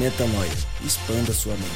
Metanoia. 0.00 0.50
Expanda 0.82 1.30
sua 1.34 1.52
mente. 1.52 1.68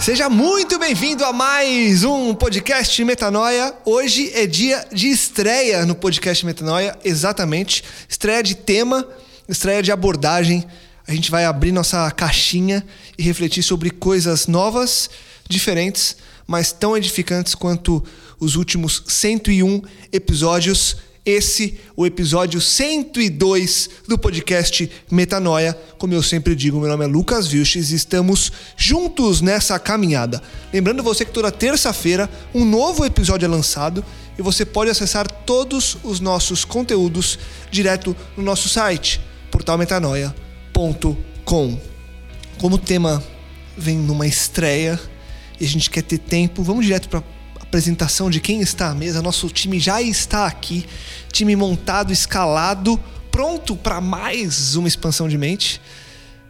Seja 0.00 0.28
muito 0.28 0.80
bem-vindo 0.80 1.24
a 1.24 1.32
mais 1.32 2.02
um 2.02 2.34
podcast 2.34 3.04
Metanoia. 3.04 3.72
Hoje 3.84 4.32
é 4.34 4.48
dia 4.48 4.84
de 4.92 5.06
estreia 5.10 5.86
no 5.86 5.94
podcast 5.94 6.44
Metanoia, 6.44 6.98
exatamente. 7.04 7.84
Estreia 8.08 8.42
de 8.42 8.56
tema, 8.56 9.06
estreia 9.48 9.80
de 9.80 9.92
abordagem. 9.92 10.66
A 11.06 11.14
gente 11.14 11.30
vai 11.30 11.44
abrir 11.44 11.70
nossa 11.70 12.10
caixinha 12.10 12.84
e 13.16 13.22
refletir 13.22 13.62
sobre 13.62 13.90
coisas 13.90 14.48
novas, 14.48 15.08
diferentes, 15.48 16.16
mas 16.48 16.72
tão 16.72 16.96
edificantes 16.96 17.54
quanto 17.54 18.04
os 18.40 18.56
últimos 18.56 19.04
101 19.06 19.82
episódios 20.12 20.96
esse, 21.28 21.78
o 21.94 22.06
episódio 22.06 22.58
102 22.58 23.90
do 24.08 24.16
podcast 24.16 24.90
Metanoia. 25.10 25.76
Como 25.98 26.14
eu 26.14 26.22
sempre 26.22 26.56
digo, 26.56 26.80
meu 26.80 26.88
nome 26.88 27.04
é 27.04 27.06
Lucas 27.06 27.48
Vilches 27.48 27.90
e 27.90 27.96
estamos 27.96 28.50
juntos 28.76 29.42
nessa 29.42 29.78
caminhada. 29.78 30.42
Lembrando 30.72 31.02
você 31.02 31.26
que 31.26 31.32
toda 31.32 31.52
terça-feira 31.52 32.30
um 32.54 32.64
novo 32.64 33.04
episódio 33.04 33.44
é 33.44 33.48
lançado 33.48 34.02
e 34.38 34.42
você 34.42 34.64
pode 34.64 34.90
acessar 34.90 35.30
todos 35.30 35.98
os 36.02 36.18
nossos 36.18 36.64
conteúdos 36.64 37.38
direto 37.70 38.16
no 38.34 38.42
nosso 38.42 38.66
site, 38.66 39.20
portalmetanoia.com. 39.50 41.78
Como 42.58 42.76
o 42.76 42.78
tema 42.78 43.22
vem 43.76 43.98
numa 43.98 44.26
estreia 44.26 44.98
e 45.60 45.66
a 45.66 45.68
gente 45.68 45.90
quer 45.90 46.02
ter 46.02 46.18
tempo, 46.18 46.62
vamos 46.62 46.86
direto 46.86 47.10
para 47.10 47.22
apresentação 47.68 48.30
de 48.30 48.40
quem 48.40 48.60
está 48.60 48.88
à 48.88 48.94
mesa. 48.94 49.22
Nosso 49.22 49.48
time 49.48 49.78
já 49.78 50.00
está 50.02 50.46
aqui, 50.46 50.86
time 51.30 51.54
montado, 51.54 52.12
escalado, 52.12 52.98
pronto 53.30 53.76
para 53.76 54.00
mais 54.00 54.74
uma 54.74 54.88
expansão 54.88 55.28
de 55.28 55.36
mente. 55.36 55.80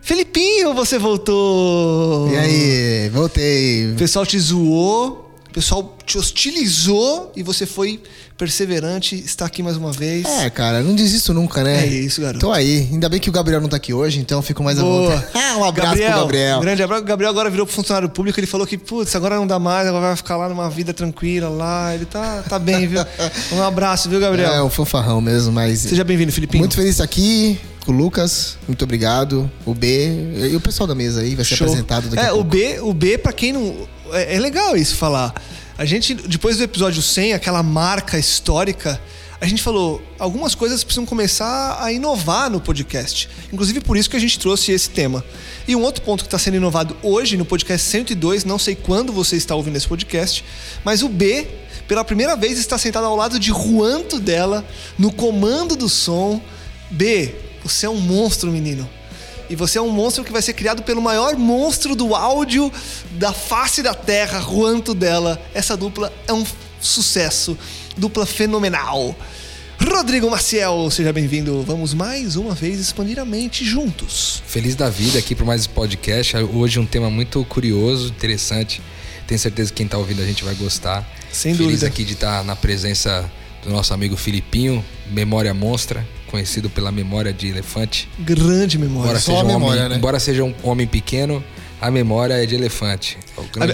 Felipinho, 0.01 0.73
você 0.73 0.97
voltou! 0.97 2.31
E 2.31 2.37
aí, 2.37 3.09
voltei. 3.11 3.93
O 3.93 3.97
pessoal 3.97 4.25
te 4.25 4.39
zoou, 4.39 5.28
o 5.51 5.55
pessoal 5.55 5.97
te 6.05 6.19
hostilizou 6.19 7.33
e 7.35 7.43
você 7.43 7.65
foi 7.65 8.01
perseverante, 8.37 9.17
está 9.17 9.47
aqui 9.47 9.63
mais 9.63 9.77
uma 9.77 9.91
vez. 9.91 10.25
É, 10.27 10.49
cara, 10.51 10.83
não 10.83 10.95
desisto 10.95 11.35
nunca, 11.35 11.65
né? 11.65 11.85
É 11.85 11.87
isso, 11.87 12.21
garoto. 12.21 12.39
Tô 12.39 12.53
aí. 12.53 12.87
Ainda 12.93 13.09
bem 13.09 13.19
que 13.19 13.29
o 13.29 13.33
Gabriel 13.33 13.61
não 13.61 13.69
tá 13.69 13.77
aqui 13.77 13.93
hoje, 13.93 14.21
então 14.21 14.41
fico 14.43 14.63
mais 14.63 14.79
Boa. 14.79 15.15
à 15.15 15.17
vontade. 15.17 15.29
Ah, 15.49 15.57
um 15.57 15.65
abraço 15.65 15.89
Gabriel, 15.89 16.13
pro 16.13 16.21
Gabriel. 16.21 16.59
Um 16.59 16.61
grande 16.61 16.83
abraço. 16.83 17.03
O 17.03 17.07
Gabriel 17.07 17.31
agora 17.31 17.49
virou 17.49 17.67
funcionário 17.67 18.09
público. 18.09 18.39
Ele 18.39 18.47
falou 18.47 18.67
que, 18.67 18.77
putz, 18.77 19.17
agora 19.17 19.37
não 19.37 19.47
dá 19.47 19.59
mais, 19.59 19.89
agora 19.89 20.09
vai 20.09 20.17
ficar 20.17 20.37
lá 20.37 20.49
numa 20.49 20.69
vida 20.69 20.93
tranquila 20.93 21.49
lá. 21.49 21.95
Ele 21.95 22.05
tá, 22.05 22.45
tá 22.47 22.59
bem, 22.59 22.87
viu? 22.87 23.01
Um 23.53 23.63
abraço, 23.63 24.11
viu, 24.11 24.21
Gabriel? 24.21 24.53
É, 24.53 24.63
um 24.63 24.69
fanfarrão 24.69 25.21
mesmo, 25.21 25.53
mas. 25.53 25.81
Seja 25.81 26.05
bem-vindo, 26.05 26.31
Filipinho. 26.31 26.61
Muito 26.61 26.75
feliz 26.75 26.91
de 26.91 26.93
estar 26.93 27.05
aqui 27.05 27.59
com 27.85 27.93
o 27.93 27.95
Lucas. 27.97 28.59
Muito 28.69 28.85
obrigado. 28.85 29.51
O 29.65 29.75
B 29.75 30.49
e 30.51 30.55
o 30.55 30.61
pessoal 30.61 30.87
da 30.87 30.95
mesa 30.95 31.23
aí 31.23 31.35
vai 31.35 31.45
ser 31.45 31.57
Show. 31.57 31.67
apresentado 31.67 32.09
daqui 32.11 32.23
é, 32.23 32.29
a 32.29 32.33
o 32.35 32.37
pouco. 32.37 32.51
B, 32.51 32.81
o 32.81 32.93
B, 32.93 33.17
pra 33.17 33.33
quem 33.33 33.53
não. 33.53 33.75
É, 34.13 34.37
é 34.37 34.41
legal 34.41 34.77
isso 34.77 34.97
falar. 34.97 35.35
A 35.77 35.85
gente, 35.85 36.15
depois 36.15 36.57
do 36.57 36.65
episódio 36.65 37.01
100, 37.01 37.35
aquela 37.35 37.63
marca 37.63 38.19
histórica, 38.19 39.01
a 39.41 39.47
gente 39.47 39.63
falou, 39.63 40.03
algumas 40.19 40.55
coisas 40.55 40.83
precisam 40.83 41.07
começar 41.07 41.79
a 41.81 41.93
inovar 41.93 42.51
no 42.51 42.61
podcast. 42.61 43.29
Inclusive 43.53 43.81
por 43.81 43.97
isso 43.97 44.11
que 44.11 44.17
a 44.17 44.21
gente 44.21 44.39
trouxe 44.39 44.73
esse 44.73 44.91
tema. 44.91 45.25
E 45.69 45.77
um 45.77 45.83
outro 45.83 46.03
ponto 46.03 46.25
que 46.25 46.27
está 46.27 46.39
sendo 46.39 46.57
inovado 46.57 46.97
hoje 47.03 47.37
no 47.37 47.45
podcast 47.45 47.87
102, 47.87 48.45
não 48.45 48.59
sei 48.59 48.75
quando 48.75 49.13
você 49.13 49.37
está 49.37 49.55
ouvindo 49.55 49.77
esse 49.77 49.87
podcast, 49.87 50.45
mas 50.85 51.03
o 51.03 51.09
B, 51.09 51.47
pela 51.87 52.05
primeira 52.05 52.35
vez, 52.35 52.59
está 52.59 52.77
sentado 52.77 53.07
ao 53.07 53.15
lado 53.15 53.39
de 53.39 53.53
Juan 53.53 54.03
dela 54.21 54.67
no 54.99 55.13
comando 55.13 55.77
do 55.77 55.89
som. 55.89 56.41
B, 56.91 57.33
você 57.63 57.87
é 57.87 57.91
um 57.91 58.01
monstro, 58.01 58.51
menino. 58.51 58.89
E 59.51 59.57
você 59.57 59.79
é 59.79 59.83
um 59.83 59.91
monstro 59.91 60.25
que 60.25 60.33
vai 60.33 60.43
ser 60.43 60.53
criado 60.53 60.83
pelo 60.83 61.01
maior 61.01 61.37
monstro 61.37 61.97
do 61.97 62.15
áudio 62.15 62.71
da 63.13 63.33
face 63.33 63.83
da 63.83 63.95
Terra, 63.95 64.41
Juanto 64.41 64.93
dela. 64.93 65.41
Essa 65.55 65.77
dupla 65.77 66.13
é 66.27 66.33
um 66.33 66.45
sucesso, 66.81 67.57
dupla 67.97 68.27
fenomenal. 68.27 69.17
Rodrigo 69.81 70.29
Maciel, 70.31 70.91
seja 70.91 71.13
bem-vindo. 71.13 71.63
Vamos 71.63 71.95
mais 71.95 72.37
uma 72.37 72.55
vez 72.55 72.79
expandir 72.79 73.19
a 73.19 73.25
mente 73.25 73.65
juntos. 73.65 74.43
Feliz 74.47 74.75
da 74.75 74.91
vida 74.91 75.19
aqui 75.19 75.35
para 75.35 75.47
mais 75.47 75.63
esse 75.63 75.69
podcast. 75.71 76.37
Hoje 76.37 76.79
um 76.79 76.87
tema 76.87 77.09
muito 77.09 77.43
curioso, 77.47 78.09
interessante. 78.09 78.83
Tenho 79.27 79.39
certeza 79.39 79.71
que 79.71 79.77
quem 79.77 79.87
está 79.87 79.97
ouvindo 79.97 80.21
a 80.21 80.27
gente 80.27 80.45
vai 80.45 80.55
gostar. 80.57 81.09
Sem 81.33 81.55
Feliz 81.55 81.81
dúvida. 81.81 81.87
aqui 81.87 82.05
de 82.05 82.15
estar 82.15 82.45
na 82.45 82.57
presença 82.57 83.31
do 83.65 83.71
nosso 83.71 83.93
amigo 83.93 84.17
Filipinho, 84.17 84.85
Memória 85.11 85.53
Monstra, 85.53 86.07
conhecido 86.31 86.69
pela 86.71 86.93
memória 86.93 87.33
de 87.33 87.49
elefante. 87.49 88.09
Grande 88.19 88.79
memória. 88.79 89.11
Embora 89.11 89.21
Só 89.21 89.33
seja, 89.33 89.41
a 89.41 89.45
um 89.45 89.47
memória, 89.47 89.81
homem, 89.81 89.91
né? 89.91 89.97
embora 89.97 90.21
seja 90.21 90.45
um 90.45 90.55
homem 90.63 90.87
pequeno, 90.87 91.43
a 91.81 91.91
memória 91.91 92.35
é 92.35 92.45
de 92.45 92.55
elefante. 92.55 93.17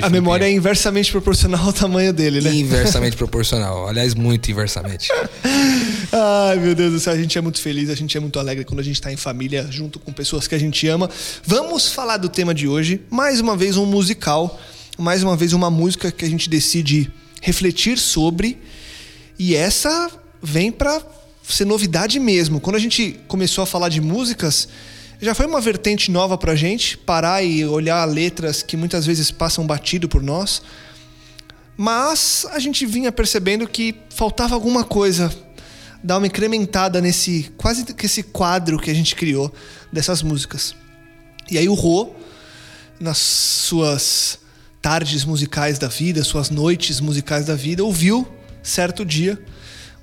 A, 0.02 0.06
a 0.06 0.10
memória 0.10 0.44
é 0.44 0.50
inversamente 0.50 1.10
proporcional 1.10 1.66
ao 1.66 1.72
tamanho 1.72 2.12
dele, 2.12 2.40
né? 2.40 2.54
inversamente 2.54 3.16
proporcional. 3.16 3.88
Aliás, 3.88 4.14
muito 4.14 4.50
inversamente. 4.50 5.08
Ai, 6.12 6.58
meu 6.58 6.74
Deus 6.74 6.92
do 6.92 7.00
céu, 7.00 7.12
a 7.12 7.16
gente 7.16 7.36
é 7.36 7.40
muito 7.40 7.60
feliz, 7.60 7.90
a 7.90 7.94
gente 7.94 8.16
é 8.16 8.20
muito 8.20 8.38
alegre 8.38 8.64
quando 8.64 8.80
a 8.80 8.82
gente 8.82 8.96
está 8.96 9.12
em 9.12 9.16
família, 9.16 9.66
junto 9.70 9.98
com 9.98 10.12
pessoas 10.12 10.46
que 10.46 10.54
a 10.54 10.58
gente 10.58 10.86
ama. 10.86 11.10
Vamos 11.44 11.90
falar 11.90 12.18
do 12.18 12.28
tema 12.28 12.54
de 12.54 12.68
hoje, 12.68 13.00
mais 13.10 13.40
uma 13.40 13.56
vez 13.56 13.76
um 13.76 13.86
musical, 13.86 14.60
mais 14.98 15.22
uma 15.22 15.36
vez 15.36 15.52
uma 15.52 15.70
música 15.70 16.12
que 16.12 16.24
a 16.24 16.28
gente 16.28 16.48
decide 16.48 17.10
refletir 17.40 17.98
sobre. 17.98 18.58
E 19.38 19.54
essa 19.54 20.10
vem 20.42 20.70
para 20.70 21.02
ser 21.42 21.64
novidade 21.64 22.18
mesmo. 22.18 22.60
Quando 22.60 22.76
a 22.76 22.80
gente 22.80 23.20
começou 23.26 23.62
a 23.62 23.66
falar 23.66 23.88
de 23.88 24.00
músicas, 24.00 24.68
já 25.20 25.34
foi 25.34 25.46
uma 25.46 25.60
vertente 25.60 26.10
nova 26.10 26.36
pra 26.36 26.54
gente, 26.54 26.96
parar 26.98 27.42
e 27.42 27.64
olhar 27.64 28.04
letras 28.04 28.62
que 28.62 28.76
muitas 28.76 29.06
vezes 29.06 29.30
passam 29.30 29.66
batido 29.66 30.08
por 30.08 30.22
nós. 30.22 30.62
Mas 31.76 32.46
a 32.50 32.58
gente 32.58 32.86
vinha 32.86 33.10
percebendo 33.10 33.66
que 33.66 33.94
faltava 34.10 34.54
alguma 34.54 34.84
coisa, 34.84 35.34
dar 36.02 36.18
uma 36.18 36.26
incrementada 36.26 37.00
nesse 37.00 37.50
quase 37.56 37.84
que 37.84 38.06
esse 38.06 38.22
quadro 38.22 38.78
que 38.78 38.90
a 38.90 38.94
gente 38.94 39.16
criou 39.16 39.52
dessas 39.92 40.22
músicas. 40.22 40.74
E 41.50 41.58
aí 41.58 41.68
o 41.68 41.74
Rô, 41.74 42.10
nas 43.00 43.18
suas 43.18 44.38
tardes 44.80 45.24
musicais 45.24 45.78
da 45.78 45.88
vida, 45.88 46.22
suas 46.22 46.50
noites 46.50 47.00
musicais 47.00 47.46
da 47.46 47.54
vida, 47.54 47.82
ouviu 47.82 48.28
certo 48.64 49.04
dia 49.04 49.38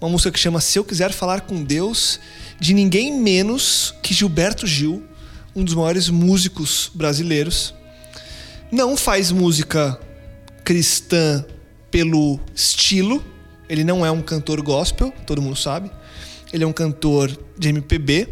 uma 0.02 0.10
música 0.10 0.32
que 0.32 0.40
chama 0.40 0.60
Se 0.60 0.80
Eu 0.80 0.84
Quiser 0.84 1.14
Falar 1.14 1.42
com 1.42 1.64
Deus, 1.64 2.20
de 2.60 2.74
ninguém 2.74 3.14
menos 3.14 3.94
que 4.02 4.16
Gilberto 4.16 4.66
Gil, 4.66 5.04
um 5.56 5.64
dos 5.64 5.76
maiores 5.76 6.10
músicos 6.10 6.90
brasileiros. 6.92 7.72
Não 8.72 8.98
faz 8.98 9.32
música 9.32 10.00
cristã 10.64 11.46
pelo 11.92 12.40
estilo, 12.56 13.24
ele 13.70 13.84
não 13.84 14.04
é 14.04 14.10
um 14.10 14.24
cantor 14.24 14.60
gospel, 14.64 15.14
todo 15.28 15.40
mundo 15.40 15.56
sabe. 15.56 15.92
Ele 16.52 16.64
é 16.64 16.68
um 16.68 16.74
cantor 16.74 17.38
de 17.56 17.70
MPB, 17.70 18.28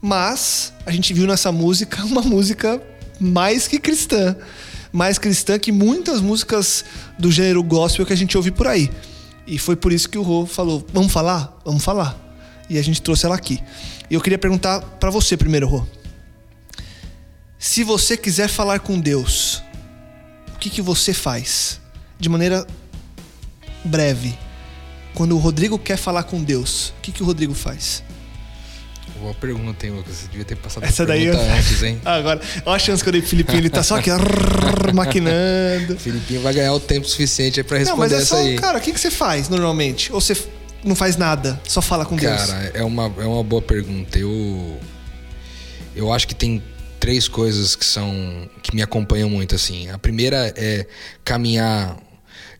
mas 0.00 0.72
a 0.86 0.90
gente 0.90 1.12
viu 1.12 1.26
nessa 1.26 1.52
música 1.52 2.02
uma 2.06 2.22
música 2.22 2.82
mais 3.20 3.68
que 3.68 3.78
cristã, 3.78 4.34
mais 4.90 5.18
cristã 5.18 5.58
que 5.58 5.70
muitas 5.70 6.22
músicas 6.22 6.86
do 7.18 7.30
gênero 7.30 7.62
gospel 7.62 8.06
que 8.06 8.14
a 8.14 8.16
gente 8.16 8.34
ouve 8.34 8.50
por 8.50 8.66
aí. 8.66 8.90
E 9.46 9.58
foi 9.58 9.76
por 9.76 9.92
isso 9.92 10.08
que 10.08 10.18
o 10.18 10.22
Rô 10.22 10.46
falou: 10.46 10.84
"Vamos 10.92 11.12
falar? 11.12 11.58
Vamos 11.64 11.84
falar". 11.84 12.16
E 12.68 12.78
a 12.78 12.82
gente 12.82 13.00
trouxe 13.00 13.26
ela 13.26 13.36
aqui. 13.36 13.62
E 14.10 14.14
eu 14.14 14.20
queria 14.20 14.38
perguntar 14.38 14.80
para 14.80 15.10
você 15.10 15.36
primeiro, 15.36 15.66
Rô. 15.66 15.86
Se 17.58 17.82
você 17.82 18.16
quiser 18.16 18.48
falar 18.48 18.80
com 18.80 19.00
Deus, 19.00 19.62
o 20.54 20.58
que, 20.58 20.68
que 20.68 20.82
você 20.82 21.14
faz? 21.14 21.80
De 22.18 22.28
maneira 22.28 22.66
breve. 23.84 24.36
Quando 25.14 25.34
o 25.34 25.38
Rodrigo 25.38 25.78
quer 25.78 25.96
falar 25.96 26.24
com 26.24 26.42
Deus, 26.42 26.90
o 26.90 27.00
que, 27.02 27.12
que 27.12 27.22
o 27.22 27.26
Rodrigo 27.26 27.54
faz? 27.54 28.02
Boa 29.20 29.34
pergunta, 29.34 29.86
hein, 29.86 29.92
Lucas? 29.92 30.14
Você 30.14 30.28
devia 30.28 30.44
ter 30.44 30.56
passado 30.56 30.84
Essa 30.84 31.04
daí 31.06 31.26
eu- 31.26 31.38
antes, 31.40 31.82
hein? 31.82 32.00
Agora, 32.04 32.40
olha 32.64 32.76
a 32.76 32.78
chance 32.78 33.02
que 33.02 33.08
eu 33.08 33.12
dei 33.12 33.20
pro 33.20 33.30
Filipinho, 33.30 33.58
ele 33.58 33.70
tá 33.70 33.82
só 33.82 33.96
aqui 33.98 34.10
arrrr, 34.10 34.92
maquinando. 34.94 35.94
O 35.94 35.98
Filipinho 35.98 36.42
vai 36.42 36.52
ganhar 36.54 36.72
o 36.72 36.80
tempo 36.80 37.06
suficiente 37.08 37.60
aí 37.60 37.64
pra 37.64 37.76
Não, 37.78 37.84
responder 37.84 38.00
mas 38.00 38.12
é 38.12 38.16
essa 38.16 38.26
só, 38.26 38.42
aí. 38.42 38.56
cara, 38.58 38.78
o 38.78 38.80
que, 38.80 38.92
que 38.92 39.00
você 39.00 39.10
faz 39.10 39.48
normalmente? 39.48 40.12
Ou 40.12 40.20
você 40.20 40.36
não 40.84 40.94
faz 40.94 41.16
nada, 41.16 41.60
só 41.66 41.80
fala 41.82 42.04
com 42.04 42.14
Deus? 42.16 42.44
Cara, 42.44 42.70
é 42.74 42.84
uma, 42.84 43.12
é 43.18 43.24
uma 43.24 43.42
boa 43.42 43.62
pergunta. 43.62 44.18
Eu, 44.18 44.78
eu 45.94 46.12
acho 46.12 46.28
que 46.28 46.34
tem 46.34 46.62
três 47.00 47.26
coisas 47.28 47.74
que 47.74 47.84
são 47.84 48.48
que 48.62 48.74
me 48.74 48.82
acompanham 48.82 49.28
muito 49.30 49.54
assim. 49.54 49.90
A 49.90 49.98
primeira 49.98 50.52
é 50.56 50.86
caminhar 51.24 51.96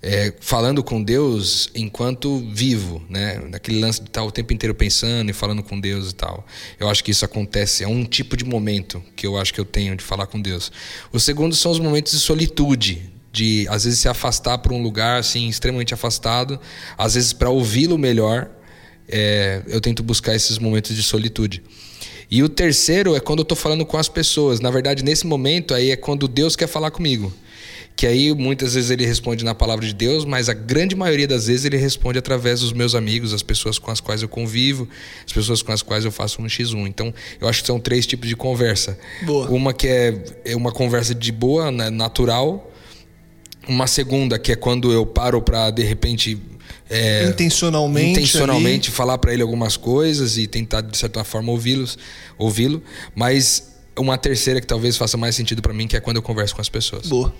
é, 0.06 0.32
falando 0.38 0.84
com 0.84 1.02
Deus 1.02 1.68
enquanto 1.74 2.38
vivo, 2.52 3.02
né? 3.10 3.42
Naquele 3.50 3.80
lance 3.80 4.00
de 4.00 4.06
estar 4.06 4.22
o 4.22 4.30
tempo 4.30 4.52
inteiro 4.52 4.72
pensando 4.72 5.28
e 5.30 5.32
falando 5.32 5.64
com 5.64 5.80
Deus 5.80 6.12
e 6.12 6.14
tal. 6.14 6.46
Eu 6.78 6.88
acho 6.88 7.02
que 7.02 7.10
isso 7.10 7.24
acontece, 7.24 7.82
é 7.82 7.88
um 7.88 8.04
tipo 8.04 8.36
de 8.36 8.44
momento 8.44 9.02
que 9.16 9.26
eu 9.26 9.36
acho 9.36 9.52
que 9.52 9.60
eu 9.60 9.64
tenho 9.64 9.96
de 9.96 10.04
falar 10.04 10.26
com 10.26 10.40
Deus. 10.40 10.70
O 11.12 11.18
segundo 11.18 11.56
são 11.56 11.72
os 11.72 11.80
momentos 11.80 12.12
de 12.12 12.20
solitude, 12.20 13.10
de 13.32 13.66
às 13.68 13.82
vezes 13.82 13.98
se 13.98 14.08
afastar 14.08 14.58
para 14.58 14.72
um 14.72 14.80
lugar 14.80 15.18
assim 15.18 15.48
extremamente 15.48 15.92
afastado, 15.92 16.60
às 16.96 17.14
vezes 17.14 17.32
para 17.32 17.50
ouvi-lo 17.50 17.98
melhor. 17.98 18.48
é, 19.08 19.62
eu 19.66 19.80
tento 19.80 20.02
buscar 20.02 20.34
esses 20.34 20.58
momentos 20.58 20.94
de 20.94 21.02
solitude. 21.02 21.62
E 22.30 22.42
o 22.42 22.48
terceiro 22.48 23.14
é 23.14 23.20
quando 23.20 23.40
eu 23.40 23.44
tô 23.44 23.54
falando 23.54 23.84
com 23.84 23.96
as 23.96 24.08
pessoas. 24.08 24.60
Na 24.60 24.70
verdade, 24.70 25.04
nesse 25.04 25.26
momento 25.26 25.74
aí 25.74 25.90
é 25.90 25.96
quando 25.96 26.26
Deus 26.26 26.56
quer 26.56 26.66
falar 26.66 26.90
comigo. 26.90 27.32
Que 27.96 28.06
aí 28.06 28.34
muitas 28.34 28.74
vezes 28.74 28.90
ele 28.90 29.06
responde 29.06 29.42
na 29.42 29.54
palavra 29.54 29.86
de 29.86 29.94
Deus, 29.94 30.26
mas 30.26 30.50
a 30.50 30.54
grande 30.54 30.94
maioria 30.94 31.26
das 31.26 31.46
vezes 31.46 31.64
ele 31.64 31.78
responde 31.78 32.18
através 32.18 32.60
dos 32.60 32.74
meus 32.74 32.94
amigos, 32.94 33.32
as 33.32 33.42
pessoas 33.42 33.78
com 33.78 33.90
as 33.90 34.00
quais 34.00 34.20
eu 34.20 34.28
convivo, 34.28 34.86
as 35.24 35.32
pessoas 35.32 35.62
com 35.62 35.72
as 35.72 35.80
quais 35.80 36.04
eu 36.04 36.12
faço 36.12 36.42
um 36.42 36.44
X1. 36.44 36.86
Então, 36.86 37.12
eu 37.40 37.48
acho 37.48 37.62
que 37.62 37.66
são 37.66 37.80
três 37.80 38.06
tipos 38.06 38.28
de 38.28 38.36
conversa. 38.36 38.98
Boa. 39.22 39.48
Uma 39.48 39.72
que 39.72 39.88
é, 39.88 40.24
é 40.44 40.54
uma 40.54 40.70
conversa 40.70 41.14
de 41.14 41.32
boa, 41.32 41.70
né, 41.70 41.88
natural. 41.88 42.70
Uma 43.66 43.86
segunda 43.86 44.38
que 44.38 44.52
é 44.52 44.56
quando 44.56 44.92
eu 44.92 45.06
paro 45.06 45.40
para 45.40 45.70
de 45.70 45.82
repente 45.82 46.38
é, 46.88 47.24
Intencionalmente 47.24 48.10
intencionalmente 48.10 48.90
falar 48.90 49.18
para 49.18 49.32
ele 49.32 49.42
algumas 49.42 49.76
coisas 49.76 50.38
e 50.38 50.46
tentar 50.46 50.82
de 50.82 50.96
certa 50.96 51.24
forma 51.24 51.50
ouvi-los, 51.50 51.98
ouvi-lo, 52.38 52.82
mas 53.14 53.74
uma 53.98 54.16
terceira 54.16 54.60
que 54.60 54.66
talvez 54.66 54.96
faça 54.96 55.16
mais 55.16 55.34
sentido 55.34 55.62
para 55.62 55.72
mim, 55.72 55.86
que 55.86 55.96
é 55.96 56.00
quando 56.00 56.16
eu 56.16 56.22
converso 56.22 56.54
com 56.54 56.60
as 56.60 56.68
pessoas. 56.68 57.06
Boa. 57.08 57.34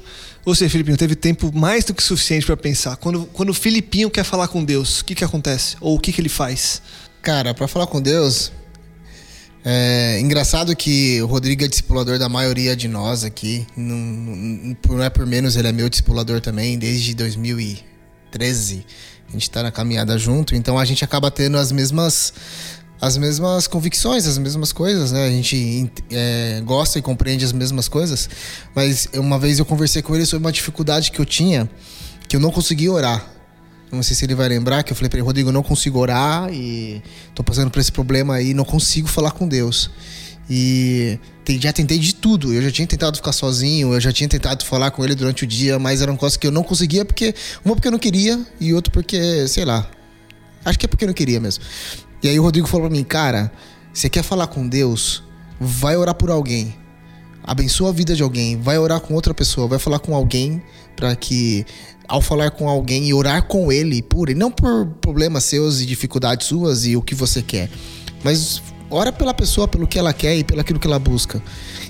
Você, 0.46 0.68
Filipinho, 0.68 0.96
teve 0.96 1.16
tempo 1.16 1.50
mais 1.52 1.84
do 1.84 1.92
que 1.92 2.00
suficiente 2.00 2.46
pra 2.46 2.56
pensar. 2.56 2.96
Quando, 2.98 3.26
quando 3.32 3.48
o 3.48 3.54
Filipinho 3.54 4.08
quer 4.08 4.22
falar 4.22 4.46
com 4.46 4.64
Deus, 4.64 5.00
o 5.00 5.04
que, 5.04 5.12
que 5.12 5.24
acontece? 5.24 5.76
Ou 5.80 5.96
o 5.96 5.98
que, 5.98 6.12
que 6.12 6.20
ele 6.20 6.28
faz? 6.28 6.80
Cara, 7.20 7.52
pra 7.52 7.66
falar 7.66 7.88
com 7.88 8.00
Deus, 8.00 8.52
é 9.64 10.20
engraçado 10.20 10.76
que 10.76 11.20
o 11.20 11.26
Rodrigo 11.26 11.64
é 11.64 11.66
discipulador 11.66 12.16
da 12.16 12.28
maioria 12.28 12.76
de 12.76 12.86
nós 12.86 13.24
aqui. 13.24 13.66
Não, 13.76 13.96
não, 13.96 14.76
não 14.88 15.02
é 15.02 15.10
por 15.10 15.26
menos, 15.26 15.56
ele 15.56 15.66
é 15.66 15.72
meu 15.72 15.88
discipulador 15.88 16.40
também, 16.40 16.78
desde 16.78 17.12
2013. 17.12 18.86
A 19.28 19.32
gente 19.32 19.50
tá 19.50 19.64
na 19.64 19.72
caminhada 19.72 20.16
junto, 20.16 20.54
então 20.54 20.78
a 20.78 20.84
gente 20.84 21.02
acaba 21.02 21.28
tendo 21.28 21.58
as 21.58 21.72
mesmas 21.72 22.32
as 23.00 23.16
mesmas 23.16 23.66
convicções, 23.66 24.26
as 24.26 24.38
mesmas 24.38 24.72
coisas, 24.72 25.12
né? 25.12 25.26
A 25.26 25.30
gente 25.30 25.90
é, 26.10 26.62
gosta 26.64 26.98
e 26.98 27.02
compreende 27.02 27.44
as 27.44 27.52
mesmas 27.52 27.88
coisas. 27.88 28.28
Mas 28.74 29.08
uma 29.14 29.38
vez 29.38 29.58
eu 29.58 29.64
conversei 29.64 30.02
com 30.02 30.14
ele 30.14 30.24
sobre 30.24 30.46
uma 30.46 30.52
dificuldade 30.52 31.10
que 31.10 31.20
eu 31.20 31.26
tinha, 31.26 31.68
que 32.28 32.36
eu 32.36 32.40
não 32.40 32.50
conseguia 32.50 32.90
orar. 32.90 33.24
Não 33.92 34.02
sei 34.02 34.16
se 34.16 34.24
ele 34.24 34.34
vai 34.34 34.48
lembrar 34.48 34.82
que 34.82 34.92
eu 34.92 34.96
falei 34.96 35.08
pra 35.08 35.18
ele, 35.18 35.26
Rodrigo, 35.26 35.48
eu 35.48 35.52
não 35.52 35.62
consigo 35.62 35.98
orar 35.98 36.52
e 36.52 37.02
tô 37.34 37.44
passando 37.44 37.70
por 37.70 37.78
esse 37.78 37.92
problema 37.92 38.34
aí, 38.34 38.52
não 38.52 38.64
consigo 38.64 39.06
falar 39.06 39.30
com 39.30 39.46
Deus. 39.46 39.90
E 40.48 41.18
já 41.60 41.72
tentei 41.72 41.98
de 41.98 42.14
tudo. 42.14 42.52
Eu 42.52 42.62
já 42.62 42.70
tinha 42.70 42.86
tentado 42.86 43.16
ficar 43.16 43.32
sozinho, 43.32 43.92
eu 43.92 44.00
já 44.00 44.12
tinha 44.12 44.28
tentado 44.28 44.64
falar 44.64 44.90
com 44.90 45.04
ele 45.04 45.14
durante 45.14 45.44
o 45.44 45.46
dia, 45.46 45.78
mas 45.78 46.02
era 46.02 46.10
um 46.10 46.14
negócio 46.14 46.38
que 46.38 46.46
eu 46.46 46.52
não 46.52 46.62
conseguia 46.62 47.04
porque 47.04 47.34
uma 47.64 47.74
porque 47.74 47.88
eu 47.88 47.92
não 47.92 47.98
queria 47.98 48.40
e 48.60 48.72
outro 48.72 48.92
porque, 48.92 49.46
sei 49.48 49.64
lá. 49.64 49.88
Acho 50.64 50.78
que 50.78 50.86
é 50.86 50.88
porque 50.88 51.04
eu 51.04 51.08
não 51.08 51.14
queria 51.14 51.38
mesmo. 51.38 51.62
E 52.26 52.28
aí 52.28 52.40
o 52.40 52.42
Rodrigo 52.42 52.66
falou 52.66 52.88
pra 52.88 52.96
mim, 52.98 53.04
cara, 53.04 53.52
você 53.94 54.10
quer 54.10 54.24
falar 54.24 54.48
com 54.48 54.66
Deus? 54.66 55.22
Vai 55.60 55.96
orar 55.96 56.12
por 56.12 56.28
alguém. 56.28 56.74
Abençoa 57.40 57.90
a 57.90 57.92
vida 57.92 58.16
de 58.16 58.22
alguém, 58.24 58.60
vai 58.60 58.76
orar 58.76 58.98
com 58.98 59.14
outra 59.14 59.32
pessoa, 59.32 59.68
vai 59.68 59.78
falar 59.78 60.00
com 60.00 60.12
alguém 60.12 60.60
para 60.96 61.14
que 61.14 61.64
ao 62.08 62.20
falar 62.20 62.50
com 62.50 62.68
alguém 62.68 63.06
e 63.06 63.14
orar 63.14 63.44
com 63.44 63.70
ele 63.70 64.02
por 64.02 64.28
ele, 64.28 64.36
não 64.36 64.50
por 64.50 64.86
problemas 65.00 65.44
seus 65.44 65.80
e 65.80 65.86
dificuldades 65.86 66.48
suas 66.48 66.84
e 66.84 66.96
o 66.96 67.00
que 67.00 67.14
você 67.14 67.40
quer, 67.40 67.70
mas 68.24 68.60
ora 68.90 69.12
pela 69.12 69.32
pessoa, 69.32 69.68
pelo 69.68 69.86
que 69.86 69.96
ela 69.96 70.12
quer 70.12 70.36
e 70.36 70.42
pelo 70.42 70.60
aquilo 70.60 70.80
que 70.80 70.86
ela 70.88 70.98
busca. 70.98 71.40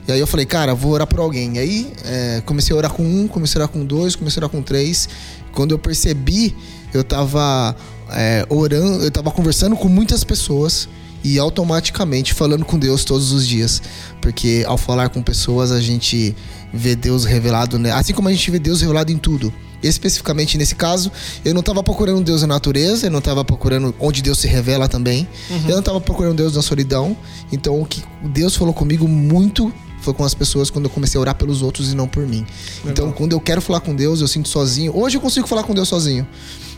E 0.07 0.13
aí 0.13 0.21
eu 0.21 0.27
falei, 0.27 0.45
cara, 0.45 0.75
vou 0.75 0.93
orar 0.93 1.07
por 1.07 1.19
alguém. 1.19 1.57
E 1.57 1.59
aí 1.59 1.93
é, 2.05 2.43
comecei 2.45 2.75
a 2.75 2.77
orar 2.77 2.93
com 2.93 3.03
um, 3.03 3.27
comecei 3.27 3.59
a 3.59 3.65
orar 3.65 3.73
com 3.73 3.83
dois, 3.83 4.15
comecei 4.15 4.39
a 4.39 4.45
orar 4.45 4.51
com 4.51 4.61
três. 4.61 5.09
Quando 5.53 5.73
eu 5.73 5.79
percebi, 5.79 6.55
eu 6.93 7.03
tava 7.03 7.75
é, 8.11 8.47
orando, 8.49 9.05
eu 9.05 9.11
tava 9.11 9.31
conversando 9.31 9.77
com 9.77 9.89
muitas 9.89 10.25
pessoas 10.25 10.89
e 11.25 11.39
automaticamente 11.39 12.33
falando 12.35 12.65
com 12.65 12.79
Deus 12.79 13.05
todos 13.05 13.33
os 13.33 13.47
dias. 13.47 13.83
Porque 14.21 14.65
ao 14.67 14.79
falar 14.79 15.09
com 15.09 15.23
pessoas, 15.23 15.73
a 15.73 15.81
gente 15.81 16.37
vê 16.73 16.95
Deus 16.95 17.25
revelado, 17.25 17.79
né? 17.79 17.91
Assim 17.93 18.13
como 18.13 18.29
a 18.29 18.33
gente 18.33 18.51
vê 18.51 18.59
Deus 18.59 18.81
revelado 18.81 19.11
em 19.11 19.19
tudo. 19.19 19.53
Especificamente 19.83 20.57
nesse 20.57 20.75
caso, 20.75 21.13
eu 21.45 21.53
não 21.53 21.61
estava 21.61 21.83
procurando 21.83 22.23
Deus 22.23 22.43
na 22.43 22.49
natureza, 22.49 23.07
eu 23.07 23.11
não 23.11 23.19
estava 23.19 23.45
procurando 23.45 23.95
onde 24.01 24.23
Deus 24.23 24.39
se 24.39 24.49
revela 24.49 24.89
também. 24.89 25.29
Eu 25.51 25.73
não 25.73 25.81
estava 25.81 26.01
procurando 26.01 26.37
Deus 26.37 26.55
na 26.57 26.63
solidão. 26.63 27.17
Então, 27.53 27.81
o 27.81 27.87
que 27.87 28.03
Deus 28.25 28.57
falou 28.57 28.73
comigo 28.73 29.07
muito 29.07 29.73
foi 30.01 30.15
com 30.15 30.25
as 30.25 30.35
pessoas 30.35 30.71
quando 30.71 30.85
eu 30.85 30.91
comecei 30.91 31.19
a 31.19 31.21
orar 31.21 31.35
pelos 31.35 31.63
outros 31.63 31.93
e 31.93 31.97
não 31.97 32.07
por 32.07 32.27
mim. 32.27 32.47
Então, 32.85 33.11
quando 33.13 33.33
eu 33.33 33.41
quero 33.41 33.61
falar 33.61 33.81
com 33.81 33.95
Deus, 33.95 34.21
eu 34.21 34.29
sinto 34.29 34.49
sozinho. 34.49 34.97
Hoje 34.97 35.17
eu 35.17 35.21
consigo 35.21 35.47
falar 35.47 35.65
com 35.65 35.75
Deus 35.75 35.89
sozinho. 35.89 36.27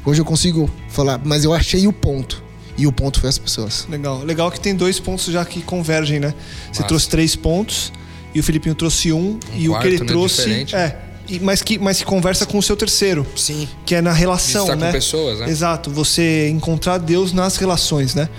Hoje 0.08 0.22
eu 0.22 0.25
consigo 0.25 0.70
falar, 0.88 1.20
mas 1.22 1.44
eu 1.44 1.52
achei 1.52 1.87
o 1.87 1.93
ponto. 1.93 2.43
E 2.78 2.87
o 2.87 2.93
ponto 2.93 3.20
foi 3.20 3.28
as 3.28 3.37
pessoas. 3.37 3.87
Legal. 3.90 4.25
Legal 4.25 4.50
que 4.50 4.58
tem 4.58 4.75
dois 4.75 4.99
pontos 4.99 5.26
já 5.26 5.44
que 5.44 5.60
convergem, 5.60 6.19
né? 6.19 6.32
Você 6.62 6.69
Massa. 6.81 6.84
trouxe 6.84 7.08
três 7.10 7.37
pontos 7.37 7.93
e 8.34 8.40
o 8.40 8.43
Filipinho 8.43 8.75
trouxe 8.75 9.12
um. 9.12 9.38
e 9.55 9.69
o 9.69 9.72
quarto, 9.72 9.82
que 9.82 9.88
ele 9.88 10.00
né? 10.00 10.06
trouxe. 10.06 10.37
Diferente. 10.37 10.75
É. 10.75 10.99
e- 11.29 11.38
mas, 11.41 11.60
que, 11.60 11.79
mas 11.79 11.98
que 11.98 12.06
conversa 12.06 12.46
com 12.46 12.56
o 12.56 12.62
seu 12.62 12.74
terceiro. 12.74 13.27
Sim. 13.36 13.69
Que 13.84 13.96
é 13.96 14.00
na 14.00 14.15
relação, 14.15 14.62
estar 14.62 14.77
com 14.77 14.81
né? 14.81 14.93
pessoas, 14.93 15.41
né? 15.41 15.50
Exato. 15.50 15.91
Você 15.91 16.48
encontrar 16.48 16.96
Deus 16.96 17.34
nas 17.34 17.58
relações, 17.58 18.15
né? 18.15 18.31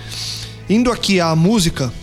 Indo 0.67 0.91
aqui 0.91 1.19
à 1.19 1.35
música, 1.35 1.93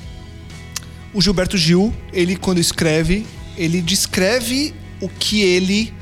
o 1.12 1.20
Gilberto 1.20 1.58
Gil, 1.58 1.92
ele 2.12 2.36
quando 2.36 2.60
escreve, 2.60 3.26
ele 3.56 3.82
descreve 3.82 4.72
o 5.00 5.08
que 5.08 5.42
ele, 5.42 5.92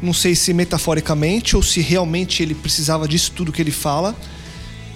não 0.00 0.12
sei 0.12 0.34
se 0.34 0.52
metaforicamente 0.52 1.56
ou 1.56 1.62
se 1.62 1.80
realmente 1.80 2.42
ele 2.42 2.54
precisava 2.54 3.08
disso 3.08 3.32
tudo 3.32 3.52
que 3.52 3.60
ele 3.60 3.70
fala, 3.70 4.16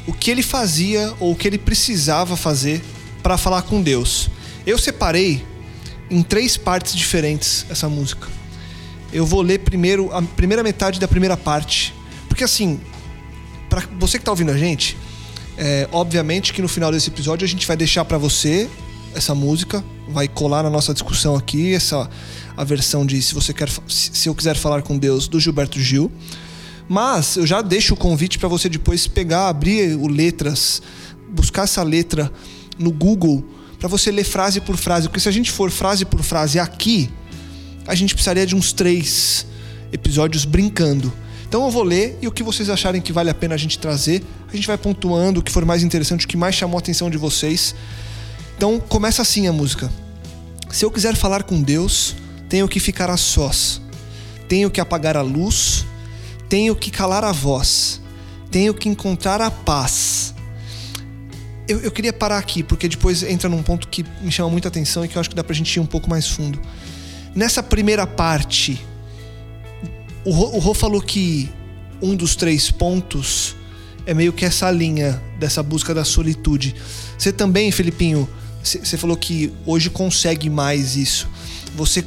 o 0.07 0.13
que 0.13 0.31
ele 0.31 0.43
fazia 0.43 1.13
ou 1.19 1.33
o 1.33 1.37
que 1.37 1.47
ele 1.47 1.59
precisava 1.59 2.37
fazer 2.37 2.83
para 3.23 3.37
falar 3.37 3.63
com 3.63 3.83
Deus. 3.83 4.29
Eu 4.67 4.79
separei 4.79 5.45
em 6.11 6.23
três 6.23 6.57
partes 6.57 6.95
diferentes 6.95 7.67
essa 7.71 7.89
música. 7.89 8.29
Eu 9.13 9.27
vou 9.27 9.43
ler 9.43 9.59
primeiro 9.59 10.13
a 10.13 10.23
primeira 10.23 10.63
metade 10.63 10.99
da 10.99 11.09
primeira 11.09 11.37
parte, 11.37 11.95
porque 12.29 12.45
assim, 12.45 12.81
para 13.69 13.83
você 13.99 14.19
que 14.19 14.25
tá 14.25 14.31
ouvindo 14.31 14.51
a 14.51 14.57
gente, 14.57 14.97
é, 15.57 15.89
obviamente 15.93 16.53
que 16.53 16.63
no 16.63 16.69
final 16.69 16.91
desse 16.91 17.09
episódio 17.09 17.45
a 17.45 17.49
gente 17.49 17.67
vai 17.67 17.77
deixar 17.77 18.05
para 18.05 18.19
você 18.19 18.69
essa 19.15 19.35
música, 19.35 19.85
vai 20.09 20.27
colar 20.27 20.63
na 20.63 20.71
nossa 20.71 20.93
discussão 20.93 21.37
aqui 21.37 21.75
essa 21.75 22.09
a 22.57 22.65
versão 22.65 23.05
de 23.05 23.21
se 23.23 23.35
você 23.35 23.53
quer 23.53 23.69
se 23.89 24.29
eu 24.29 24.35
quiser 24.35 24.57
falar 24.57 24.83
com 24.83 24.99
Deus 24.99 25.29
do 25.29 25.41
Gilberto 25.41 25.81
Gil. 25.81 26.11
Mas 26.89 27.37
eu 27.37 27.47
já 27.47 27.63
deixo 27.63 27.95
o 27.95 27.97
convite 27.97 28.39
para 28.39 28.49
você 28.49 28.69
depois 28.69 29.07
pegar, 29.07 29.49
abrir 29.49 29.97
o 29.97 30.09
letras, 30.09 30.83
buscar 31.31 31.65
essa 31.65 31.83
letra 31.83 32.31
no 32.79 32.91
Google 32.91 33.45
para 33.79 33.89
você 33.89 34.11
ler 34.11 34.25
frase 34.25 34.61
por 34.61 34.77
frase, 34.77 35.09
porque 35.09 35.19
se 35.19 35.29
a 35.29 35.33
gente 35.33 35.51
for 35.51 35.71
frase 35.71 36.05
por 36.05 36.23
frase 36.23 36.59
aqui, 36.59 37.11
a 37.87 37.95
gente 37.95 38.15
precisaria 38.15 38.47
de 38.47 38.55
uns 38.55 38.73
três 38.73 39.47
episódios 39.93 40.45
brincando. 40.45 41.13
Então 41.49 41.65
eu 41.65 41.71
vou 41.71 41.83
ler 41.83 42.17
e 42.23 42.29
o 42.29 42.33
que 42.33 42.43
vocês 42.43 42.71
acharem 42.71 43.01
que 43.01 43.13
vale 43.13 43.29
a 43.29 43.35
pena 43.35 43.55
a 43.55 43.59
gente 43.59 43.79
trazer, 43.79 44.23
a 44.51 44.55
gente 44.55 44.67
vai 44.67 44.79
pontuando 44.79 45.41
o 45.41 45.43
que 45.43 45.51
for 45.51 45.65
mais 45.65 45.83
interessante, 45.83 46.27
o 46.27 46.29
que 46.29 46.37
mais 46.37 46.55
chamou 46.55 46.77
a 46.77 46.79
atenção 46.79 47.11
de 47.11 47.19
vocês. 47.19 47.75
Então 48.57 48.79
começa 48.79 49.21
assim 49.21 49.49
a 49.49 49.53
música. 49.53 49.91
Se 50.71 50.85
eu 50.85 50.91
quiser 50.91 51.17
falar 51.17 51.43
com 51.43 51.61
Deus, 51.61 52.15
tenho 52.53 52.69
que 52.69 52.79
ficar 52.79 53.09
a 53.09 53.17
sós. 53.17 53.81
Tenho 54.47 54.71
que 54.71 54.79
apagar 54.79 55.17
a 55.17 55.23
luz, 55.23 55.87
tenho 56.51 56.77
que 56.77 56.91
calar 56.91 57.25
a 57.25 57.33
voz. 57.33 57.99
Tenho 58.51 58.75
que 58.75 58.91
encontrar 58.91 59.41
a 59.41 59.51
paz. 59.51 60.35
eu, 61.67 61.81
eu, 61.81 61.91
queria 61.91 62.13
parar 62.13 62.37
aqui, 62.37 62.63
porque 62.63 62.87
depois 62.89 63.23
entra 63.23 63.49
num 63.49 63.63
ponto 63.63 63.89
que 63.89 64.05
me 64.21 64.31
chama 64.31 64.51
muita 64.51 64.69
atenção 64.69 65.03
e 65.03 65.09
que 65.09 65.17
eu 65.17 65.21
acho 65.21 65.31
que 65.31 65.35
dá 65.35 65.43
pra 65.43 65.55
gente 65.55 65.75
ir 65.75 65.81
um 65.81 65.87
pouco 65.87 66.11
mais 66.11 66.29
fundo. 66.29 66.61
Nessa 67.35 67.63
primeira 67.63 68.07
parte, 68.07 68.85
o 70.23 70.31
Rô, 70.31 70.55
o 70.55 70.59
Rô 70.59 70.75
falou 70.75 71.01
que 71.01 71.49
um 72.03 72.15
dos 72.15 72.37
três 72.37 72.71
pontos 72.71 73.57
é 74.05 74.13
meio 74.13 74.31
que 74.31 74.45
essa 74.45 74.71
linha 74.71 75.23
dessa 75.39 75.63
busca 75.63 75.95
da 75.95 76.05
solitude. 76.05 76.75
Você 77.17 77.33
também, 77.33 77.73
Felipinho, 77.73 78.29
você 78.63 78.99
falou 78.99 79.17
que 79.17 79.51
hoje 79.65 79.89
consegue 79.89 80.51
mais 80.51 80.97
isso. 80.97 81.27
Você 81.75 82.05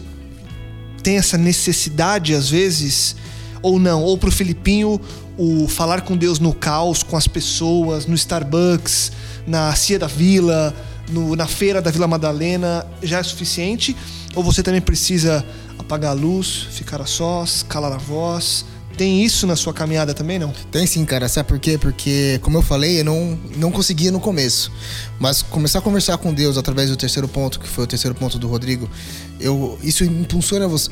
tem 1.05 1.17
essa 1.17 1.37
necessidade 1.37 2.33
às 2.33 2.49
vezes 2.49 3.15
ou 3.61 3.77
não? 3.77 4.01
Ou 4.01 4.17
pro 4.17 4.31
Felipinho 4.31 4.99
o 5.37 5.67
falar 5.67 6.01
com 6.01 6.17
Deus 6.17 6.39
no 6.39 6.51
caos, 6.51 7.03
com 7.03 7.15
as 7.15 7.27
pessoas, 7.27 8.07
no 8.07 8.15
Starbucks, 8.15 9.11
na 9.45 9.75
Cia 9.75 9.99
da 9.99 10.07
Vila, 10.07 10.73
no, 11.11 11.35
na 11.35 11.45
feira 11.45 11.79
da 11.79 11.91
Vila 11.91 12.07
Madalena 12.07 12.87
já 13.03 13.19
é 13.19 13.23
suficiente? 13.23 13.95
Ou 14.33 14.43
você 14.43 14.63
também 14.63 14.81
precisa 14.81 15.45
apagar 15.77 16.09
a 16.09 16.13
luz, 16.13 16.67
ficar 16.71 16.99
a 16.99 17.05
sós, 17.05 17.61
calar 17.61 17.91
a 17.91 17.97
voz, 17.97 18.65
tem 18.97 19.23
isso 19.23 19.45
na 19.45 19.55
sua 19.55 19.73
caminhada 19.73 20.13
também, 20.13 20.39
não? 20.39 20.53
Tem 20.71 20.87
sim, 20.87 21.03
cara. 21.05 21.27
Sabe 21.27 21.49
por 21.49 21.59
quê? 21.59 21.77
Porque, 21.77 22.39
como 22.41 22.57
eu 22.57 22.61
falei, 22.61 23.01
eu 23.01 23.05
não, 23.05 23.37
não 23.57 23.71
conseguia 23.71 24.11
no 24.11 24.19
começo. 24.19 24.71
Mas 25.19 25.41
começar 25.41 25.79
a 25.79 25.81
conversar 25.81 26.17
com 26.17 26.33
Deus 26.33 26.57
através 26.57 26.89
do 26.89 26.95
terceiro 26.95 27.27
ponto, 27.27 27.59
que 27.59 27.67
foi 27.67 27.83
o 27.83 27.87
terceiro 27.87 28.15
ponto 28.15 28.39
do 28.39 28.47
Rodrigo, 28.47 28.89
eu, 29.45 29.77
isso 29.83 30.03
impulsiona 30.03 30.67
você, 30.67 30.89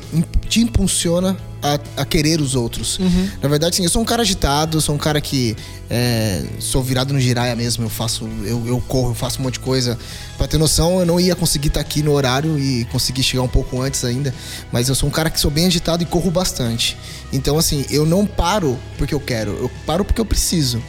te 0.48 0.60
impulsiona 0.60 1.36
a, 1.60 2.02
a 2.02 2.04
querer 2.04 2.40
os 2.40 2.54
outros. 2.54 3.00
Uhum. 3.00 3.28
Na 3.42 3.48
verdade, 3.48 3.74
sim, 3.74 3.82
eu 3.82 3.90
sou 3.90 4.00
um 4.00 4.04
cara 4.04 4.22
agitado, 4.22 4.80
sou 4.80 4.94
um 4.94 4.98
cara 4.98 5.20
que 5.20 5.56
é, 5.90 6.40
sou 6.60 6.80
virado 6.80 7.12
no 7.12 7.18
giraia 7.18 7.56
mesmo, 7.56 7.84
eu 7.84 7.90
faço, 7.90 8.28
eu, 8.44 8.64
eu 8.64 8.80
corro, 8.86 9.10
eu 9.10 9.14
faço 9.14 9.40
um 9.40 9.42
monte 9.42 9.54
de 9.54 9.60
coisa. 9.60 9.98
Pra 10.38 10.46
ter 10.46 10.56
noção, 10.56 11.00
eu 11.00 11.06
não 11.06 11.18
ia 11.18 11.34
conseguir 11.34 11.66
estar 11.66 11.82
tá 11.82 11.86
aqui 11.86 12.00
no 12.00 12.12
horário 12.12 12.56
e 12.56 12.84
conseguir 12.92 13.24
chegar 13.24 13.42
um 13.42 13.48
pouco 13.48 13.82
antes 13.82 14.04
ainda. 14.04 14.32
Mas 14.70 14.88
eu 14.88 14.94
sou 14.94 15.08
um 15.08 15.12
cara 15.12 15.30
que 15.30 15.40
sou 15.40 15.50
bem 15.50 15.66
agitado 15.66 16.04
e 16.04 16.06
corro 16.06 16.30
bastante. 16.30 16.96
Então, 17.32 17.58
assim, 17.58 17.84
eu 17.90 18.06
não 18.06 18.24
paro 18.24 18.78
porque 18.96 19.14
eu 19.14 19.20
quero, 19.20 19.50
eu 19.50 19.70
paro 19.84 20.04
porque 20.04 20.20
eu 20.20 20.24
preciso. 20.24 20.80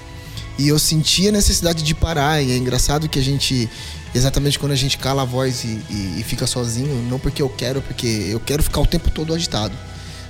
E 0.59 0.67
eu 0.67 0.77
senti 0.77 1.27
a 1.27 1.31
necessidade 1.31 1.81
de 1.83 1.95
parar. 1.95 2.43
E 2.43 2.51
é 2.51 2.57
engraçado 2.57 3.09
que 3.09 3.17
a 3.17 3.23
gente, 3.23 3.67
exatamente 4.15 4.57
quando 4.57 4.71
a 4.71 4.75
gente 4.75 4.97
cala 4.97 5.23
a 5.23 5.25
voz 5.25 5.63
e, 5.63 5.81
e, 5.89 6.15
e 6.19 6.23
fica 6.23 6.47
sozinho, 6.47 6.95
não 7.09 7.19
porque 7.19 7.41
eu 7.41 7.49
quero, 7.49 7.81
porque 7.81 8.07
eu 8.29 8.39
quero 8.39 8.63
ficar 8.63 8.81
o 8.81 8.85
tempo 8.85 9.11
todo 9.11 9.33
agitado. 9.33 9.75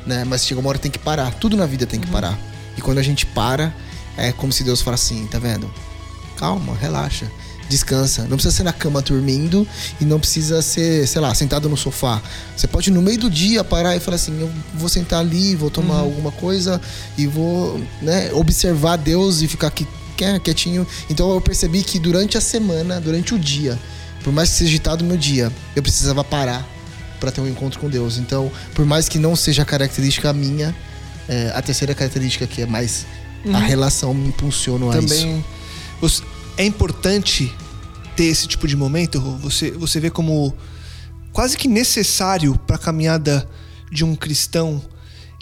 Né? 0.06 0.24
Mas 0.24 0.46
chega 0.46 0.60
uma 0.60 0.70
hora 0.70 0.78
que 0.78 0.84
tem 0.84 0.92
que 0.92 1.00
parar. 1.00 1.34
Tudo 1.36 1.56
na 1.56 1.66
vida 1.66 1.86
tem 1.86 2.00
que 2.00 2.08
uhum. 2.08 2.14
parar. 2.14 2.38
E 2.78 2.82
quando 2.82 2.98
a 2.98 3.04
gente 3.04 3.26
para, 3.26 3.74
é 4.18 4.32
como 4.32 4.52
se 4.52 4.64
Deus 4.64 4.82
falasse 4.82 5.14
assim, 5.14 5.28
tá 5.28 5.40
vendo? 5.40 5.72
Calma, 6.38 6.76
relaxa 6.76 7.26
descansa. 7.68 8.24
Não 8.24 8.38
precisa 8.38 8.56
ser 8.56 8.64
na 8.64 8.74
cama 8.74 9.02
dormindo 9.02 9.68
e 10.00 10.06
não 10.06 10.20
precisa 10.20 10.62
ser, 10.62 11.08
sei 11.08 11.22
lá, 11.22 11.34
sentado 11.34 11.68
no 11.68 11.78
sofá. 11.78 12.22
Você 12.56 12.68
pode 12.68 12.92
no 12.92 13.02
meio 13.02 13.20
do 13.20 13.30
dia 13.30 13.64
parar 13.64 13.96
e 13.96 14.00
falar 14.00 14.16
assim: 14.16 14.40
eu 14.40 14.52
vou 14.74 14.90
sentar 14.90 15.20
ali, 15.20 15.56
vou 15.56 15.70
tomar 15.70 15.96
uhum. 15.96 16.02
alguma 16.02 16.32
coisa 16.32 16.80
e 17.18 17.26
vou 17.28 17.82
né, 18.02 18.32
observar 18.34 18.98
Deus 18.98 19.42
e 19.42 19.48
ficar 19.48 19.68
aqui 19.68 19.88
quietinho. 20.16 20.88
Então 21.10 21.34
eu 21.34 21.42
percebi 21.42 21.84
que 21.84 22.00
durante 22.00 22.38
a 22.38 22.42
semana, 22.42 23.00
durante 23.00 23.34
o 23.34 23.40
dia, 23.40 23.80
por 24.24 24.34
mais 24.34 24.50
que 24.50 24.56
seja 24.58 24.70
agitado 24.72 25.04
o 25.04 25.08
meu 25.08 25.18
dia, 25.18 25.52
eu 25.76 25.84
precisava 25.84 26.24
parar 26.24 26.68
para 27.20 27.32
ter 27.32 27.42
um 27.42 27.48
encontro 27.48 27.80
com 27.80 27.90
Deus. 27.90 28.18
Então, 28.18 28.52
por 28.74 28.86
mais 28.86 29.08
que 29.08 29.20
não 29.20 29.36
seja 29.36 29.64
característica 29.64 30.32
minha, 30.34 30.76
é, 31.28 31.52
a 31.56 31.62
terceira 31.62 31.94
característica 31.94 32.46
que 32.46 32.62
é 32.62 32.66
mais 32.66 33.06
uhum. 33.46 33.56
a 33.56 33.60
relação 33.60 34.14
me 34.14 34.28
impulsiona 34.28 34.90
a 34.90 34.94
Também, 34.94 35.44
isso. 36.02 36.24
é 36.58 36.66
importante 36.66 37.54
ter 38.16 38.26
esse 38.26 38.48
tipo 38.48 38.68
de 38.68 38.76
momento. 38.76 39.20
Você, 39.42 39.72
você 39.72 40.00
vê 40.00 40.10
como 40.10 40.56
quase 41.32 41.58
que 41.58 41.68
necessário 41.68 42.58
para 42.66 42.78
a 42.78 42.80
caminhada 42.80 43.48
de 43.92 44.04
um 44.04 44.16
cristão 44.16 44.82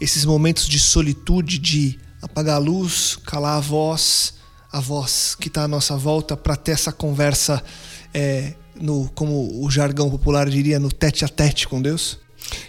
esses 0.02 0.26
momentos 0.26 0.68
de 0.68 0.80
solitude, 0.80 1.58
de 1.58 2.00
apagar 2.22 2.56
a 2.56 2.60
luz, 2.60 3.18
calar 3.26 3.58
a 3.58 3.62
voz, 3.62 4.34
a 4.74 4.80
voz 4.80 5.36
que 5.40 5.50
está 5.50 5.64
à 5.64 5.68
nossa 5.68 5.96
volta 5.96 6.36
para 6.36 6.56
ter 6.56 6.72
essa 6.72 6.92
conversa, 6.92 7.64
é, 8.12 8.56
no, 8.76 9.08
como 9.14 9.64
o 9.64 9.70
jargão 9.70 10.10
popular 10.10 10.50
diria, 10.50 10.80
no 10.80 10.92
tete 10.92 11.24
a 11.24 11.28
tete 11.28 11.68
com 11.68 11.80
Deus? 11.80 12.20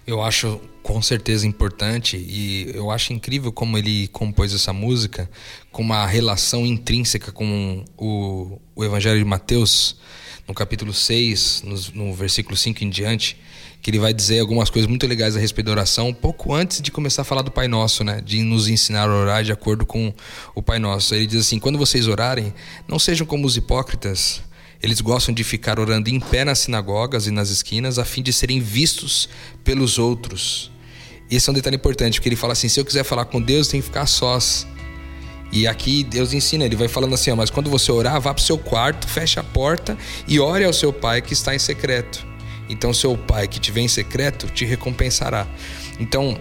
Eu 0.07 0.23
acho 0.23 0.61
com 0.83 1.01
certeza 1.01 1.47
importante 1.47 2.19
e 2.19 2.71
eu 2.75 2.91
acho 2.91 3.15
incrível 3.15 3.51
como 3.51 3.79
ele 3.79 4.07
compôs 4.09 4.53
essa 4.53 4.71
música 4.71 5.31
com 5.73 5.83
uma 5.83 6.07
relação 6.07 6.67
intrínseca 6.67 7.33
com 7.33 7.83
o, 7.97 8.61
o 8.77 8.85
Evangelho 8.85 9.19
de 9.19 9.25
Mateus, 9.25 9.97
no 10.47 10.53
capítulo 10.53 10.93
6, 10.93 11.63
no, 11.65 12.05
no 12.07 12.15
versículo 12.15 12.55
5 12.55 12.85
em 12.85 12.91
diante 12.91 13.39
que 13.85 13.91
ele 13.91 13.99
vai 13.99 14.15
dizer 14.15 14.39
algumas 14.39 14.71
coisas 14.71 14.89
muito 14.89 15.07
legais 15.07 15.37
a 15.37 15.39
respeito 15.39 15.67
da 15.67 15.73
oração, 15.73 16.09
um 16.09 16.15
pouco 16.15 16.55
antes 16.55 16.81
de 16.81 16.91
começar 16.91 17.21
a 17.21 17.25
falar 17.25 17.43
do 17.43 17.51
Pai 17.51 17.69
Nosso, 17.69 18.03
né? 18.03 18.23
De 18.25 18.43
nos 18.43 18.67
ensinar 18.67 19.11
a 19.11 19.15
orar 19.15 19.45
de 19.45 19.53
acordo 19.53 19.85
com 19.85 20.11
o 20.55 20.63
Pai 20.63 20.79
Nosso. 20.79 21.15
Ele 21.15 21.27
diz 21.27 21.43
assim: 21.43 21.59
quando 21.59 21.77
vocês 21.77 22.09
orarem, 22.09 22.55
não 22.89 22.99
sejam 22.99 23.27
como 23.27 23.47
os 23.47 23.59
hipócritas. 23.59 24.41
Eles 24.83 25.03
gostam 25.03 25.35
de 25.35 25.45
ficar 25.45 25.79
orando 25.79 26.09
em 26.09 26.19
pé 26.19 26.47
nas 26.47 26.61
sinagogas 26.61 27.27
e 27.27 27.31
nas 27.31 27.51
esquinas 27.51 27.99
a 27.99 28.07
fim 28.07 28.23
de 28.23 28.33
serem 28.33 28.59
vistos 28.59 29.29
pelos 29.63 29.99
outros. 29.99 30.73
Esse 31.31 31.51
é 31.51 31.53
um 31.53 31.55
detalhe 31.55 31.77
importante, 31.77 32.15
porque 32.15 32.31
ele 32.31 32.37
fala 32.37 32.55
assim: 32.55 32.71
se 32.71 32.81
eu 32.81 32.87
quiser 32.87 33.05
falar 33.05 33.27
com 33.27 33.39
Deus, 33.39 33.69
tem 33.69 33.83
que 33.83 33.87
ficar 33.87 34.07
sós. 34.07 34.67
E 35.53 35.67
aqui 35.67 36.03
Deus 36.05 36.33
ensina, 36.33 36.65
ele 36.65 36.75
vai 36.75 36.89
falando 36.89 37.13
assim: 37.13 37.31
ó, 37.31 37.37
mas 37.37 37.51
quando 37.51 37.69
você 37.69 37.93
orar, 37.93 38.19
vá 38.19 38.33
para 38.33 38.41
o 38.41 38.45
seu 38.45 38.57
quarto, 38.57 39.07
feche 39.07 39.39
a 39.39 39.45
porta 39.45 39.95
e 40.27 40.41
ore 40.41 40.65
ao 40.65 40.73
seu 40.73 40.91
pai 40.91 41.21
que 41.21 41.35
está 41.35 41.55
em 41.55 41.59
secreto. 41.59 42.33
Então, 42.69 42.93
seu 42.93 43.17
pai 43.17 43.47
que 43.47 43.61
te 43.61 43.71
vê 43.71 43.81
em 43.81 43.89
secreto 43.89 44.47
te 44.49 44.65
recompensará. 44.65 45.47
Então, 45.99 46.39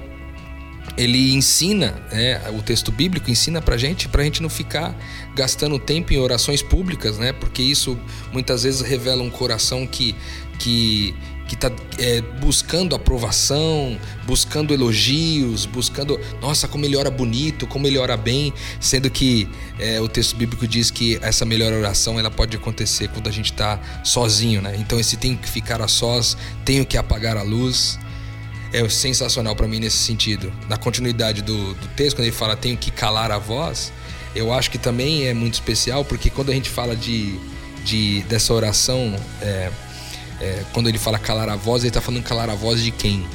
ele 0.97 1.33
ensina, 1.33 2.01
né, 2.11 2.41
o 2.51 2.61
texto 2.61 2.91
bíblico 2.91 3.31
ensina 3.31 3.61
pra 3.61 3.77
gente, 3.77 4.07
pra 4.07 4.23
gente 4.23 4.41
não 4.41 4.49
ficar 4.49 4.95
gastando 5.35 5.79
tempo 5.79 6.13
em 6.13 6.17
orações 6.17 6.61
públicas, 6.61 7.17
né? 7.17 7.33
Porque 7.33 7.63
isso 7.63 7.97
muitas 8.31 8.63
vezes 8.63 8.81
revela 8.81 9.23
um 9.23 9.29
coração 9.29 9.87
que, 9.87 10.15
que 10.59 11.15
que 11.47 11.55
está 11.55 11.71
é, 11.99 12.21
buscando 12.39 12.95
aprovação, 12.95 13.97
buscando 14.25 14.73
elogios, 14.73 15.65
buscando, 15.65 16.19
nossa, 16.41 16.67
como 16.67 16.85
ele 16.85 16.95
ora 16.95 17.11
bonito, 17.11 17.67
como 17.67 17.85
ele 17.85 17.97
ora 17.97 18.15
bem, 18.15 18.53
sendo 18.79 19.09
que 19.09 19.47
é, 19.77 19.99
o 19.99 20.07
texto 20.07 20.35
bíblico 20.35 20.67
diz 20.67 20.89
que 20.89 21.19
essa 21.21 21.45
melhor 21.45 21.73
oração 21.73 22.19
ela 22.19 22.31
pode 22.31 22.55
acontecer 22.55 23.09
quando 23.09 23.27
a 23.27 23.31
gente 23.31 23.51
está 23.51 23.79
sozinho, 24.03 24.61
né? 24.61 24.75
Então 24.79 24.99
esse 24.99 25.17
tenho 25.17 25.37
que 25.37 25.49
ficar 25.49 25.81
a 25.81 25.87
sós, 25.87 26.37
tenho 26.63 26.85
que 26.85 26.97
apagar 26.97 27.37
a 27.37 27.43
luz, 27.43 27.99
é 28.71 28.87
sensacional 28.89 29.55
para 29.55 29.67
mim 29.67 29.79
nesse 29.79 29.97
sentido. 29.97 30.51
Na 30.67 30.77
continuidade 30.77 31.41
do, 31.41 31.73
do 31.75 31.87
texto, 31.89 32.17
quando 32.17 32.25
ele 32.25 32.35
fala 32.35 32.55
tenho 32.55 32.77
que 32.77 32.89
calar 32.89 33.31
a 33.31 33.37
voz, 33.37 33.91
eu 34.35 34.51
acho 34.51 34.71
que 34.71 34.77
também 34.77 35.27
é 35.27 35.33
muito 35.33 35.53
especial 35.53 36.03
porque 36.03 36.29
quando 36.29 36.51
a 36.51 36.53
gente 36.53 36.69
fala 36.69 36.95
de, 36.95 37.37
de 37.85 38.23
dessa 38.23 38.53
oração 38.53 39.15
é, 39.41 39.71
é, 40.43 40.65
quando 40.73 40.89
ele 40.89 40.97
fala 40.97 41.17
calar 41.17 41.47
a 41.47 41.55
voz, 41.55 41.83
ele 41.83 41.89
está 41.89 42.01
falando 42.01 42.21
calar 42.21 42.49
a 42.49 42.55
voz 42.55 42.83
de 42.83 42.91
quem? 42.91 43.25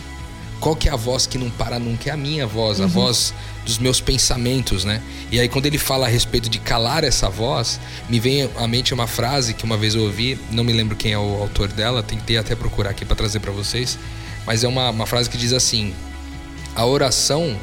Qual 0.61 0.77
que 0.77 0.89
é 0.89 0.93
a 0.93 0.97
voz 0.97 1.27
que 1.27 1.39
não 1.39 1.49
para 1.49 1.79
nunca? 1.79 2.11
É 2.11 2.13
a 2.13 2.17
minha 2.17 2.47
voz, 2.47 2.79
uhum. 2.79 2.85
a 2.85 2.89
voz 2.89 3.33
dos 3.65 3.79
meus 3.79 3.99
pensamentos, 4.01 4.85
né? 4.85 5.01
E 5.33 5.41
aí 5.41 5.49
quando 5.49 5.65
ele 5.65 5.79
fala 5.79 6.07
a 6.07 6.09
respeito 6.09 6.51
de 6.51 6.59
calar 6.59 7.05
essa 7.05 7.31
voz, 7.31 7.81
me 8.11 8.21
vem 8.21 8.51
à 8.59 8.67
mente 8.67 8.93
uma 8.93 9.07
frase 9.07 9.55
que 9.55 9.65
uma 9.65 9.77
vez 9.79 9.95
eu 9.95 10.03
ouvi, 10.03 10.39
não 10.51 10.63
me 10.63 10.73
lembro 10.73 10.97
quem 10.97 11.13
é 11.13 11.19
o 11.19 11.41
autor 11.41 11.69
dela, 11.69 12.03
tentei 12.03 12.37
até 12.37 12.55
procurar 12.55 12.91
aqui 12.91 13.07
para 13.07 13.17
trazer 13.17 13.41
para 13.41 13.53
vocês, 13.53 13.99
mas 14.45 14.63
é 14.63 14.69
uma, 14.69 14.91
uma 14.91 15.07
frase 15.07 15.31
que 15.31 15.39
diz 15.39 15.55
assim: 15.55 15.95
a 16.75 16.85
oração 16.85 17.57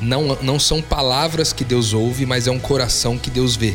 não, 0.00 0.36
não 0.42 0.58
são 0.58 0.82
palavras 0.82 1.50
que 1.50 1.64
Deus 1.64 1.94
ouve, 1.94 2.26
mas 2.26 2.46
é 2.46 2.50
um 2.50 2.58
coração 2.58 3.16
que 3.16 3.30
Deus 3.30 3.56
vê. 3.56 3.74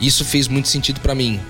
Isso 0.00 0.24
fez 0.24 0.46
muito 0.46 0.68
sentido 0.68 1.00
para 1.00 1.14
mim 1.16 1.40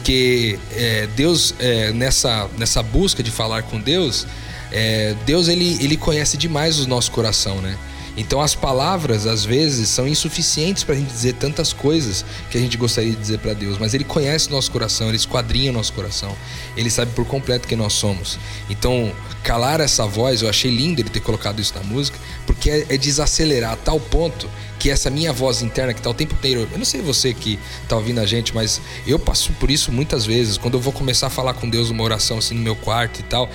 porque 0.00 0.58
é, 0.72 1.06
Deus 1.14 1.54
é, 1.58 1.92
nessa 1.92 2.48
nessa 2.56 2.82
busca 2.82 3.22
de 3.22 3.30
falar 3.30 3.62
com 3.64 3.78
Deus 3.78 4.26
é, 4.72 5.14
Deus 5.26 5.46
ele, 5.46 5.76
ele 5.84 5.96
conhece 5.96 6.38
demais 6.38 6.80
o 6.80 6.88
nosso 6.88 7.12
coração 7.12 7.60
né? 7.60 7.76
Então 8.16 8.40
as 8.40 8.54
palavras 8.54 9.26
às 9.26 9.44
vezes 9.44 9.88
são 9.88 10.08
insuficientes 10.08 10.82
para 10.82 10.94
a 10.94 10.98
gente 10.98 11.10
dizer 11.10 11.34
tantas 11.34 11.72
coisas 11.72 12.24
que 12.50 12.56
a 12.58 12.60
gente 12.60 12.76
gostaria 12.76 13.10
de 13.10 13.16
dizer 13.16 13.38
para 13.38 13.54
Deus, 13.54 13.78
mas 13.78 13.94
Ele 13.94 14.02
conhece 14.02 14.48
o 14.48 14.50
nosso 14.50 14.70
coração, 14.70 15.08
Ele 15.08 15.16
esquadrinha 15.16 15.70
o 15.70 15.74
nosso 15.74 15.92
coração, 15.92 16.36
Ele 16.76 16.90
sabe 16.90 17.12
por 17.12 17.24
completo 17.24 17.68
quem 17.68 17.78
nós 17.78 17.92
somos. 17.92 18.38
Então 18.68 19.12
calar 19.42 19.80
essa 19.80 20.06
voz, 20.06 20.42
eu 20.42 20.48
achei 20.48 20.70
lindo 20.70 21.00
ele 21.00 21.10
ter 21.10 21.20
colocado 21.20 21.60
isso 21.60 21.74
na 21.74 21.82
música, 21.82 22.18
porque 22.46 22.70
é, 22.70 22.86
é 22.88 22.96
desacelerar 22.96 23.72
a 23.72 23.76
tal 23.76 23.98
ponto 23.98 24.48
que 24.80 24.90
essa 24.90 25.10
minha 25.10 25.30
voz 25.30 25.60
interna 25.60 25.92
que 25.92 26.00
tá 26.00 26.08
o 26.08 26.14
tempo 26.14 26.32
inteiro. 26.32 26.66
Eu 26.72 26.78
não 26.78 26.86
sei 26.86 27.02
você 27.02 27.34
que 27.34 27.58
tá 27.86 27.96
ouvindo 27.96 28.18
a 28.18 28.24
gente, 28.24 28.54
mas 28.54 28.80
eu 29.06 29.18
passo 29.18 29.52
por 29.60 29.70
isso 29.70 29.92
muitas 29.92 30.24
vezes. 30.24 30.56
Quando 30.56 30.74
eu 30.74 30.80
vou 30.80 30.92
começar 30.92 31.26
a 31.26 31.30
falar 31.30 31.52
com 31.52 31.68
Deus 31.68 31.90
uma 31.90 32.02
oração 32.02 32.38
assim 32.38 32.54
no 32.54 32.62
meu 32.62 32.74
quarto 32.74 33.20
e 33.20 33.22
tal, 33.24 33.48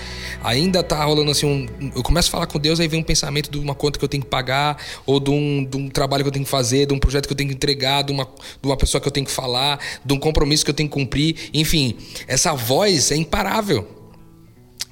ainda 0.44 0.84
tá 0.84 1.04
rolando 1.04 1.32
assim 1.32 1.48
um. 1.48 1.92
Eu 1.96 2.04
começo 2.04 2.30
a 2.30 2.32
falar 2.32 2.46
com 2.46 2.60
Deus, 2.60 2.80
aí 2.80 2.88
vem 2.88 3.00
um 3.00 3.04
pensamento 3.04 3.50
de 3.50 3.58
uma 3.58 3.74
conta 3.74 3.98
que 3.98 4.06
eu 4.06 4.10
tenho 4.10 4.22
que 4.22 4.30
pagar, 4.30 4.77
ou 5.04 5.20
de 5.20 5.32
um, 5.32 5.65
de 5.65 5.77
um 5.77 5.89
trabalho 5.89 6.24
que 6.24 6.27
eu 6.27 6.34
tenho 6.34 6.46
que 6.46 6.51
fazer, 6.51 6.86
de 6.86 6.94
um 6.94 7.00
projeto 7.00 7.25
que 7.25 7.34
eu 7.34 7.38
tenho 7.38 7.50
que 7.50 7.56
entregar, 7.56 8.04
de 8.04 8.12
uma, 8.12 8.25
de 8.25 8.68
uma 8.68 8.77
pessoa 8.77 9.01
que 9.01 9.08
eu 9.08 9.12
tenho 9.12 9.25
que 9.25 9.32
falar, 9.32 9.80
de 10.06 10.13
um 10.13 10.20
compromisso 10.20 10.63
que 10.63 10.70
eu 10.70 10.75
tenho 10.75 10.88
que 10.88 10.94
cumprir. 10.94 11.50
Enfim, 11.56 11.98
essa 12.27 12.54
voz 12.54 13.10
é 13.12 13.15
imparável. 13.15 13.95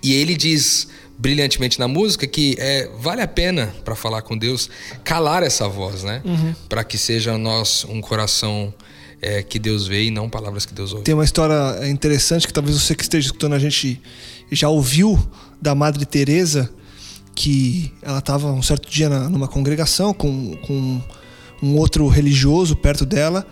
E 0.04 0.14
ele 0.14 0.36
diz 0.36 0.88
brilhantemente 1.18 1.80
na 1.80 1.88
música 1.88 2.28
que 2.28 2.56
é, 2.60 2.90
vale 3.00 3.22
a 3.22 3.28
pena 3.28 3.74
para 3.86 3.96
falar 3.96 4.22
com 4.22 4.38
Deus 4.38 4.70
calar 5.04 5.44
essa 5.44 5.68
voz, 5.70 6.04
né? 6.04 6.22
Uhum. 6.26 6.54
Para 6.68 6.84
que 6.84 6.98
seja 6.98 7.38
nós 7.38 7.86
um 7.88 8.02
coração 8.02 8.74
é, 9.22 9.42
que 9.42 9.58
Deus 9.58 9.88
vê 9.88 10.04
e 10.04 10.12
não 10.12 10.30
palavras 10.30 10.66
que 10.66 10.74
Deus 10.74 10.92
ouve. 10.92 11.06
Tem 11.06 11.14
uma 11.14 11.24
história 11.24 11.88
interessante 11.88 12.46
que 12.46 12.54
talvez 12.54 12.80
você 12.80 12.94
que 12.94 13.04
esteja 13.04 13.28
escutando 13.28 13.54
a 13.54 13.60
gente 13.60 14.02
já 14.52 14.68
ouviu 14.68 15.18
da 15.62 15.74
Madre 15.74 16.06
Teresa 16.06 16.70
que 17.34 17.92
ela 18.02 18.20
estava 18.20 18.52
um 18.52 18.62
certo 18.62 18.90
dia 18.90 19.10
na, 19.10 19.30
numa 19.30 19.48
congregação 19.48 20.14
com, 20.14 20.56
com 20.58 21.02
um 21.62 21.78
outro 21.78 22.08
religioso 22.08 22.76
perto 22.76 23.06
dela 23.06 23.48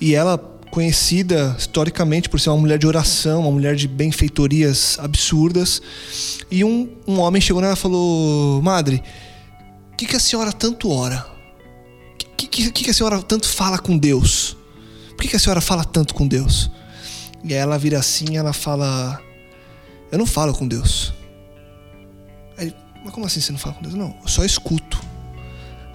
e 0.00 0.14
ela 0.14 0.36
conhecida 0.74 1.54
historicamente 1.56 2.28
por 2.28 2.40
ser 2.40 2.50
uma 2.50 2.58
mulher 2.58 2.78
de 2.78 2.84
oração, 2.84 3.42
uma 3.42 3.50
mulher 3.52 3.76
de 3.76 3.86
benfeitorias 3.86 4.98
absurdas. 4.98 5.80
E 6.50 6.64
um, 6.64 6.90
um 7.06 7.20
homem 7.20 7.40
chegou 7.40 7.62
nela 7.62 7.74
e 7.74 7.76
falou: 7.76 8.60
Madre, 8.60 9.00
o 9.92 9.96
que, 9.96 10.04
que 10.04 10.16
a 10.16 10.20
senhora 10.20 10.52
tanto 10.52 10.90
ora? 10.90 11.24
O 12.20 12.36
que, 12.36 12.48
que, 12.48 12.72
que, 12.72 12.90
a 12.90 12.92
senhora 12.92 13.22
tanto 13.22 13.46
fala 13.46 13.78
com 13.78 13.96
Deus? 13.96 14.56
Por 15.10 15.22
que, 15.22 15.28
que 15.28 15.36
a 15.36 15.38
senhora 15.38 15.60
fala 15.60 15.84
tanto 15.84 16.12
com 16.12 16.26
Deus? 16.26 16.68
E 17.44 17.54
aí 17.54 17.60
ela 17.60 17.78
vira 17.78 18.00
assim 18.00 18.36
ela 18.36 18.52
fala: 18.52 19.22
Eu 20.10 20.18
não 20.18 20.26
falo 20.26 20.52
com 20.52 20.66
Deus. 20.66 21.14
Aí, 22.58 22.74
mas 23.04 23.14
como 23.14 23.24
assim 23.26 23.40
você 23.40 23.52
não 23.52 23.60
fala 23.60 23.76
com 23.76 23.82
Deus? 23.82 23.94
Não, 23.94 24.12
eu 24.20 24.28
só 24.28 24.44
escuto. 24.44 25.00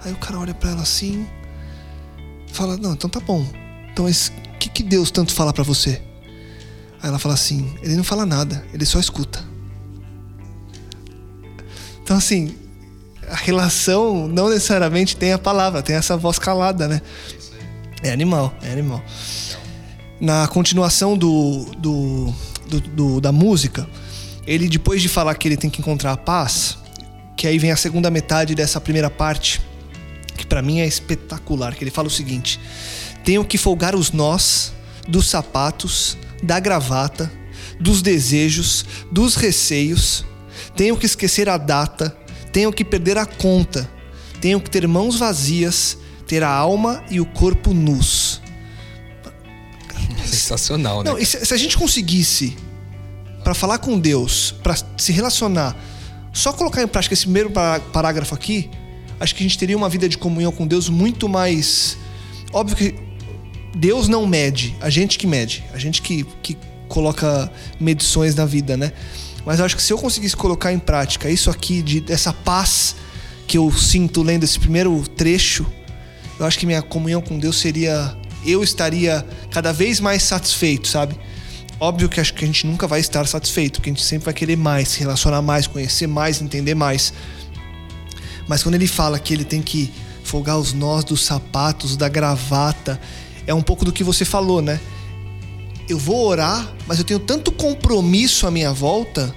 Aí 0.02 0.10
o 0.10 0.16
cara 0.16 0.38
olha 0.38 0.54
para 0.54 0.70
ela 0.70 0.82
assim, 0.82 1.28
fala: 2.46 2.78
Não, 2.78 2.94
então 2.94 3.10
tá 3.10 3.20
bom. 3.20 3.59
Então 4.00 4.58
que, 4.58 4.68
que 4.68 4.82
Deus 4.82 5.10
tanto 5.10 5.34
fala 5.34 5.52
para 5.52 5.62
você? 5.62 6.00
Aí 7.02 7.08
ela 7.08 7.18
fala 7.18 7.34
assim: 7.34 7.74
Ele 7.82 7.96
não 7.96 8.04
fala 8.04 8.24
nada, 8.24 8.64
ele 8.72 8.86
só 8.86 8.98
escuta. 8.98 9.44
Então, 12.02 12.16
assim, 12.16 12.54
a 13.28 13.36
relação 13.36 14.26
não 14.26 14.48
necessariamente 14.48 15.16
tem 15.16 15.32
a 15.32 15.38
palavra, 15.38 15.82
tem 15.82 15.96
essa 15.96 16.16
voz 16.16 16.38
calada, 16.38 16.88
né? 16.88 17.02
É 18.02 18.10
animal, 18.10 18.54
é 18.62 18.72
animal. 18.72 19.02
Na 20.20 20.48
continuação 20.48 21.16
do, 21.16 21.66
do, 21.78 22.34
do, 22.68 22.80
do 22.80 23.20
da 23.20 23.30
música, 23.30 23.88
ele 24.46 24.68
depois 24.68 25.00
de 25.00 25.08
falar 25.08 25.34
que 25.34 25.46
ele 25.46 25.56
tem 25.56 25.70
que 25.70 25.80
encontrar 25.80 26.12
a 26.12 26.16
paz, 26.16 26.78
que 27.36 27.46
aí 27.46 27.58
vem 27.58 27.70
a 27.70 27.76
segunda 27.76 28.10
metade 28.10 28.54
dessa 28.54 28.80
primeira 28.80 29.08
parte, 29.08 29.60
que 30.36 30.46
para 30.46 30.60
mim 30.60 30.80
é 30.80 30.86
espetacular, 30.86 31.74
que 31.74 31.84
ele 31.84 31.90
fala 31.90 32.08
o 32.08 32.10
seguinte: 32.10 32.58
tenho 33.24 33.44
que 33.44 33.58
folgar 33.58 33.94
os 33.94 34.12
nós 34.12 34.72
dos 35.08 35.28
sapatos, 35.28 36.16
da 36.42 36.58
gravata, 36.60 37.30
dos 37.78 38.02
desejos, 38.02 38.84
dos 39.10 39.34
receios. 39.34 40.24
Tenho 40.76 40.96
que 40.96 41.06
esquecer 41.06 41.48
a 41.48 41.56
data, 41.56 42.16
tenho 42.52 42.72
que 42.72 42.84
perder 42.84 43.18
a 43.18 43.26
conta, 43.26 43.90
tenho 44.40 44.60
que 44.60 44.70
ter 44.70 44.86
mãos 44.86 45.18
vazias, 45.18 45.98
ter 46.26 46.42
a 46.42 46.50
alma 46.50 47.02
e 47.10 47.20
o 47.20 47.26
corpo 47.26 47.72
nus. 47.74 48.40
Sensacional, 50.24 51.02
né? 51.02 51.10
Não, 51.10 51.24
se, 51.24 51.44
se 51.44 51.54
a 51.54 51.56
gente 51.56 51.76
conseguisse, 51.76 52.56
para 53.42 53.54
falar 53.54 53.78
com 53.78 53.98
Deus, 53.98 54.54
para 54.62 54.76
se 54.96 55.12
relacionar, 55.12 55.76
só 56.32 56.52
colocar 56.52 56.82
em 56.82 56.86
prática 56.86 57.14
esse 57.14 57.24
primeiro 57.24 57.50
parágrafo 57.50 58.34
aqui, 58.34 58.70
acho 59.18 59.34
que 59.34 59.42
a 59.42 59.46
gente 59.46 59.58
teria 59.58 59.76
uma 59.76 59.88
vida 59.88 60.08
de 60.08 60.16
comunhão 60.16 60.52
com 60.52 60.66
Deus 60.66 60.88
muito 60.88 61.28
mais. 61.28 61.96
Óbvio 62.52 62.76
que 62.76 63.09
Deus 63.74 64.08
não 64.08 64.26
mede, 64.26 64.76
a 64.80 64.90
gente 64.90 65.18
que 65.18 65.26
mede, 65.26 65.64
a 65.72 65.78
gente 65.78 66.02
que, 66.02 66.24
que 66.42 66.56
coloca 66.88 67.50
medições 67.78 68.34
na 68.34 68.44
vida, 68.44 68.76
né? 68.76 68.92
Mas 69.44 69.60
acho 69.60 69.76
que 69.76 69.82
se 69.82 69.92
eu 69.92 69.98
conseguisse 69.98 70.36
colocar 70.36 70.72
em 70.72 70.78
prática 70.78 71.30
isso 71.30 71.50
aqui, 71.50 71.82
de, 71.82 72.00
dessa 72.00 72.32
paz 72.32 72.96
que 73.46 73.56
eu 73.56 73.72
sinto 73.72 74.22
lendo 74.22 74.44
esse 74.44 74.58
primeiro 74.58 75.02
trecho, 75.16 75.66
eu 76.38 76.46
acho 76.46 76.58
que 76.58 76.66
minha 76.66 76.82
comunhão 76.82 77.20
com 77.20 77.38
Deus 77.38 77.58
seria. 77.58 78.16
Eu 78.44 78.62
estaria 78.62 79.26
cada 79.50 79.72
vez 79.72 80.00
mais 80.00 80.22
satisfeito, 80.22 80.88
sabe? 80.88 81.14
Óbvio 81.78 82.08
que 82.08 82.20
acho 82.20 82.32
que 82.32 82.44
a 82.44 82.46
gente 82.46 82.66
nunca 82.66 82.86
vai 82.86 83.00
estar 83.00 83.26
satisfeito, 83.26 83.74
porque 83.74 83.90
a 83.90 83.92
gente 83.92 84.04
sempre 84.04 84.26
vai 84.26 84.34
querer 84.34 84.56
mais, 84.56 84.88
se 84.88 85.00
relacionar 85.00 85.42
mais, 85.42 85.66
conhecer 85.66 86.06
mais, 86.06 86.40
entender 86.40 86.74
mais. 86.74 87.12
Mas 88.48 88.62
quando 88.62 88.74
ele 88.74 88.86
fala 88.86 89.18
que 89.18 89.32
ele 89.32 89.44
tem 89.44 89.60
que 89.62 89.92
folgar 90.24 90.58
os 90.58 90.72
nós 90.72 91.04
dos 91.04 91.24
sapatos, 91.24 91.96
da 91.96 92.08
gravata, 92.08 93.00
é 93.46 93.54
um 93.54 93.62
pouco 93.62 93.84
do 93.84 93.92
que 93.92 94.04
você 94.04 94.24
falou, 94.24 94.60
né? 94.62 94.80
Eu 95.88 95.98
vou 95.98 96.26
orar, 96.26 96.72
mas 96.86 96.98
eu 96.98 97.04
tenho 97.04 97.18
tanto 97.18 97.50
compromisso 97.50 98.46
à 98.46 98.50
minha 98.50 98.72
volta 98.72 99.34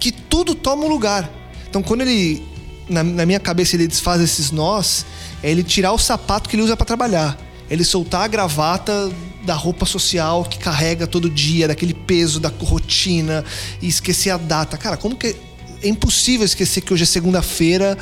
que 0.00 0.10
tudo 0.10 0.54
toma 0.54 0.84
um 0.84 0.88
lugar. 0.88 1.30
Então, 1.68 1.82
quando 1.82 2.02
ele, 2.02 2.42
na, 2.88 3.02
na 3.02 3.26
minha 3.26 3.40
cabeça, 3.40 3.76
ele 3.76 3.86
desfaz 3.86 4.20
esses 4.20 4.50
nós, 4.50 5.04
é 5.42 5.50
ele 5.50 5.62
tirar 5.62 5.92
o 5.92 5.98
sapato 5.98 6.48
que 6.48 6.56
ele 6.56 6.62
usa 6.62 6.76
para 6.76 6.86
trabalhar, 6.86 7.38
ele 7.68 7.84
soltar 7.84 8.22
a 8.22 8.28
gravata 8.28 9.10
da 9.44 9.54
roupa 9.54 9.84
social 9.84 10.44
que 10.44 10.58
carrega 10.58 11.06
todo 11.06 11.28
dia, 11.28 11.68
daquele 11.68 11.92
peso 11.92 12.40
da 12.40 12.48
rotina 12.48 13.44
e 13.80 13.88
esquecer 13.88 14.30
a 14.30 14.36
data. 14.36 14.78
Cara, 14.78 14.96
como 14.96 15.16
que 15.16 15.36
é 15.82 15.88
impossível 15.88 16.46
esquecer 16.46 16.80
que 16.80 16.94
hoje 16.94 17.02
é 17.02 17.06
segunda-feira 17.06 17.98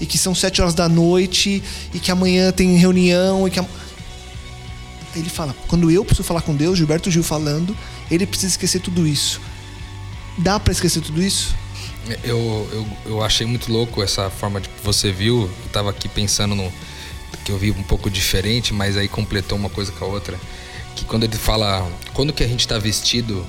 e 0.00 0.06
que 0.06 0.16
são 0.16 0.34
sete 0.34 0.62
horas 0.62 0.74
da 0.74 0.88
noite 0.88 1.62
e 1.92 1.98
que 1.98 2.10
amanhã 2.10 2.50
tem 2.50 2.76
reunião 2.76 3.46
e 3.46 3.50
que 3.50 3.60
ele 5.16 5.30
fala: 5.30 5.54
quando 5.66 5.90
eu 5.90 6.04
preciso 6.04 6.26
falar 6.26 6.42
com 6.42 6.54
Deus, 6.54 6.78
Gilberto 6.78 7.10
Gil 7.10 7.22
falando, 7.22 7.76
ele 8.10 8.26
precisa 8.26 8.52
esquecer 8.52 8.80
tudo 8.80 9.06
isso. 9.06 9.40
Dá 10.38 10.60
para 10.60 10.72
esquecer 10.72 11.00
tudo 11.00 11.22
isso? 11.22 11.54
Eu, 12.22 12.68
eu, 12.72 12.86
eu 13.06 13.22
achei 13.22 13.46
muito 13.46 13.72
louco 13.72 14.02
essa 14.02 14.30
forma 14.30 14.60
de 14.60 14.68
que 14.68 14.84
você 14.84 15.10
viu. 15.10 15.42
Eu 15.42 15.70
tava 15.72 15.90
aqui 15.90 16.08
pensando 16.08 16.54
no. 16.54 16.72
que 17.44 17.50
eu 17.50 17.58
vi 17.58 17.70
um 17.70 17.82
pouco 17.82 18.10
diferente, 18.10 18.72
mas 18.72 18.96
aí 18.96 19.08
completou 19.08 19.58
uma 19.58 19.70
coisa 19.70 19.90
com 19.92 20.04
a 20.04 20.08
outra. 20.08 20.38
Que 20.94 21.04
quando 21.04 21.24
ele 21.24 21.36
fala. 21.36 21.90
Quando 22.12 22.32
que 22.32 22.44
a 22.44 22.48
gente 22.48 22.66
tá 22.68 22.78
vestido 22.78 23.44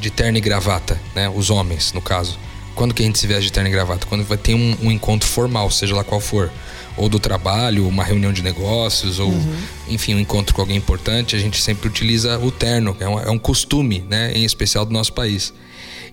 de 0.00 0.10
terno 0.10 0.38
e 0.38 0.40
gravata, 0.40 1.00
né? 1.14 1.28
Os 1.28 1.50
homens, 1.50 1.92
no 1.92 2.00
caso. 2.00 2.38
Quando 2.74 2.92
que 2.92 3.02
a 3.02 3.06
gente 3.06 3.18
se 3.18 3.26
veste 3.26 3.44
de 3.44 3.52
terno 3.52 3.68
e 3.68 3.72
gravata? 3.72 4.06
Quando 4.06 4.24
vai 4.24 4.38
ter 4.38 4.54
um, 4.54 4.76
um 4.82 4.90
encontro 4.90 5.28
formal, 5.28 5.70
seja 5.70 5.94
lá 5.94 6.02
qual 6.02 6.20
for 6.20 6.50
ou 6.96 7.08
do 7.08 7.18
trabalho, 7.18 7.88
uma 7.88 8.04
reunião 8.04 8.32
de 8.32 8.42
negócios, 8.42 9.18
ou 9.18 9.30
uhum. 9.30 9.56
enfim, 9.88 10.14
um 10.14 10.20
encontro 10.20 10.54
com 10.54 10.60
alguém 10.60 10.76
importante, 10.76 11.34
a 11.34 11.38
gente 11.38 11.60
sempre 11.60 11.88
utiliza 11.88 12.38
o 12.38 12.50
terno, 12.50 12.96
é 13.00 13.08
um, 13.08 13.20
é 13.20 13.30
um 13.30 13.38
costume, 13.38 14.04
né, 14.08 14.32
em 14.32 14.44
especial 14.44 14.84
do 14.84 14.92
nosso 14.92 15.12
país. 15.12 15.52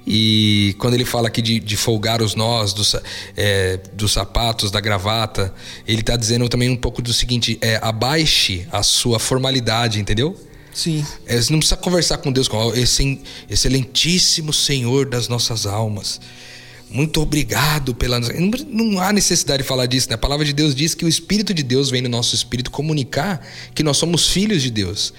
E 0.05 0.75
quando 0.79 0.95
ele 0.95 1.05
fala 1.05 1.27
aqui 1.27 1.43
de, 1.43 1.59
de 1.59 1.77
folgar 1.77 2.23
os 2.23 2.33
nós 2.33 2.73
dos, 2.73 2.95
é, 3.37 3.79
dos 3.93 4.13
sapatos, 4.13 4.71
da 4.71 4.79
gravata, 4.79 5.53
ele 5.87 6.01
está 6.01 6.17
dizendo 6.17 6.49
também 6.49 6.71
um 6.71 6.75
pouco 6.75 7.03
do 7.03 7.13
seguinte: 7.13 7.59
é, 7.61 7.79
abaixe 7.83 8.65
a 8.71 8.81
sua 8.81 9.19
formalidade, 9.19 9.99
entendeu? 9.99 10.35
Sim. 10.73 11.05
É, 11.27 11.39
você 11.39 11.51
não 11.51 11.59
precisa 11.59 11.77
conversar 11.77 12.17
com 12.17 12.31
Deus 12.31 12.47
com 12.47 12.73
esse 12.73 13.21
excelentíssimo 13.47 14.51
Senhor 14.51 15.05
das 15.05 15.27
nossas 15.27 15.67
almas 15.67 16.19
muito 16.91 17.21
obrigado 17.21 17.95
pela. 17.95 18.19
Não, 18.19 18.51
não, 18.67 18.99
há 18.99 19.13
necessidade 19.13 19.63
de 19.63 19.67
falar 19.67 19.85
disso, 19.85 20.09
né? 20.09 20.15
A 20.15 20.17
palavra 20.17 20.45
de 20.45 20.51
Deus 20.51 20.75
diz 20.75 20.93
que 20.93 21.05
o 21.05 21.07
Espírito 21.07 21.53
de 21.53 21.63
Deus 21.63 21.89
vem 21.89 22.01
no 22.01 22.09
nosso 22.09 22.35
espírito 22.35 22.69
comunicar 22.69 23.45
que 23.73 23.81
nós 23.81 23.97
somos 23.97 24.27
filhos 24.27 24.61
de 24.61 24.69
Deus. 24.69 25.13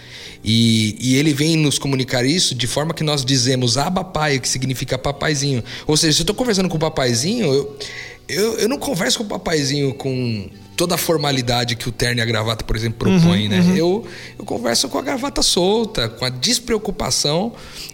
E, 0.44 0.96
e 1.00 1.16
ele 1.16 1.32
vem 1.32 1.56
nos 1.56 1.78
comunicar 1.78 2.24
isso 2.24 2.54
de 2.54 2.66
forma 2.66 2.92
que 2.92 3.02
nós 3.02 3.24
dizemos 3.24 3.78
Abba 3.78 4.04
Pai, 4.04 4.38
que 4.38 4.48
significa 4.48 4.98
papaizinho. 4.98 5.64
Ou 5.86 5.96
seja, 5.96 6.12
se 6.12 6.20
eu 6.20 6.24
estou 6.24 6.36
conversando 6.36 6.68
com 6.68 6.76
o 6.76 6.80
papaizinho, 6.80 7.46
eu, 7.46 7.78
eu, 8.28 8.58
eu 8.58 8.68
não 8.68 8.78
converso 8.78 9.18
com 9.18 9.24
o 9.24 9.28
papaizinho 9.28 9.94
com 9.94 10.50
toda 10.76 10.94
a 10.94 10.98
formalidade 10.98 11.76
que 11.76 11.88
o 11.88 11.92
terno 11.92 12.20
e 12.20 12.22
a 12.22 12.24
gravata, 12.24 12.64
por 12.64 12.76
exemplo, 12.76 12.98
propõem, 12.98 13.48
né? 13.48 13.62
Eu, 13.76 14.06
eu 14.38 14.44
converso 14.44 14.88
com 14.88 14.98
a 14.98 15.02
gravata 15.02 15.42
solta, 15.42 16.08
com 16.08 16.24
a 16.24 16.28
despreocupação 16.28 17.52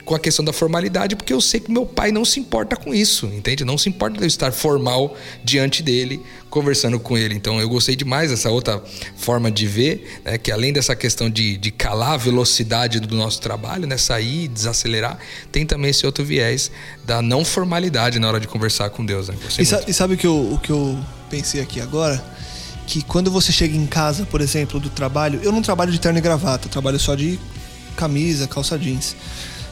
com 0.08 0.14
a 0.14 0.18
questão 0.18 0.42
da 0.42 0.54
formalidade, 0.54 1.14
porque 1.14 1.34
eu 1.34 1.40
sei 1.40 1.60
que 1.60 1.70
meu 1.70 1.84
pai 1.84 2.10
não 2.10 2.24
se 2.24 2.40
importa 2.40 2.74
com 2.74 2.94
isso, 2.94 3.26
entende? 3.26 3.62
Não 3.62 3.76
se 3.76 3.90
importa 3.90 4.16
de 4.16 4.24
eu 4.24 4.26
estar 4.26 4.50
formal 4.52 5.14
diante 5.44 5.82
dele, 5.82 6.22
conversando 6.48 6.98
com 6.98 7.16
ele. 7.16 7.34
Então 7.34 7.60
eu 7.60 7.68
gostei 7.68 7.94
demais 7.94 8.30
dessa 8.30 8.48
outra 8.48 8.82
forma 9.16 9.50
de 9.50 9.66
ver, 9.66 10.20
né? 10.24 10.38
que 10.38 10.50
além 10.50 10.72
dessa 10.72 10.96
questão 10.96 11.28
de, 11.28 11.58
de 11.58 11.70
calar 11.70 12.12
a 12.12 12.16
velocidade 12.16 13.00
do 13.00 13.14
nosso 13.14 13.38
trabalho, 13.42 13.86
né? 13.86 13.98
sair, 13.98 14.48
desacelerar, 14.48 15.18
tem 15.52 15.66
também 15.66 15.90
esse 15.90 16.06
outro 16.06 16.24
viés 16.24 16.70
da 17.04 17.20
não 17.20 17.44
formalidade 17.44 18.18
na 18.18 18.28
hora 18.28 18.40
de 18.40 18.48
conversar 18.48 18.88
com 18.88 19.04
Deus. 19.04 19.28
Né? 19.28 19.36
E, 19.58 19.66
sa 19.66 19.84
e, 19.86 19.92
sabe 19.92 20.14
o 20.14 20.16
que, 20.16 20.26
eu, 20.26 20.52
o 20.54 20.58
que 20.58 20.70
eu 20.70 20.98
pensei 21.28 21.60
aqui 21.60 21.82
agora? 21.82 22.24
Que 22.88 23.02
quando 23.02 23.30
você 23.30 23.52
chega 23.52 23.76
em 23.76 23.86
casa, 23.86 24.26
por 24.26 24.40
exemplo, 24.40 24.80
do 24.80 24.90
trabalho, 24.90 25.38
eu 25.44 25.52
não 25.52 25.62
trabalho 25.62 25.92
de 25.92 26.00
terno 26.00 26.18
e 26.18 26.22
gravata, 26.22 26.66
eu 26.66 26.70
trabalho 26.70 26.98
só 26.98 27.14
de 27.14 27.38
camisa, 27.94 28.48
calça 28.48 28.76
jeans 28.76 29.14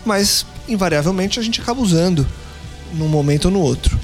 mas 0.06 0.46
invariavelmente 0.68 1.40
a 1.40 1.42
gente 1.42 1.60
acaba 1.60 1.82
usando 1.82 2.26
num 2.94 3.08
momento 3.08 3.46
ou 3.46 3.50
no 3.50 3.60
outro. 3.60 3.98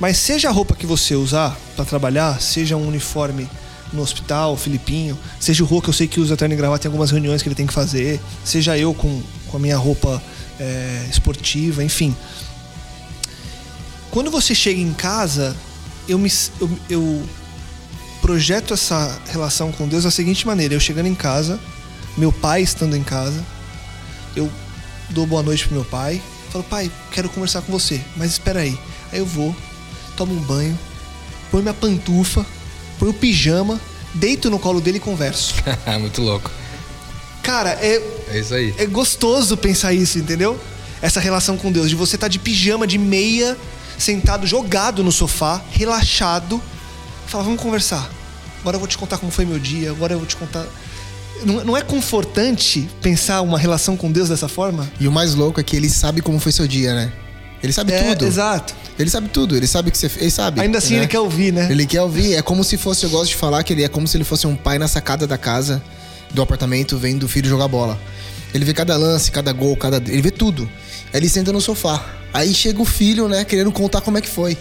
Mas 0.00 0.18
seja 0.18 0.48
a 0.48 0.52
roupa 0.52 0.74
que 0.74 0.84
você 0.84 1.14
usar 1.14 1.56
para 1.76 1.84
trabalhar, 1.84 2.40
seja 2.40 2.76
um 2.76 2.86
uniforme 2.86 3.48
no 3.92 4.02
hospital, 4.02 4.56
Filipinho, 4.56 5.16
seja 5.38 5.62
o 5.62 5.66
Rô 5.66 5.80
que 5.80 5.88
eu 5.88 5.94
sei 5.94 6.08
que 6.08 6.20
usa 6.20 6.36
terno 6.36 6.52
e 6.52 6.56
gravata 6.56 6.86
em 6.86 6.88
algumas 6.88 7.12
reuniões 7.12 7.40
que 7.40 7.48
ele 7.48 7.54
tem 7.54 7.66
que 7.66 7.72
fazer, 7.72 8.20
seja 8.44 8.76
eu 8.76 8.92
com, 8.92 9.22
com 9.46 9.56
a 9.56 9.60
minha 9.60 9.78
roupa 9.78 10.20
é, 10.58 11.06
esportiva, 11.08 11.84
enfim. 11.84 12.14
Quando 14.10 14.30
você 14.30 14.54
chega 14.54 14.80
em 14.80 14.92
casa, 14.92 15.56
eu, 16.08 16.18
me, 16.18 16.30
eu, 16.60 16.70
eu 16.90 17.22
projeto 18.26 18.74
essa 18.74 19.16
relação 19.28 19.70
com 19.70 19.86
Deus 19.86 20.02
da 20.02 20.10
seguinte 20.10 20.44
maneira: 20.44 20.74
eu 20.74 20.80
chegando 20.80 21.06
em 21.06 21.14
casa, 21.14 21.60
meu 22.18 22.32
pai 22.32 22.60
estando 22.60 22.96
em 22.96 23.02
casa, 23.04 23.40
eu 24.34 24.50
dou 25.10 25.24
boa 25.24 25.44
noite 25.44 25.64
pro 25.64 25.76
meu 25.76 25.84
pai, 25.84 26.20
falo, 26.50 26.64
pai, 26.64 26.90
quero 27.12 27.28
conversar 27.28 27.62
com 27.62 27.70
você, 27.70 28.00
mas 28.16 28.32
espera 28.32 28.60
aí. 28.60 28.76
Aí 29.12 29.20
eu 29.20 29.26
vou, 29.26 29.54
tomo 30.16 30.34
um 30.34 30.40
banho, 30.40 30.76
põe 31.52 31.62
minha 31.62 31.72
pantufa, 31.72 32.44
põe 32.98 33.10
o 33.10 33.14
pijama, 33.14 33.80
deito 34.12 34.50
no 34.50 34.58
colo 34.58 34.80
dele 34.80 34.96
e 34.96 35.00
converso. 35.00 35.54
Muito 36.00 36.20
louco. 36.20 36.50
Cara, 37.44 37.78
é. 37.80 38.02
É 38.32 38.40
isso 38.40 38.54
aí. 38.54 38.74
É 38.76 38.86
gostoso 38.86 39.56
pensar 39.56 39.92
isso, 39.92 40.18
entendeu? 40.18 40.58
Essa 41.00 41.20
relação 41.20 41.56
com 41.56 41.70
Deus, 41.70 41.88
de 41.88 41.94
você 41.94 42.16
estar 42.16 42.24
tá 42.24 42.28
de 42.28 42.40
pijama, 42.40 42.88
de 42.88 42.98
meia, 42.98 43.56
sentado, 43.96 44.48
jogado 44.48 45.04
no 45.04 45.12
sofá, 45.12 45.62
relaxado. 45.70 46.60
Fala, 47.26 47.44
vamos 47.44 47.60
conversar. 47.60 48.10
Agora 48.60 48.76
eu 48.76 48.80
vou 48.80 48.88
te 48.88 48.98
contar 48.98 49.18
como 49.18 49.30
foi 49.30 49.44
meu 49.44 49.58
dia, 49.58 49.90
agora 49.90 50.14
eu 50.14 50.18
vou 50.18 50.26
te 50.26 50.36
contar 50.36 50.66
não, 51.44 51.76
é 51.76 51.82
confortante 51.82 52.88
pensar 53.02 53.42
uma 53.42 53.58
relação 53.58 53.96
com 53.96 54.10
Deus 54.10 54.28
dessa 54.28 54.48
forma? 54.48 54.88
E 54.98 55.06
o 55.06 55.12
mais 55.12 55.34
louco 55.34 55.60
é 55.60 55.62
que 55.62 55.76
ele 55.76 55.88
sabe 55.88 56.22
como 56.22 56.38
foi 56.38 56.52
seu 56.52 56.66
dia, 56.66 56.94
né? 56.94 57.12
Ele 57.62 57.72
sabe 57.72 57.92
é, 57.92 58.14
tudo. 58.14 58.26
Exato. 58.26 58.74
Ele 58.98 59.10
sabe 59.10 59.28
tudo, 59.28 59.56
ele 59.56 59.66
sabe 59.66 59.90
que 59.90 59.98
você. 59.98 60.10
Ele 60.18 60.30
sabe. 60.30 60.60
Ainda 60.60 60.78
assim 60.78 60.94
né? 60.94 61.00
ele 61.00 61.06
quer 61.08 61.20
ouvir, 61.20 61.52
né? 61.52 61.68
Ele 61.70 61.84
quer 61.84 62.00
ouvir. 62.02 62.34
É 62.34 62.42
como 62.42 62.64
se 62.64 62.76
fosse, 62.76 63.04
eu 63.04 63.10
gosto 63.10 63.30
de 63.30 63.36
falar 63.36 63.62
que 63.62 63.72
ele 63.72 63.84
é 63.84 63.88
como 63.88 64.06
se 64.06 64.16
ele 64.16 64.24
fosse 64.24 64.46
um 64.46 64.56
pai 64.56 64.78
na 64.78 64.88
sacada 64.88 65.26
da 65.26 65.36
casa, 65.36 65.82
do 66.32 66.40
apartamento, 66.40 66.96
vendo 66.96 67.24
o 67.24 67.28
filho 67.28 67.48
jogar 67.48 67.68
bola. 67.68 67.98
Ele 68.54 68.64
vê 68.64 68.72
cada 68.72 68.96
lance, 68.96 69.30
cada 69.30 69.52
gol, 69.52 69.76
cada. 69.76 69.96
Ele 69.96 70.22
vê 70.22 70.30
tudo. 70.30 70.68
Aí 71.12 71.20
ele 71.20 71.28
senta 71.28 71.52
no 71.52 71.60
sofá. 71.60 72.04
Aí 72.32 72.52
chega 72.52 72.80
o 72.82 72.84
filho, 72.84 73.28
né, 73.28 73.44
querendo 73.44 73.72
contar 73.72 74.00
como 74.00 74.18
é 74.18 74.20
que 74.20 74.28
foi. 74.28 74.56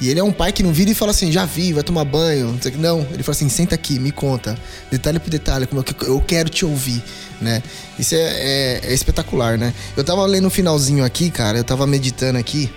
E 0.00 0.08
ele 0.08 0.20
é 0.20 0.22
um 0.22 0.32
pai 0.32 0.52
que 0.52 0.62
não 0.62 0.72
vira 0.72 0.90
e 0.90 0.94
fala 0.94 1.10
assim, 1.10 1.32
já 1.32 1.44
vi, 1.44 1.72
vai 1.72 1.82
tomar 1.82 2.04
banho. 2.04 2.58
Não, 2.76 3.00
ele 3.12 3.22
fala 3.22 3.34
assim, 3.34 3.48
senta 3.48 3.74
aqui, 3.74 3.98
me 3.98 4.12
conta, 4.12 4.56
detalhe 4.90 5.18
por 5.18 5.28
detalhe, 5.28 5.66
como 5.66 5.84
eu 6.02 6.20
quero 6.20 6.48
te 6.48 6.64
ouvir, 6.64 7.02
né? 7.40 7.62
Isso 7.98 8.14
é, 8.14 8.18
é, 8.18 8.80
é 8.84 8.94
espetacular, 8.94 9.58
né? 9.58 9.74
Eu 9.96 10.04
tava 10.04 10.24
lendo 10.24 10.46
o 10.46 10.50
finalzinho 10.50 11.04
aqui, 11.04 11.30
cara, 11.30 11.58
eu 11.58 11.64
tava 11.64 11.84
meditando 11.84 12.38
aqui, 12.38 12.70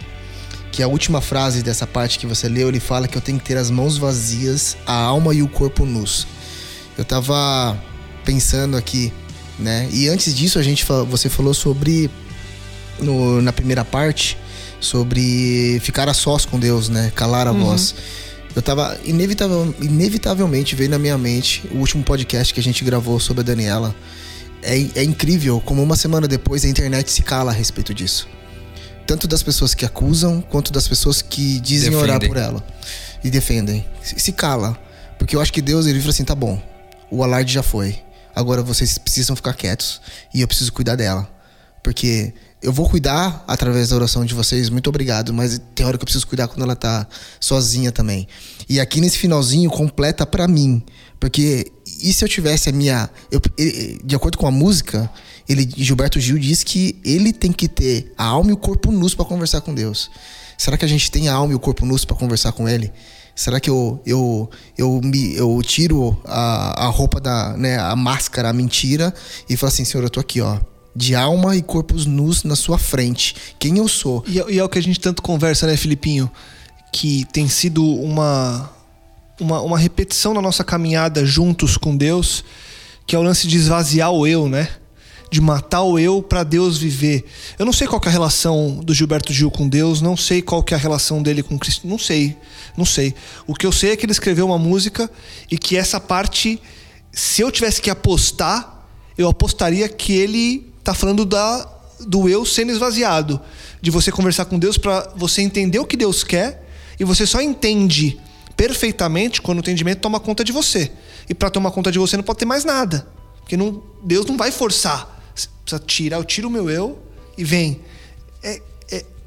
que 0.72 0.82
a 0.82 0.88
última 0.88 1.22
frase 1.22 1.62
dessa 1.62 1.86
parte 1.86 2.18
que 2.18 2.26
você 2.26 2.50
leu, 2.50 2.70
ele 2.70 2.80
fala 2.80 3.08
que 3.08 3.18
eu 3.18 3.22
tenho 3.22 3.38
que 3.38 3.46
ter 3.46 3.58
as 3.58 3.70
mãos 3.70 3.98
vazias, 3.98 4.76
a 4.86 4.94
alma 4.94 5.34
e 5.36 5.44
o 5.44 5.48
corpo 5.48 5.86
nus. 5.86 6.26
Eu 6.98 7.06
tava 7.06 7.80
pensando 8.26 8.76
aqui, 8.76 9.14
né? 9.60 9.88
E 9.92 10.10
antes 10.10 10.34
disso, 10.34 10.58
a 10.58 10.64
gente 10.64 10.84
você 11.08 11.30
falou 11.30 11.54
sobre 11.54 12.10
no, 13.02 13.42
na 13.42 13.52
primeira 13.52 13.84
parte 13.84 14.38
sobre 14.80 15.80
ficar 15.82 16.10
a 16.10 16.14
sós 16.14 16.46
com 16.46 16.60
Deus, 16.60 16.90
né? 16.90 17.12
Calar 17.16 17.48
a 17.48 17.52
uhum. 17.52 17.66
voz. 17.66 17.96
Eu 18.56 18.62
tava 18.62 19.00
inevitavel, 19.06 19.74
inevitavelmente 19.80 20.76
veio 20.76 20.90
na 20.90 21.00
minha 21.00 21.18
mente 21.18 21.64
o 21.72 21.78
último 21.78 22.04
podcast 22.04 22.54
que 22.54 22.60
a 22.60 22.64
gente 22.64 22.84
gravou 22.84 23.20
sobre 23.20 23.42
a 23.42 23.44
Daniela. 23.44 23.96
É, 24.62 24.76
é 24.96 25.04
incrível 25.04 25.62
como 25.62 25.82
uma 25.82 25.96
semana 25.96 26.28
depois 26.28 26.66
a 26.66 26.68
internet 26.68 27.12
se 27.12 27.22
cala 27.22 27.52
a 27.52 27.54
respeito 27.54 27.94
disso. 27.94 28.28
Tanto 29.08 29.28
das 29.28 29.42
pessoas 29.42 29.74
que 29.74 29.86
acusam, 29.86 30.42
quanto 30.42 30.72
das 30.72 30.88
pessoas 30.88 31.22
que 31.22 31.60
dizem 31.60 31.92
defendem. 31.92 32.16
orar 32.16 32.28
por 32.28 32.38
ela. 32.38 32.64
E 33.24 33.30
defendem. 33.30 33.86
Se, 34.02 34.20
se 34.20 34.32
cala. 34.32 34.78
Porque 35.18 35.36
eu 35.36 35.42
acho 35.42 35.54
que 35.54 35.62
Deus, 35.62 35.86
ele 35.86 36.00
falou 36.00 36.12
assim: 36.12 36.24
tá 36.24 36.36
bom, 36.36 36.62
o 37.10 37.24
alarde 37.24 37.54
já 37.54 37.64
foi. 37.64 38.00
Agora 38.36 38.62
vocês 38.62 38.98
precisam 38.98 39.36
ficar 39.36 39.54
quietos. 39.54 40.02
E 40.34 40.42
eu 40.42 40.48
preciso 40.48 40.72
cuidar 40.72 40.96
dela. 40.96 41.30
Porque 41.84 42.34
eu 42.62 42.72
vou 42.72 42.88
cuidar 42.88 43.44
através 43.48 43.90
da 43.90 43.96
oração 43.96 44.24
de 44.24 44.36
vocês, 44.36 44.70
muito 44.70 44.88
obrigado, 44.88 45.34
mas 45.34 45.60
tem 45.74 45.86
hora 45.86 45.98
que 45.98 46.04
eu 46.04 46.06
preciso 46.06 46.28
cuidar 46.28 46.48
quando 46.48 46.62
ela 46.62 46.76
tá 46.76 47.08
sozinha 47.40 47.92
também. 47.92 48.28
E 48.70 48.80
aqui 48.80 49.02
nesse 49.02 49.18
finalzinho 49.18 49.70
completa 49.70 50.26
para 50.26 50.48
mim, 50.48 50.84
porque 51.20 51.72
e 52.04 52.14
se 52.14 52.24
eu 52.24 52.30
tivesse 52.30 52.70
a 52.70 52.72
minha, 52.72 53.10
eu, 53.32 53.42
de 54.04 54.16
acordo 54.16 54.38
com 54.38 54.46
a 54.46 54.52
música, 54.52 55.10
ele 55.50 55.68
Gilberto 55.76 56.20
Gil 56.20 56.38
diz 56.38 56.64
que 56.64 57.00
ele 57.04 57.34
tem 57.34 57.52
que 57.52 57.68
ter 57.68 58.14
a 58.16 58.26
alma 58.26 58.52
e 58.52 58.54
o 58.54 58.58
corpo 58.58 58.92
nus 58.92 59.16
para 59.16 59.26
conversar 59.26 59.62
com 59.62 59.74
Deus. 59.74 60.12
Será 60.58 60.78
que 60.78 60.86
a 60.86 60.88
gente 60.88 61.10
tem 61.10 61.30
a 61.30 61.34
alma 61.34 61.54
e 61.54 61.56
o 61.56 61.60
corpo 61.60 61.86
nus 61.86 62.06
para 62.06 62.16
conversar 62.16 62.52
com 62.52 62.70
ele? 62.70 62.92
Será 63.36 63.60
que 63.60 63.70
eu 63.70 64.00
eu 64.06 64.50
eu 64.78 65.02
me 65.04 65.36
eu 65.36 65.60
tiro 65.64 66.16
a, 66.26 66.86
a 66.86 66.88
roupa 66.88 67.20
da, 67.20 67.58
né, 67.58 67.78
a 67.78 67.96
máscara, 67.96 68.50
a 68.50 68.54
mentira 68.54 69.12
e 69.50 69.58
falo 69.58 69.70
assim, 69.70 69.84
Senhor, 69.84 70.04
eu 70.04 70.10
tô 70.10 70.20
aqui, 70.20 70.42
ó 70.42 70.60
de 70.96 71.16
alma 71.16 71.56
e 71.56 71.62
corpos 71.62 72.06
nus 72.06 72.44
na 72.44 72.56
sua 72.56 72.78
frente. 72.78 73.36
Quem 73.58 73.78
eu 73.78 73.88
sou. 73.88 74.24
E, 74.28 74.40
é, 74.40 74.52
e 74.52 74.60
é 74.60 74.64
o 74.64 74.70
que 74.70 74.80
a 74.80 74.84
gente 74.84 75.00
tanto 75.00 75.22
conversa, 75.22 75.66
né, 75.68 75.78
Filipinho? 75.78 76.30
Que 76.92 77.26
tem 77.32 77.48
sido 77.48 77.86
uma, 77.86 78.70
uma, 79.40 79.62
uma 79.62 79.80
repetição 79.80 80.34
na 80.34 80.42
nossa 80.42 80.64
caminhada 80.64 81.26
juntos 81.26 81.78
com 81.78 81.96
Deus, 81.96 82.44
que 83.08 83.16
é 83.16 83.20
o 83.20 83.24
lance 83.24 83.48
de 83.48 83.58
esvaziar 83.58 84.12
o 84.12 84.28
eu, 84.28 84.48
né? 84.48 84.68
de 85.32 85.40
matar 85.40 85.84
o 85.84 85.98
eu 85.98 86.22
para 86.22 86.44
Deus 86.44 86.78
viver. 86.78 87.24
Eu 87.58 87.66
não 87.66 87.72
sei 87.72 87.88
qual 87.88 88.02
é 88.04 88.08
a 88.10 88.12
relação 88.12 88.82
do 88.84 88.94
Gilberto 88.94 89.32
Gil 89.32 89.50
com 89.50 89.68
Deus, 89.68 90.02
não 90.02 90.18
sei 90.18 90.42
qual 90.42 90.64
é 90.70 90.76
a 90.76 90.78
relação 90.78 91.24
dele 91.24 91.42
com 91.42 91.58
Cristo, 91.58 91.88
não 91.88 91.98
sei, 91.98 92.36
não 92.76 92.84
sei. 92.84 93.16
O 93.48 93.56
que 93.56 93.66
eu 93.66 93.72
sei 93.72 93.92
é 93.92 93.96
que 93.96 94.06
ele 94.06 94.12
escreveu 94.12 94.46
uma 94.46 94.58
música 94.58 95.10
e 95.50 95.58
que 95.58 95.78
essa 95.78 96.02
parte, 96.02 96.62
se 97.14 97.42
eu 97.42 97.50
tivesse 97.50 97.82
que 97.82 97.90
apostar, 97.90 98.86
eu 99.18 99.30
apostaria 99.30 99.88
que 99.88 100.12
ele 100.12 100.71
tá 100.84 100.94
falando 100.94 101.26
da, 101.26 101.68
do 102.00 102.28
eu 102.28 102.46
sendo 102.46 102.72
esvaziado. 102.72 103.40
De 103.82 103.90
você 103.90 104.12
conversar 104.12 104.46
com 104.46 104.60
Deus 104.60 104.78
para 104.78 105.12
você 105.16 105.42
entender 105.42 105.80
o 105.80 105.86
que 105.86 105.98
Deus 105.98 106.24
quer 106.24 106.68
e 107.00 107.04
você 107.04 107.26
só 107.26 107.42
entende 107.42 108.20
perfeitamente 108.56 109.42
quando 109.42 109.58
o 109.58 109.62
entendimento 109.62 110.02
toma 110.02 110.20
conta 110.20 110.44
de 110.44 110.52
você. 110.52 110.92
E 111.28 111.34
para 111.34 111.50
tomar 111.50 111.72
conta 111.72 111.92
de 111.92 111.98
você 111.98 112.16
não 112.16 112.24
pode 112.24 112.40
ter 112.40 112.46
mais 112.46 112.64
nada. 112.64 113.08
Porque 113.40 113.58
não, 113.58 113.82
Deus 114.04 114.26
não 114.26 114.38
vai 114.38 114.52
forçar. 114.52 115.20
Precisa 115.64 115.82
tirar, 115.86 116.18
eu 116.18 116.24
tiro 116.24 116.48
o 116.48 116.52
meu 116.52 116.70
eu 116.70 117.00
e 117.38 117.44
vem. 117.44 117.82
É, 118.44 118.62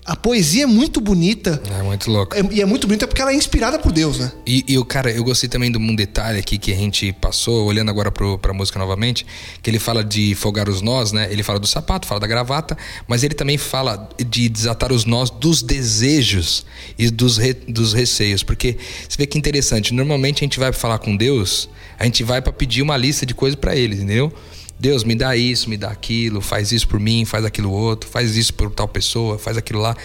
a 0.04 0.14
poesia 0.14 0.64
é 0.64 0.66
muito 0.66 1.00
bonita. 1.00 1.62
É 1.78 1.82
muito 1.82 2.10
louco. 2.10 2.36
É, 2.36 2.42
e 2.52 2.60
é 2.60 2.66
muito 2.66 2.86
bonita 2.86 3.06
porque 3.06 3.22
ela 3.22 3.32
é 3.32 3.34
inspirada 3.34 3.78
por 3.78 3.90
Deus, 3.90 4.18
né? 4.18 4.30
E, 4.46 4.62
e 4.68 4.76
o 4.76 4.84
cara, 4.84 5.10
eu 5.10 5.24
gostei 5.24 5.48
também 5.48 5.72
de 5.72 5.78
um 5.78 5.94
detalhe 5.94 6.38
aqui 6.38 6.58
que 6.58 6.70
a 6.72 6.76
gente 6.76 7.10
passou, 7.14 7.64
olhando 7.64 7.90
agora 7.90 8.12
pro, 8.12 8.38
pra 8.38 8.52
música 8.52 8.78
novamente, 8.78 9.24
que 9.62 9.70
ele 9.70 9.78
fala 9.78 10.04
de 10.04 10.34
folgar 10.34 10.68
os 10.68 10.82
nós, 10.82 11.12
né? 11.12 11.26
Ele 11.30 11.42
fala 11.42 11.58
do 11.58 11.66
sapato, 11.66 12.06
fala 12.06 12.20
da 12.20 12.26
gravata, 12.26 12.76
mas 13.08 13.24
ele 13.24 13.34
também 13.34 13.56
fala 13.56 14.08
de 14.18 14.48
desatar 14.50 14.92
os 14.92 15.06
nós 15.06 15.30
dos 15.30 15.62
desejos 15.62 16.66
e 16.98 17.08
dos, 17.10 17.38
re, 17.38 17.54
dos 17.54 17.94
receios. 17.94 18.42
Porque 18.42 18.76
você 19.08 19.16
vê 19.16 19.26
que 19.26 19.38
interessante, 19.38 19.94
normalmente 19.94 20.44
a 20.44 20.44
gente 20.44 20.58
vai 20.58 20.70
falar 20.72 20.98
com 20.98 21.16
Deus, 21.16 21.70
a 21.98 22.04
gente 22.04 22.22
vai 22.22 22.42
para 22.42 22.52
pedir 22.52 22.82
uma 22.82 22.96
lista 22.96 23.24
de 23.24 23.34
coisas 23.34 23.58
para 23.58 23.74
ele, 23.74 23.94
entendeu? 23.94 24.30
Deus, 24.78 25.04
me 25.04 25.14
dá 25.14 25.36
isso, 25.36 25.70
me 25.70 25.76
dá 25.76 25.90
aquilo, 25.90 26.40
faz 26.40 26.72
isso 26.72 26.88
por 26.88 26.98
mim, 26.98 27.24
faz 27.24 27.44
aquilo 27.44 27.70
outro, 27.70 28.08
faz 28.08 28.36
isso 28.36 28.52
por 28.54 28.70
tal 28.70 28.88
pessoa, 28.88 29.38
faz 29.38 29.56
aquilo 29.56 29.80
lá. 29.80 29.96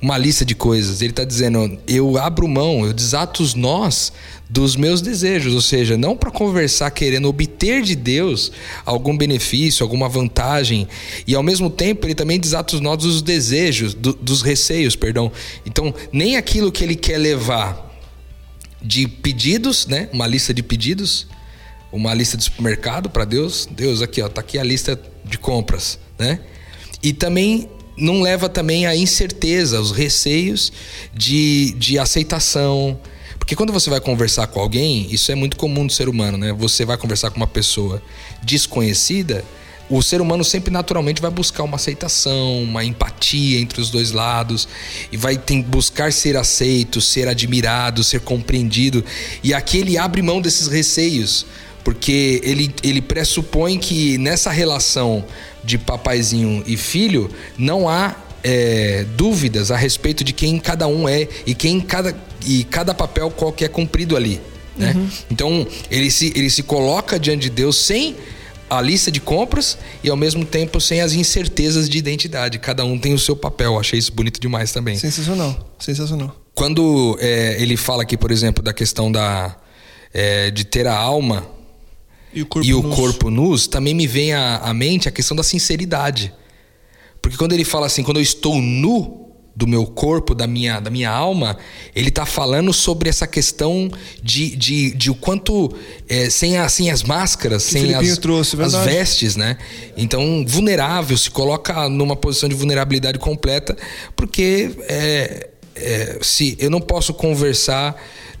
Uma 0.00 0.18
lista 0.18 0.44
de 0.44 0.54
coisas. 0.54 1.00
Ele 1.00 1.10
está 1.10 1.24
dizendo: 1.24 1.78
eu 1.86 2.18
abro 2.18 2.46
mão, 2.46 2.84
eu 2.84 2.92
desato 2.92 3.42
os 3.42 3.54
nós 3.54 4.12
dos 4.48 4.76
meus 4.76 5.00
desejos, 5.00 5.54
ou 5.54 5.60
seja, 5.60 5.96
não 5.96 6.16
para 6.16 6.30
conversar 6.30 6.90
querendo 6.90 7.28
obter 7.28 7.82
de 7.82 7.96
Deus 7.96 8.52
algum 8.84 9.16
benefício, 9.16 9.82
alguma 9.82 10.08
vantagem, 10.08 10.86
e 11.26 11.34
ao 11.34 11.42
mesmo 11.42 11.70
tempo 11.70 12.06
ele 12.06 12.14
também 12.14 12.38
desata 12.38 12.76
os 12.76 12.80
nós 12.80 12.98
dos 12.98 13.22
desejos, 13.22 13.94
do, 13.94 14.12
dos 14.12 14.42
receios, 14.42 14.94
perdão. 14.94 15.32
Então, 15.64 15.92
nem 16.12 16.36
aquilo 16.36 16.70
que 16.70 16.84
ele 16.84 16.94
quer 16.94 17.18
levar 17.18 17.90
de 18.80 19.08
pedidos, 19.08 19.86
né? 19.86 20.10
Uma 20.12 20.26
lista 20.26 20.52
de 20.52 20.62
pedidos, 20.62 21.26
uma 21.94 22.12
lista 22.12 22.36
de 22.36 22.44
supermercado 22.44 23.08
para 23.08 23.24
Deus. 23.24 23.68
Deus, 23.70 24.02
aqui, 24.02 24.20
ó, 24.20 24.28
tá 24.28 24.40
aqui 24.40 24.58
a 24.58 24.64
lista 24.64 25.00
de 25.24 25.38
compras, 25.38 25.98
né? 26.18 26.40
E 27.02 27.12
também 27.12 27.68
não 27.96 28.20
leva 28.20 28.48
também 28.48 28.86
a 28.86 28.96
incerteza, 28.96 29.80
os 29.80 29.92
receios 29.92 30.72
de, 31.14 31.72
de 31.74 31.98
aceitação. 31.98 32.98
Porque 33.38 33.54
quando 33.54 33.72
você 33.72 33.90
vai 33.90 34.00
conversar 34.00 34.48
com 34.48 34.58
alguém, 34.58 35.06
isso 35.10 35.30
é 35.30 35.34
muito 35.34 35.56
comum 35.56 35.86
do 35.86 35.92
ser 35.92 36.08
humano, 36.08 36.36
né? 36.36 36.52
Você 36.52 36.84
vai 36.84 36.96
conversar 36.96 37.30
com 37.30 37.36
uma 37.36 37.46
pessoa 37.46 38.02
desconhecida, 38.42 39.44
o 39.88 40.02
ser 40.02 40.20
humano 40.20 40.42
sempre 40.42 40.72
naturalmente 40.72 41.20
vai 41.20 41.30
buscar 41.30 41.62
uma 41.62 41.76
aceitação, 41.76 42.62
uma 42.62 42.84
empatia 42.84 43.60
entre 43.60 43.80
os 43.82 43.90
dois 43.90 44.12
lados 44.12 44.66
e 45.12 45.16
vai 45.16 45.36
tem, 45.36 45.60
buscar 45.60 46.10
ser 46.10 46.36
aceito, 46.36 47.02
ser 47.02 47.28
admirado, 47.28 48.02
ser 48.02 48.20
compreendido. 48.20 49.04
E 49.42 49.52
aqui 49.52 49.78
ele 49.78 49.98
abre 49.98 50.22
mão 50.22 50.40
desses 50.40 50.68
receios, 50.68 51.44
porque 51.84 52.40
ele, 52.42 52.74
ele 52.82 53.02
pressupõe 53.02 53.78
que 53.78 54.16
nessa 54.18 54.50
relação 54.50 55.24
de 55.62 55.78
papaizinho 55.78 56.64
e 56.66 56.76
filho 56.76 57.30
não 57.56 57.88
há 57.88 58.16
é, 58.42 59.04
dúvidas 59.16 59.70
a 59.70 59.76
respeito 59.76 60.24
de 60.24 60.32
quem 60.32 60.58
cada 60.58 60.86
um 60.86 61.08
é 61.08 61.28
e 61.46 61.54
quem 61.54 61.80
cada, 61.80 62.16
e 62.46 62.64
cada 62.64 62.94
papel 62.94 63.30
qual 63.30 63.52
que 63.52 63.64
é 63.64 63.68
cumprido 63.68 64.16
ali. 64.16 64.40
Né? 64.76 64.92
Uhum. 64.96 65.08
Então 65.30 65.66
ele 65.90 66.10
se, 66.10 66.32
ele 66.34 66.50
se 66.50 66.62
coloca 66.62 67.18
diante 67.18 67.42
de 67.42 67.50
Deus 67.50 67.76
sem 67.76 68.16
a 68.68 68.80
lista 68.80 69.10
de 69.10 69.20
compras 69.20 69.78
e 70.02 70.10
ao 70.10 70.16
mesmo 70.16 70.44
tempo 70.44 70.80
sem 70.80 71.00
as 71.00 71.12
incertezas 71.12 71.88
de 71.88 71.98
identidade. 71.98 72.58
Cada 72.58 72.84
um 72.84 72.98
tem 72.98 73.14
o 73.14 73.18
seu 73.18 73.36
papel. 73.36 73.78
Achei 73.78 73.98
isso 73.98 74.12
bonito 74.12 74.40
demais 74.40 74.72
também. 74.72 74.96
Sensacional, 74.96 75.74
sensacional. 75.78 76.34
Quando 76.54 77.16
é, 77.20 77.60
ele 77.60 77.76
fala 77.76 78.02
aqui, 78.02 78.16
por 78.16 78.30
exemplo, 78.30 78.62
da 78.62 78.72
questão 78.72 79.10
da 79.10 79.56
é, 80.12 80.50
de 80.50 80.64
ter 80.64 80.86
a 80.86 80.96
alma 80.96 81.53
e 82.34 82.42
o 82.42 82.46
corpo, 82.46 82.68
e 82.68 82.74
o 82.74 82.82
nus. 82.82 82.96
corpo 82.96 83.30
nus, 83.30 83.66
também 83.66 83.94
me 83.94 84.06
vem 84.06 84.32
à, 84.32 84.58
à 84.58 84.74
mente 84.74 85.08
a 85.08 85.12
questão 85.12 85.36
da 85.36 85.42
sinceridade. 85.42 86.32
Porque 87.22 87.36
quando 87.36 87.52
ele 87.52 87.64
fala 87.64 87.86
assim, 87.86 88.02
quando 88.02 88.18
eu 88.18 88.22
estou 88.22 88.60
nu, 88.60 89.24
do 89.56 89.66
meu 89.66 89.86
corpo, 89.86 90.34
da 90.34 90.46
minha, 90.46 90.80
da 90.80 90.90
minha 90.90 91.10
alma, 91.10 91.56
ele 91.94 92.08
está 92.08 92.26
falando 92.26 92.72
sobre 92.72 93.08
essa 93.08 93.26
questão 93.26 93.90
de, 94.22 94.56
de, 94.56 94.90
de 94.92 95.10
o 95.10 95.14
quanto 95.14 95.72
é, 96.08 96.28
sem, 96.28 96.56
a, 96.58 96.68
sem 96.68 96.90
as 96.90 97.02
máscaras, 97.02 97.64
que 97.66 97.72
sem 97.72 97.94
as, 97.94 98.18
trouxe, 98.18 98.60
as 98.60 98.74
vestes, 98.74 99.36
né? 99.36 99.56
Então, 99.96 100.44
vulnerável, 100.46 101.16
se 101.16 101.30
coloca 101.30 101.88
numa 101.88 102.16
posição 102.16 102.48
de 102.48 102.54
vulnerabilidade 102.54 103.18
completa, 103.18 103.76
porque 104.16 104.70
é, 104.88 105.50
é, 105.74 106.18
se 106.22 106.56
eu 106.60 106.70
não 106.70 106.80
posso 106.80 107.12
conversar 107.12 107.96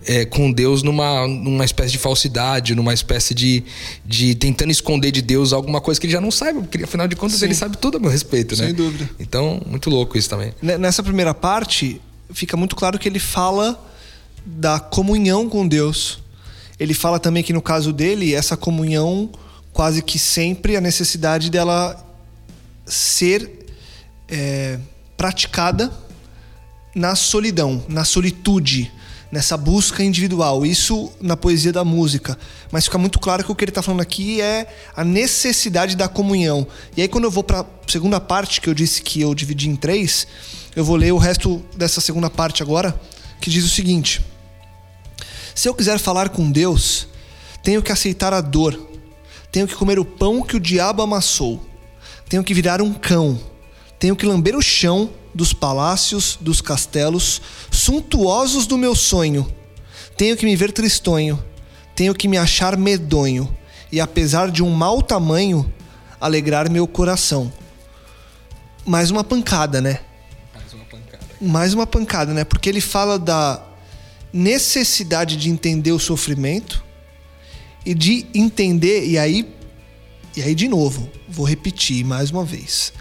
é, 0.06 0.24
com 0.24 0.52
Deus 0.52 0.82
numa, 0.82 1.26
numa 1.26 1.64
espécie 1.64 1.92
de 1.92 1.98
falsidade, 1.98 2.74
numa 2.74 2.92
espécie 2.92 3.34
de, 3.34 3.64
de 4.04 4.34
tentando 4.34 4.70
esconder 4.70 5.10
de 5.10 5.22
Deus 5.22 5.52
alguma 5.52 5.80
coisa 5.80 6.00
que 6.00 6.06
ele 6.06 6.12
já 6.12 6.20
não 6.20 6.30
saiba, 6.30 6.60
porque 6.60 6.84
afinal 6.84 7.08
de 7.08 7.16
contas 7.16 7.38
Sim. 7.38 7.46
ele 7.46 7.54
sabe 7.54 7.76
tudo 7.78 7.96
a 7.96 8.00
meu 8.00 8.10
respeito, 8.10 8.56
né? 8.56 8.66
Sem 8.66 8.74
dúvida. 8.74 9.08
Então, 9.18 9.60
muito 9.66 9.88
louco 9.90 10.16
isso 10.18 10.28
também. 10.28 10.52
Nessa 10.62 11.02
primeira 11.02 11.32
parte, 11.34 12.00
fica 12.32 12.56
muito 12.56 12.76
claro 12.76 12.98
que 12.98 13.08
ele 13.08 13.18
fala 13.18 13.82
da 14.44 14.78
comunhão 14.78 15.48
com 15.48 15.66
Deus. 15.66 16.18
Ele 16.78 16.92
fala 16.92 17.18
também 17.18 17.42
que 17.42 17.52
no 17.52 17.62
caso 17.62 17.92
dele, 17.92 18.34
essa 18.34 18.56
comunhão, 18.56 19.30
quase 19.72 20.02
que 20.02 20.18
sempre 20.18 20.76
a 20.76 20.80
necessidade 20.80 21.50
dela 21.50 22.04
ser 22.84 23.50
é, 24.28 24.78
praticada 25.16 25.90
na 26.94 27.16
solidão, 27.16 27.84
na 27.88 28.04
solitude 28.04 28.92
nessa 29.34 29.56
busca 29.56 30.04
individual. 30.04 30.64
Isso 30.64 31.12
na 31.20 31.36
poesia 31.36 31.72
da 31.72 31.84
música. 31.84 32.38
Mas 32.70 32.84
fica 32.84 32.96
muito 32.96 33.18
claro 33.18 33.42
que 33.42 33.50
o 33.50 33.54
que 33.54 33.64
ele 33.64 33.72
está 33.72 33.82
falando 33.82 34.00
aqui 34.00 34.40
é 34.40 34.72
a 34.96 35.02
necessidade 35.02 35.96
da 35.96 36.06
comunhão. 36.06 36.64
E 36.96 37.02
aí, 37.02 37.08
quando 37.08 37.24
eu 37.24 37.32
vou 37.32 37.42
para 37.42 37.62
a 37.62 37.66
segunda 37.88 38.20
parte, 38.20 38.60
que 38.60 38.68
eu 38.68 38.74
disse 38.74 39.02
que 39.02 39.20
eu 39.20 39.34
dividi 39.34 39.68
em 39.68 39.74
três, 39.74 40.28
eu 40.76 40.84
vou 40.84 40.94
ler 40.94 41.12
o 41.12 41.18
resto 41.18 41.64
dessa 41.76 42.00
segunda 42.00 42.30
parte 42.30 42.62
agora, 42.62 42.98
que 43.40 43.50
diz 43.50 43.64
o 43.64 43.68
seguinte: 43.68 44.24
Se 45.52 45.68
eu 45.68 45.74
quiser 45.74 45.98
falar 45.98 46.28
com 46.28 46.48
Deus, 46.48 47.08
tenho 47.60 47.82
que 47.82 47.90
aceitar 47.90 48.32
a 48.32 48.40
dor, 48.40 48.78
tenho 49.50 49.66
que 49.66 49.74
comer 49.74 49.98
o 49.98 50.04
pão 50.04 50.42
que 50.42 50.56
o 50.56 50.60
diabo 50.60 51.02
amassou, 51.02 51.60
tenho 52.28 52.44
que 52.44 52.54
virar 52.54 52.80
um 52.80 52.94
cão, 52.94 53.40
tenho 53.98 54.14
que 54.14 54.26
lamber 54.26 54.56
o 54.56 54.62
chão 54.62 55.10
dos 55.34 55.52
palácios, 55.52 56.38
dos 56.40 56.60
castelos, 56.60 57.42
suntuosos 57.70 58.66
do 58.66 58.78
meu 58.78 58.94
sonho. 58.94 59.50
Tenho 60.16 60.36
que 60.36 60.46
me 60.46 60.54
ver 60.54 60.72
tristonho, 60.72 61.42
tenho 61.96 62.14
que 62.14 62.28
me 62.28 62.38
achar 62.38 62.76
medonho, 62.76 63.54
e 63.90 64.00
apesar 64.00 64.50
de 64.50 64.62
um 64.62 64.70
mau 64.70 65.02
tamanho, 65.02 65.70
alegrar 66.20 66.70
meu 66.70 66.86
coração. 66.86 67.52
Mais 68.86 69.10
uma 69.10 69.24
pancada, 69.24 69.80
né? 69.80 70.00
Mais 70.54 70.72
uma 70.72 70.84
pancada. 70.84 71.24
Mais 71.40 71.74
uma 71.74 71.86
pancada, 71.86 72.32
né? 72.32 72.44
Porque 72.44 72.68
ele 72.68 72.80
fala 72.80 73.18
da 73.18 73.62
necessidade 74.32 75.36
de 75.36 75.50
entender 75.50 75.92
o 75.92 75.98
sofrimento 75.98 76.84
e 77.84 77.94
de 77.94 78.26
entender, 78.34 79.06
e 79.06 79.18
aí, 79.18 79.52
e 80.36 80.42
aí 80.42 80.54
de 80.54 80.68
novo, 80.68 81.10
vou 81.28 81.46
repetir 81.46 82.04
mais 82.04 82.30
uma 82.30 82.44
vez 82.44 82.92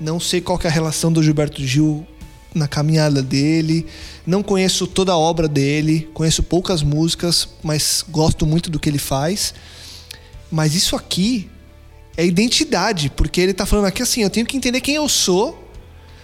não 0.00 0.18
sei 0.18 0.40
qual 0.40 0.58
é 0.64 0.66
a 0.66 0.70
relação 0.70 1.12
do 1.12 1.22
Gilberto 1.22 1.62
Gil 1.64 2.06
na 2.54 2.66
caminhada 2.66 3.22
dele. 3.22 3.86
Não 4.26 4.42
conheço 4.42 4.86
toda 4.86 5.12
a 5.12 5.18
obra 5.18 5.46
dele, 5.46 6.08
conheço 6.14 6.42
poucas 6.42 6.82
músicas, 6.82 7.48
mas 7.62 8.04
gosto 8.08 8.46
muito 8.46 8.70
do 8.70 8.78
que 8.78 8.88
ele 8.88 8.98
faz. 8.98 9.54
Mas 10.50 10.74
isso 10.74 10.96
aqui 10.96 11.48
é 12.16 12.24
identidade, 12.24 13.10
porque 13.10 13.40
ele 13.40 13.52
está 13.52 13.64
falando 13.64 13.86
aqui 13.86 14.02
assim, 14.02 14.22
eu 14.22 14.30
tenho 14.30 14.46
que 14.46 14.56
entender 14.56 14.80
quem 14.80 14.96
eu 14.96 15.08
sou, 15.08 15.68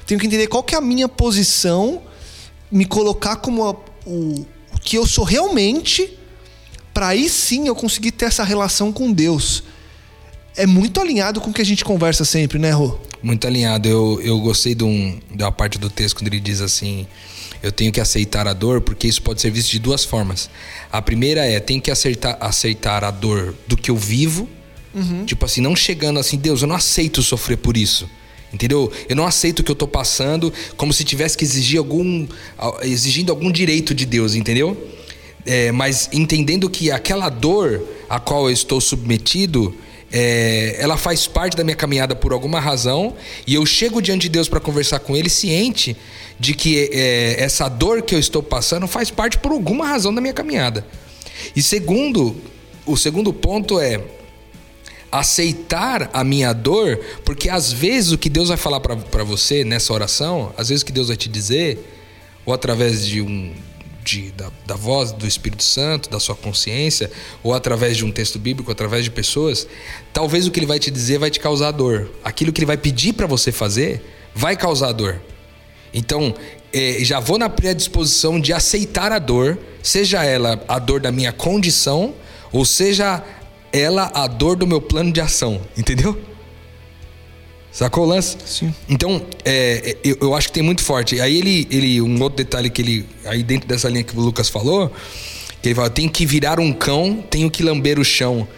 tenho 0.06 0.20
que 0.20 0.26
entender 0.26 0.46
qual 0.46 0.62
que 0.62 0.74
é 0.74 0.78
a 0.78 0.80
minha 0.80 1.08
posição, 1.08 2.02
me 2.70 2.84
colocar 2.84 3.36
como 3.36 3.64
a, 3.64 3.70
o, 4.04 4.46
o 4.74 4.78
que 4.80 4.96
eu 4.96 5.06
sou 5.06 5.24
realmente, 5.24 6.18
para 6.92 7.08
aí 7.08 7.28
sim 7.28 7.68
eu 7.68 7.74
conseguir 7.74 8.12
ter 8.12 8.24
essa 8.24 8.42
relação 8.42 8.92
com 8.92 9.12
Deus. 9.12 9.62
É 10.56 10.66
muito 10.66 11.00
alinhado 11.00 11.40
com 11.40 11.50
o 11.50 11.52
que 11.52 11.60
a 11.60 11.64
gente 11.64 11.84
conversa 11.84 12.24
sempre, 12.24 12.58
né, 12.58 12.70
Rô? 12.70 12.98
Muito 13.26 13.44
alinhado. 13.44 13.88
Eu, 13.88 14.20
eu 14.22 14.38
gostei 14.38 14.72
de, 14.72 14.84
um, 14.84 15.18
de 15.34 15.42
uma 15.42 15.50
parte 15.50 15.78
do 15.78 15.90
texto 15.90 16.16
quando 16.16 16.28
ele 16.28 16.38
diz 16.38 16.60
assim: 16.60 17.06
eu 17.60 17.72
tenho 17.72 17.90
que 17.90 18.00
aceitar 18.00 18.46
a 18.46 18.52
dor, 18.52 18.80
porque 18.80 19.08
isso 19.08 19.20
pode 19.20 19.40
ser 19.40 19.50
visto 19.50 19.72
de 19.72 19.80
duas 19.80 20.04
formas. 20.04 20.48
A 20.92 21.02
primeira 21.02 21.44
é: 21.44 21.58
tenho 21.58 21.82
que 21.82 21.90
aceitar, 21.90 22.38
aceitar 22.40 23.02
a 23.02 23.10
dor 23.10 23.52
do 23.66 23.76
que 23.76 23.90
eu 23.90 23.96
vivo. 23.96 24.48
Uhum. 24.94 25.24
Tipo 25.26 25.44
assim, 25.44 25.60
não 25.60 25.74
chegando 25.74 26.20
assim, 26.20 26.38
Deus, 26.38 26.62
eu 26.62 26.68
não 26.68 26.76
aceito 26.76 27.20
sofrer 27.20 27.56
por 27.56 27.76
isso. 27.76 28.08
Entendeu? 28.52 28.90
Eu 29.08 29.16
não 29.16 29.26
aceito 29.26 29.58
o 29.58 29.64
que 29.64 29.70
eu 29.70 29.74
tô 29.74 29.88
passando 29.88 30.52
como 30.76 30.92
se 30.92 31.02
tivesse 31.02 31.36
que 31.36 31.44
exigir 31.44 31.78
algum. 31.78 32.26
exigindo 32.82 33.30
algum 33.30 33.50
direito 33.50 33.92
de 33.92 34.06
Deus, 34.06 34.36
entendeu? 34.36 34.88
É, 35.44 35.72
mas 35.72 36.08
entendendo 36.12 36.70
que 36.70 36.90
aquela 36.90 37.28
dor 37.28 37.82
a 38.08 38.20
qual 38.20 38.48
eu 38.48 38.52
estou 38.52 38.80
submetido 38.80 39.74
é, 40.12 40.76
ela 40.78 40.96
faz 40.96 41.26
parte 41.26 41.56
da 41.56 41.64
minha 41.64 41.76
caminhada 41.76 42.14
por 42.14 42.32
alguma 42.32 42.60
razão 42.60 43.14
e 43.46 43.54
eu 43.54 43.66
chego 43.66 44.00
diante 44.00 44.22
de 44.22 44.28
Deus 44.28 44.48
para 44.48 44.60
conversar 44.60 45.00
com 45.00 45.16
Ele 45.16 45.28
ciente 45.28 45.96
de 46.38 46.54
que 46.54 46.90
é, 46.92 47.36
essa 47.38 47.68
dor 47.68 48.02
que 48.02 48.14
eu 48.14 48.18
estou 48.18 48.42
passando 48.42 48.86
faz 48.86 49.10
parte 49.10 49.38
por 49.38 49.52
alguma 49.52 49.86
razão 49.86 50.14
da 50.14 50.20
minha 50.20 50.34
caminhada. 50.34 50.86
E 51.54 51.62
segundo, 51.62 52.36
o 52.84 52.96
segundo 52.96 53.32
ponto 53.32 53.80
é 53.80 54.00
aceitar 55.10 56.10
a 56.12 56.22
minha 56.22 56.52
dor, 56.52 56.98
porque 57.24 57.48
às 57.48 57.72
vezes 57.72 58.12
o 58.12 58.18
que 58.18 58.28
Deus 58.28 58.48
vai 58.48 58.56
falar 58.56 58.80
para 58.80 59.24
você 59.24 59.64
nessa 59.64 59.92
oração, 59.92 60.52
às 60.56 60.68
vezes 60.68 60.82
o 60.82 60.86
que 60.86 60.92
Deus 60.92 61.08
vai 61.08 61.16
te 61.16 61.28
dizer, 61.28 61.78
ou 62.44 62.52
através 62.52 63.06
de 63.06 63.22
um, 63.22 63.52
de, 64.06 64.30
da, 64.30 64.50
da 64.64 64.76
voz 64.76 65.10
do 65.10 65.26
Espírito 65.26 65.64
Santo, 65.64 66.08
da 66.08 66.20
sua 66.20 66.36
consciência, 66.36 67.10
ou 67.42 67.52
através 67.52 67.96
de 67.96 68.04
um 68.04 68.12
texto 68.12 68.38
bíblico, 68.38 68.70
através 68.70 69.02
de 69.02 69.10
pessoas, 69.10 69.66
talvez 70.12 70.46
o 70.46 70.50
que 70.52 70.60
ele 70.60 70.66
vai 70.66 70.78
te 70.78 70.90
dizer 70.90 71.18
vai 71.18 71.30
te 71.30 71.40
causar 71.40 71.72
dor. 71.72 72.08
Aquilo 72.22 72.52
que 72.52 72.60
ele 72.60 72.66
vai 72.66 72.76
pedir 72.76 73.12
para 73.12 73.26
você 73.26 73.50
fazer 73.50 74.00
vai 74.32 74.56
causar 74.56 74.92
dor. 74.92 75.20
Então, 75.92 76.34
é, 76.72 76.98
já 77.00 77.18
vou 77.18 77.36
na 77.36 77.48
predisposição 77.48 78.40
de 78.40 78.52
aceitar 78.52 79.10
a 79.10 79.18
dor, 79.18 79.58
seja 79.82 80.24
ela 80.24 80.62
a 80.68 80.78
dor 80.78 81.00
da 81.00 81.10
minha 81.10 81.32
condição, 81.32 82.14
ou 82.52 82.64
seja 82.64 83.24
ela 83.72 84.10
a 84.14 84.28
dor 84.28 84.56
do 84.56 84.66
meu 84.66 84.80
plano 84.80 85.12
de 85.12 85.20
ação, 85.20 85.60
entendeu? 85.76 86.16
Sacou 87.76 88.04
o 88.04 88.06
lance? 88.06 88.38
Sim. 88.46 88.74
Então, 88.88 89.20
é, 89.44 89.98
eu, 90.02 90.16
eu, 90.22 90.34
acho 90.34 90.48
que 90.48 90.54
tem 90.54 90.62
muito 90.62 90.82
forte. 90.82 91.20
Aí 91.20 91.36
ele, 91.36 91.68
ele, 91.70 92.00
um 92.00 92.22
outro 92.22 92.38
detalhe 92.38 92.70
que 92.70 92.80
ele, 92.80 93.06
aí 93.26 93.42
dentro 93.42 93.68
dessa 93.68 93.86
linha 93.86 94.02
que 94.02 94.16
o 94.16 94.20
Lucas 94.22 94.48
falou, 94.48 94.90
que 95.60 95.68
ele 95.68 95.74
fala, 95.74 95.90
tem 95.90 96.08
que 96.08 96.24
virar 96.24 96.58
um 96.58 96.72
cão, 96.72 97.22
tenho 97.28 97.50
que 97.50 97.62
lamber 97.62 97.98
o 97.98 98.04
chão. 98.04 98.48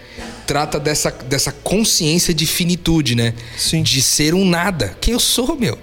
Trata 0.47 0.79
dessa, 0.79 1.11
dessa 1.11 1.51
consciência 1.51 2.33
de 2.33 2.47
finitude, 2.47 3.17
né? 3.17 3.35
Sim. 3.57 3.83
De 3.83 4.01
ser 4.01 4.35
um 4.35 4.45
nada. 4.45 4.97
Quem 5.01 5.15
eu 5.15 5.19
sou, 5.19 5.57
meu? 5.57 5.77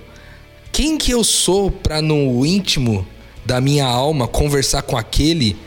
Quem 0.71 0.97
que 0.97 1.11
eu 1.11 1.21
sou 1.21 1.69
para 1.69 2.01
no 2.01 2.45
íntimo 2.45 3.05
da 3.43 3.59
minha 3.59 3.85
alma 3.85 4.29
conversar 4.29 4.81
com 4.83 4.95
aquele 4.95 5.57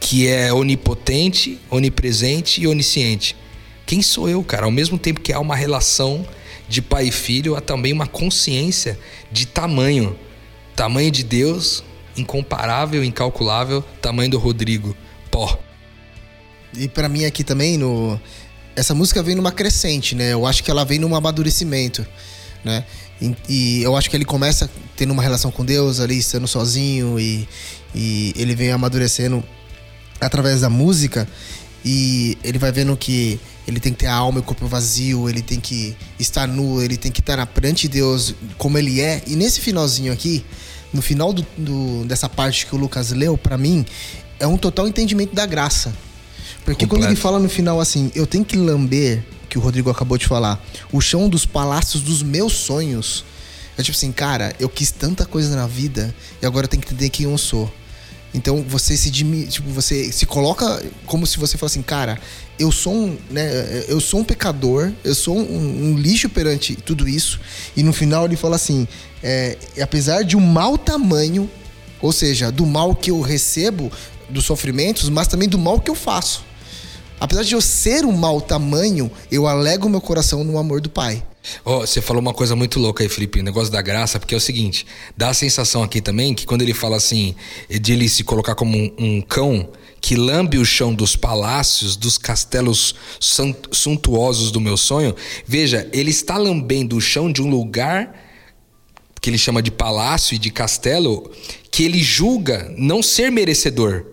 que 0.00 0.26
é 0.26 0.50
onipotente, 0.54 1.58
onipresente 1.70 2.62
e 2.62 2.66
onisciente. 2.66 3.36
Quem 3.84 4.00
sou 4.00 4.26
eu, 4.26 4.42
cara? 4.42 4.64
Ao 4.64 4.70
mesmo 4.70 4.98
tempo 4.98 5.20
que 5.20 5.34
há 5.34 5.38
uma 5.38 5.54
relação 5.54 6.26
de 6.70 6.80
pai 6.80 7.08
e 7.08 7.10
filho, 7.10 7.56
há 7.56 7.60
também 7.60 7.92
uma 7.92 8.06
consciência 8.06 8.96
de 9.30 9.44
tamanho. 9.44 10.16
Tamanho 10.76 11.10
de 11.10 11.24
Deus, 11.24 11.82
incomparável, 12.16 13.02
incalculável, 13.02 13.82
tamanho 14.00 14.30
do 14.30 14.38
Rodrigo. 14.38 14.96
Pó. 15.32 15.58
E 16.72 16.86
para 16.86 17.08
mim 17.08 17.24
aqui 17.24 17.42
também, 17.42 17.76
no... 17.76 18.18
essa 18.76 18.94
música 18.94 19.20
vem 19.20 19.34
numa 19.34 19.50
crescente, 19.50 20.14
né? 20.14 20.32
Eu 20.32 20.46
acho 20.46 20.62
que 20.62 20.70
ela 20.70 20.84
vem 20.84 21.00
num 21.00 21.16
amadurecimento, 21.16 22.06
né? 22.64 22.84
E, 23.20 23.36
e 23.48 23.82
eu 23.82 23.96
acho 23.96 24.08
que 24.08 24.16
ele 24.16 24.24
começa 24.24 24.70
tendo 24.96 25.12
uma 25.12 25.24
relação 25.24 25.50
com 25.50 25.64
Deus 25.64 25.98
ali, 25.98 26.18
estando 26.18 26.46
sozinho 26.46 27.18
e, 27.18 27.48
e 27.92 28.32
ele 28.36 28.54
vem 28.54 28.70
amadurecendo 28.70 29.42
através 30.20 30.60
da 30.60 30.70
música 30.70 31.26
e 31.84 32.36
ele 32.44 32.58
vai 32.58 32.70
vendo 32.72 32.96
que 32.96 33.40
ele 33.66 33.80
tem 33.80 33.92
que 33.92 34.00
ter 34.00 34.06
a 34.06 34.14
alma 34.14 34.38
e 34.38 34.40
o 34.40 34.44
corpo 34.44 34.66
vazio, 34.66 35.28
ele 35.28 35.42
tem 35.42 35.60
que 35.60 35.96
estar 36.18 36.46
nu, 36.46 36.82
ele 36.82 36.96
tem 36.96 37.10
que 37.10 37.20
estar 37.20 37.36
na 37.36 37.46
perante 37.46 37.82
de 37.82 37.98
Deus 37.98 38.34
como 38.58 38.76
ele 38.76 39.00
é. 39.00 39.22
E 39.26 39.36
nesse 39.36 39.60
finalzinho 39.60 40.12
aqui, 40.12 40.44
no 40.92 41.00
final 41.00 41.32
do, 41.32 41.46
do, 41.56 42.04
dessa 42.04 42.28
parte 42.28 42.66
que 42.66 42.74
o 42.74 42.78
Lucas 42.78 43.12
leu, 43.12 43.38
para 43.38 43.56
mim, 43.56 43.86
é 44.38 44.46
um 44.46 44.56
total 44.56 44.88
entendimento 44.88 45.34
da 45.34 45.46
graça. 45.46 45.94
Porque 46.64 46.84
Completo. 46.84 46.88
quando 46.88 47.04
ele 47.04 47.16
fala 47.16 47.38
no 47.38 47.48
final 47.48 47.80
assim, 47.80 48.10
eu 48.14 48.26
tenho 48.26 48.44
que 48.44 48.56
lamber, 48.56 49.24
que 49.48 49.58
o 49.58 49.60
Rodrigo 49.60 49.90
acabou 49.90 50.18
de 50.18 50.26
falar, 50.26 50.62
o 50.92 51.00
chão 51.00 51.28
dos 51.28 51.46
palácios 51.46 52.02
dos 52.02 52.22
meus 52.22 52.52
sonhos. 52.52 53.24
É 53.78 53.82
tipo 53.82 53.96
assim, 53.96 54.12
cara, 54.12 54.54
eu 54.60 54.68
quis 54.68 54.90
tanta 54.90 55.24
coisa 55.24 55.56
na 55.56 55.66
vida 55.66 56.14
e 56.42 56.46
agora 56.46 56.64
eu 56.64 56.68
tenho 56.68 56.82
que 56.82 56.88
entender 56.88 57.08
quem 57.08 57.24
eu 57.24 57.38
sou. 57.38 57.72
Então 58.32 58.62
você 58.62 58.96
se 58.96 59.10
tipo, 59.10 59.68
você 59.70 60.12
se 60.12 60.24
coloca 60.24 60.82
como 61.06 61.26
se 61.26 61.38
você 61.38 61.58
fosse 61.58 61.78
assim, 61.78 61.82
cara, 61.82 62.18
eu 62.58 62.70
sou 62.70 62.94
um, 62.94 63.18
né, 63.30 63.84
eu 63.88 64.00
sou 64.00 64.20
um 64.20 64.24
pecador, 64.24 64.92
eu 65.02 65.14
sou 65.14 65.36
um, 65.36 65.90
um 65.90 65.98
lixo 65.98 66.28
perante 66.28 66.76
tudo 66.76 67.08
isso. 67.08 67.40
E 67.76 67.82
no 67.82 67.92
final 67.92 68.24
ele 68.26 68.36
fala 68.36 68.56
assim, 68.56 68.86
é, 69.22 69.58
apesar 69.82 70.22
de 70.22 70.36
um 70.36 70.40
mau 70.40 70.78
tamanho, 70.78 71.50
ou 72.00 72.12
seja, 72.12 72.52
do 72.52 72.64
mal 72.64 72.94
que 72.94 73.10
eu 73.10 73.20
recebo 73.20 73.90
dos 74.28 74.44
sofrimentos, 74.44 75.08
mas 75.08 75.26
também 75.26 75.48
do 75.48 75.58
mal 75.58 75.80
que 75.80 75.90
eu 75.90 75.94
faço. 75.94 76.44
Apesar 77.18 77.42
de 77.42 77.54
eu 77.54 77.60
ser 77.60 78.04
um 78.04 78.12
mau 78.12 78.40
tamanho, 78.40 79.10
eu 79.30 79.46
alego 79.46 79.88
meu 79.88 80.00
coração 80.00 80.44
no 80.44 80.56
amor 80.56 80.80
do 80.80 80.88
Pai. 80.88 81.22
Oh, 81.64 81.80
você 81.80 82.00
falou 82.00 82.20
uma 82.20 82.34
coisa 82.34 82.54
muito 82.54 82.78
louca 82.78 83.02
aí, 83.02 83.08
Felipe, 83.08 83.40
o 83.40 83.42
negócio 83.42 83.72
da 83.72 83.80
graça, 83.80 84.18
porque 84.18 84.34
é 84.34 84.36
o 84.36 84.40
seguinte, 84.40 84.86
dá 85.16 85.30
a 85.30 85.34
sensação 85.34 85.82
aqui 85.82 86.00
também 86.00 86.34
que 86.34 86.44
quando 86.44 86.62
ele 86.62 86.74
fala 86.74 86.96
assim, 86.96 87.34
de 87.68 87.92
ele 87.92 88.08
se 88.08 88.22
colocar 88.24 88.54
como 88.54 88.76
um, 88.76 88.92
um 88.98 89.20
cão 89.22 89.68
que 90.00 90.16
lambe 90.16 90.58
o 90.58 90.64
chão 90.64 90.94
dos 90.94 91.16
palácios, 91.16 91.96
dos 91.96 92.16
castelos 92.16 92.94
suntuosos 93.70 94.50
do 94.50 94.60
meu 94.60 94.76
sonho, 94.76 95.14
veja, 95.46 95.88
ele 95.92 96.10
está 96.10 96.36
lambendo 96.36 96.96
o 96.96 97.00
chão 97.00 97.30
de 97.30 97.42
um 97.42 97.50
lugar 97.50 98.14
que 99.20 99.28
ele 99.28 99.38
chama 99.38 99.62
de 99.62 99.70
palácio 99.70 100.34
e 100.34 100.38
de 100.38 100.50
castelo, 100.50 101.30
que 101.70 101.84
ele 101.84 102.02
julga 102.02 102.72
não 102.78 103.02
ser 103.02 103.30
merecedor. 103.30 104.06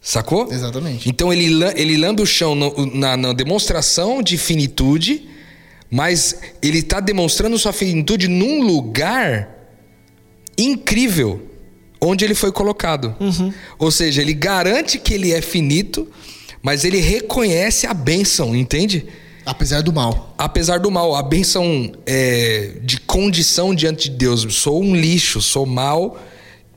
Sacou? 0.00 0.52
Exatamente. 0.52 1.08
Então 1.08 1.32
ele, 1.32 1.64
ele 1.74 1.96
lambe 1.96 2.20
o 2.22 2.26
chão 2.26 2.54
no, 2.54 2.86
na, 2.94 3.16
na 3.16 3.32
demonstração 3.32 4.22
de 4.22 4.36
finitude 4.36 5.31
mas 5.92 6.40
ele 6.62 6.78
está 6.78 7.00
demonstrando 7.00 7.58
sua 7.58 7.72
finitude 7.72 8.26
num 8.26 8.62
lugar 8.62 9.50
incrível 10.56 11.42
onde 12.00 12.24
ele 12.24 12.34
foi 12.34 12.50
colocado. 12.50 13.14
Uhum. 13.20 13.52
Ou 13.78 13.90
seja, 13.90 14.22
ele 14.22 14.32
garante 14.32 14.98
que 14.98 15.12
ele 15.12 15.32
é 15.32 15.42
finito, 15.42 16.08
mas 16.62 16.86
ele 16.86 16.98
reconhece 16.98 17.86
a 17.86 17.92
bênção, 17.92 18.56
entende? 18.56 19.04
Apesar 19.44 19.82
do 19.82 19.92
mal. 19.92 20.34
Apesar 20.38 20.80
do 20.80 20.90
mal, 20.90 21.14
a 21.14 21.22
bênção 21.22 21.92
é, 22.06 22.72
de 22.82 22.98
condição 22.98 23.74
diante 23.74 24.08
de 24.08 24.16
Deus. 24.16 24.46
Sou 24.54 24.82
um 24.82 24.96
lixo, 24.96 25.42
sou 25.42 25.66
mal 25.66 26.18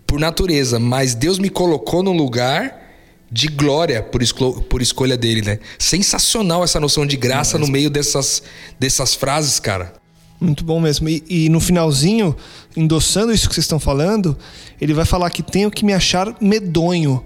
por 0.06 0.20
natureza, 0.20 0.78
mas 0.78 1.16
Deus 1.16 1.40
me 1.40 1.50
colocou 1.50 2.04
num 2.04 2.12
lugar 2.12 2.85
de 3.32 3.48
glória 3.48 4.04
por, 4.04 4.22
por 4.64 4.82
escolha 4.82 5.18
dele, 5.18 5.42
né? 5.42 5.60
Sensacional 5.78 6.64
essa 6.64 6.80
noção 6.80 7.06
de 7.06 7.18
graça 7.18 7.58
no 7.58 7.68
meio 7.68 7.90
dessas, 7.90 8.44
dessas 8.80 9.14
frases, 9.14 9.60
cara. 9.60 9.94
Muito 10.40 10.64
bom 10.64 10.80
mesmo. 10.80 11.10
E, 11.10 11.24
e, 11.28 11.50
no 11.50 11.60
finalzinho, 11.60 12.36
endossando 12.76 13.32
isso 13.32 13.48
que 13.48 13.56
vocês 13.56 13.66
estão 13.66 13.80
falando, 13.80 14.38
ele 14.80 14.94
vai 14.94 15.06
falar 15.06 15.30
que 15.30 15.42
tenho 15.42 15.72
que 15.72 15.86
me 15.86 15.94
achar 15.94 16.36
medonho. 16.42 17.26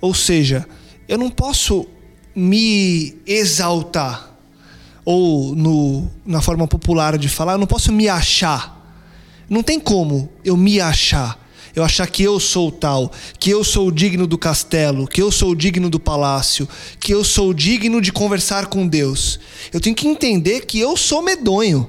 Ou 0.00 0.14
seja, 0.14 0.66
eu 1.08 1.18
não 1.18 1.30
posso 1.30 1.86
me 2.34 3.16
exaltar. 3.26 4.34
Ou 5.04 5.54
no, 5.54 6.10
na 6.24 6.42
forma 6.42 6.66
popular 6.66 7.16
de 7.16 7.28
falar, 7.28 7.52
eu 7.52 7.58
não 7.58 7.66
posso 7.66 7.92
me 7.92 8.08
achar. 8.08 8.74
Não 9.48 9.62
tem 9.62 9.78
como 9.78 10.28
eu 10.44 10.56
me 10.56 10.80
achar 10.80 11.45
eu 11.76 11.84
achar 11.84 12.06
que 12.06 12.22
eu 12.22 12.40
sou 12.40 12.72
tal, 12.72 13.12
que 13.38 13.50
eu 13.50 13.62
sou 13.62 13.90
digno 13.90 14.26
do 14.26 14.38
castelo, 14.38 15.06
que 15.06 15.20
eu 15.20 15.30
sou 15.30 15.54
digno 15.54 15.90
do 15.90 16.00
palácio, 16.00 16.66
que 16.98 17.12
eu 17.12 17.22
sou 17.22 17.52
digno 17.52 18.00
de 18.00 18.10
conversar 18.10 18.66
com 18.66 18.88
Deus. 18.88 19.38
Eu 19.70 19.78
tenho 19.78 19.94
que 19.94 20.08
entender 20.08 20.64
que 20.64 20.80
eu 20.80 20.96
sou 20.96 21.20
medonho. 21.20 21.88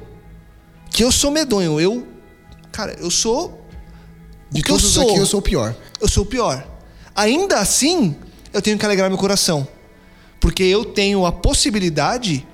Que 0.91 1.05
eu 1.05 1.11
sou 1.11 1.31
medonho. 1.31 1.79
Eu, 1.79 2.05
cara, 2.69 2.97
eu 2.99 3.09
sou. 3.09 3.65
De 4.51 4.61
todos 4.61 4.83
eu 4.83 4.89
sou. 4.89 5.09
aqui, 5.09 5.19
eu 5.19 5.25
sou 5.25 5.39
o 5.39 5.43
pior. 5.43 5.73
Eu 6.01 6.09
sou 6.09 6.23
o 6.23 6.27
pior. 6.27 6.67
Ainda 7.15 7.59
assim, 7.59 8.13
eu 8.51 8.61
tenho 8.61 8.77
que 8.77 8.85
alegrar 8.85 9.09
meu 9.09 9.17
coração. 9.17 9.65
Porque 10.37 10.63
eu 10.63 10.83
tenho 10.83 11.25
a 11.25 11.31
possibilidade 11.31 12.45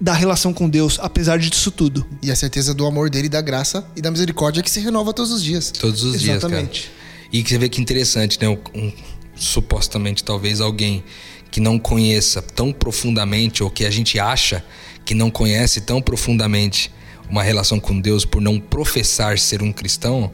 da 0.00 0.12
relação 0.12 0.52
com 0.52 0.68
Deus, 0.68 0.98
apesar 1.00 1.38
disso 1.38 1.70
tudo. 1.70 2.06
E 2.22 2.30
a 2.30 2.36
certeza 2.36 2.74
do 2.74 2.86
amor 2.86 3.08
dele, 3.08 3.28
da 3.28 3.40
graça 3.40 3.86
e 3.96 4.02
da 4.02 4.10
misericórdia 4.10 4.62
que 4.62 4.70
se 4.70 4.80
renova 4.80 5.12
todos 5.12 5.32
os 5.32 5.42
dias. 5.42 5.70
Todos 5.70 6.02
os 6.04 6.14
Exatamente. 6.14 6.72
dias, 6.72 6.84
cara. 6.84 6.96
E 7.32 7.42
que 7.42 7.48
você 7.48 7.58
vê 7.58 7.68
que 7.68 7.80
interessante, 7.80 8.38
né? 8.40 8.48
Um, 8.48 8.58
um, 8.74 8.92
supostamente, 9.34 10.22
talvez 10.22 10.60
alguém 10.60 11.02
que 11.50 11.60
não 11.60 11.78
conheça 11.78 12.42
tão 12.42 12.72
profundamente, 12.72 13.62
ou 13.62 13.70
que 13.70 13.84
a 13.84 13.90
gente 13.90 14.18
acha 14.18 14.64
que 15.04 15.14
não 15.14 15.30
conhece 15.30 15.80
tão 15.80 16.02
profundamente 16.02 16.90
uma 17.30 17.42
relação 17.42 17.80
com 17.80 17.98
Deus 17.98 18.24
por 18.24 18.40
não 18.40 18.60
professar 18.60 19.38
ser 19.38 19.62
um 19.62 19.72
cristão, 19.72 20.30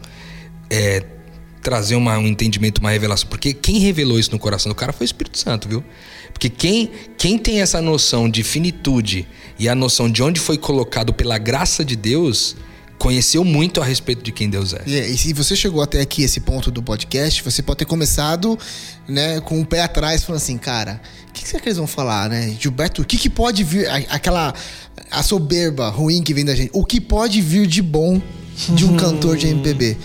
é, 0.69 1.05
trazer 1.63 1.95
uma, 1.95 2.19
um 2.19 2.27
entendimento, 2.27 2.79
uma 2.79 2.91
revelação. 2.91 3.29
Porque 3.29 3.53
quem 3.53 3.79
revelou 3.79 4.19
isso 4.19 4.33
no 4.33 4.39
coração 4.39 4.71
do 4.71 4.75
cara 4.75 4.93
foi 4.93 5.05
o 5.05 5.07
Espírito 5.07 5.39
Santo, 5.39 5.69
viu? 5.69 5.85
Porque 6.33 6.49
quem, 6.49 6.91
quem 7.17 7.39
tem 7.39 7.61
essa 7.61 7.81
noção 7.81 8.29
de 8.29 8.43
finitude 8.43 9.27
e 9.59 9.69
a 9.69 9.75
noção 9.75 10.11
de 10.11 10.23
onde 10.23 10.41
foi 10.41 10.59
colocado 10.59 11.13
pela 11.13 11.39
graça 11.39 11.85
de 11.85 11.97
Deus, 11.97 12.57
conheceu 13.03 13.45
muito 13.45 13.81
a 13.81 13.85
respeito 13.85 14.23
de 14.23 14.31
quem 14.31 14.49
Deus 14.49 14.73
é. 14.73 14.83
E, 14.87 15.19
se 15.19 15.33
você 15.33 15.57
chegou 15.57 15.83
até 15.83 16.01
aqui, 16.01 16.23
esse 16.23 16.39
ponto 16.39 16.71
do 16.71 16.81
podcast, 16.81 17.43
você 17.43 17.61
pode 17.61 17.79
ter 17.79 17.85
começado 17.85 18.57
né, 19.09 19.41
com 19.41 19.61
o 19.61 19.67
pé 19.67 19.83
atrás, 19.83 20.23
falando 20.23 20.41
assim, 20.41 20.57
cara, 20.57 21.03
o 21.29 21.33
que, 21.33 21.45
que, 21.45 21.59
que 21.59 21.69
eles 21.69 21.79
vão 21.79 21.89
falar, 21.89 22.31
né? 22.31 22.55
Gilberto, 22.61 23.03
o 23.03 23.05
que, 23.05 23.17
que 23.17 23.29
pode 23.29 23.65
vir, 23.65 23.89
aquela 24.09 24.55
a 25.11 25.21
soberba 25.21 25.89
ruim 25.89 26.23
que 26.23 26.33
vem 26.33 26.45
da 26.45 26.55
gente, 26.55 26.71
o 26.73 26.85
que 26.85 27.01
pode 27.01 27.41
vir 27.41 27.67
de 27.67 27.83
bom 27.83 28.23
de 28.69 28.85
um 28.85 28.97
cantor 28.97 29.37
de 29.37 29.49
MPB? 29.49 29.97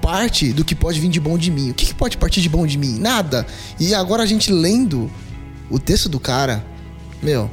Parte 0.00 0.52
do 0.52 0.64
que 0.64 0.76
pode 0.76 1.00
vir 1.00 1.08
de 1.08 1.18
bom 1.18 1.36
de 1.36 1.50
mim. 1.50 1.70
O 1.70 1.74
que, 1.74 1.86
que 1.86 1.94
pode 1.96 2.16
partir 2.16 2.40
de 2.40 2.48
bom 2.48 2.64
de 2.64 2.78
mim? 2.78 2.96
Nada. 2.96 3.44
E 3.80 3.92
agora 3.92 4.22
a 4.22 4.26
gente 4.26 4.52
lendo 4.52 5.10
o 5.68 5.80
texto 5.80 6.08
do 6.08 6.20
cara, 6.20 6.64
meu, 7.20 7.50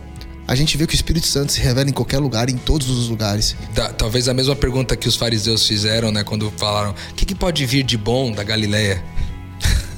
a 0.48 0.56
gente 0.56 0.78
vê 0.78 0.86
que 0.86 0.94
o 0.94 0.96
Espírito 0.96 1.28
Santo 1.28 1.52
se 1.52 1.62
revela 1.62 1.90
em 1.90 1.94
qualquer 1.94 2.20
lugar, 2.20 2.50
em 2.50 2.58
todos 2.58 2.90
os 2.90 3.08
lugares. 3.08 3.56
talvez 3.98 4.28
a 4.28 4.34
mesma 4.34 4.56
pergunta 4.56 4.96
que 4.96 5.08
os 5.08 5.16
fariseus 5.16 5.68
fizeram, 5.68 6.12
né, 6.12 6.24
quando 6.24 6.52
falaram: 6.58 6.92
o 6.92 7.14
que, 7.14 7.26
que 7.26 7.36
pode 7.36 7.66
vir 7.66 7.84
de 7.84 7.98
bom 7.98 8.32
da 8.32 8.44
Galileia? 8.44 9.04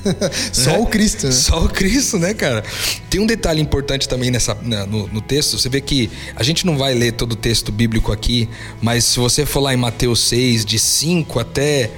Só 0.53 0.71
né? 0.71 0.77
o 0.77 0.85
Cristo, 0.85 1.25
né? 1.25 1.31
Só 1.31 1.65
o 1.65 1.69
Cristo, 1.69 2.19
né, 2.19 2.33
cara? 2.33 2.63
Tem 3.09 3.19
um 3.19 3.25
detalhe 3.25 3.59
importante 3.61 4.07
também 4.07 4.29
nessa, 4.29 4.53
né, 4.55 4.85
no, 4.85 5.07
no, 5.07 5.21
texto. 5.21 5.57
Você 5.57 5.67
vê 5.67 5.81
que 5.81 6.11
a 6.35 6.43
gente 6.43 6.65
não 6.65 6.77
vai 6.77 6.93
ler 6.93 7.13
todo 7.13 7.33
o 7.33 7.35
texto 7.35 7.71
bíblico 7.71 8.11
aqui, 8.11 8.47
mas 8.81 9.03
se 9.05 9.19
você 9.19 9.45
for 9.45 9.61
lá 9.61 9.73
em 9.73 9.77
Mateus 9.77 10.19
6, 10.21 10.63
de 10.63 10.77
5 10.77 11.39
até 11.39 11.89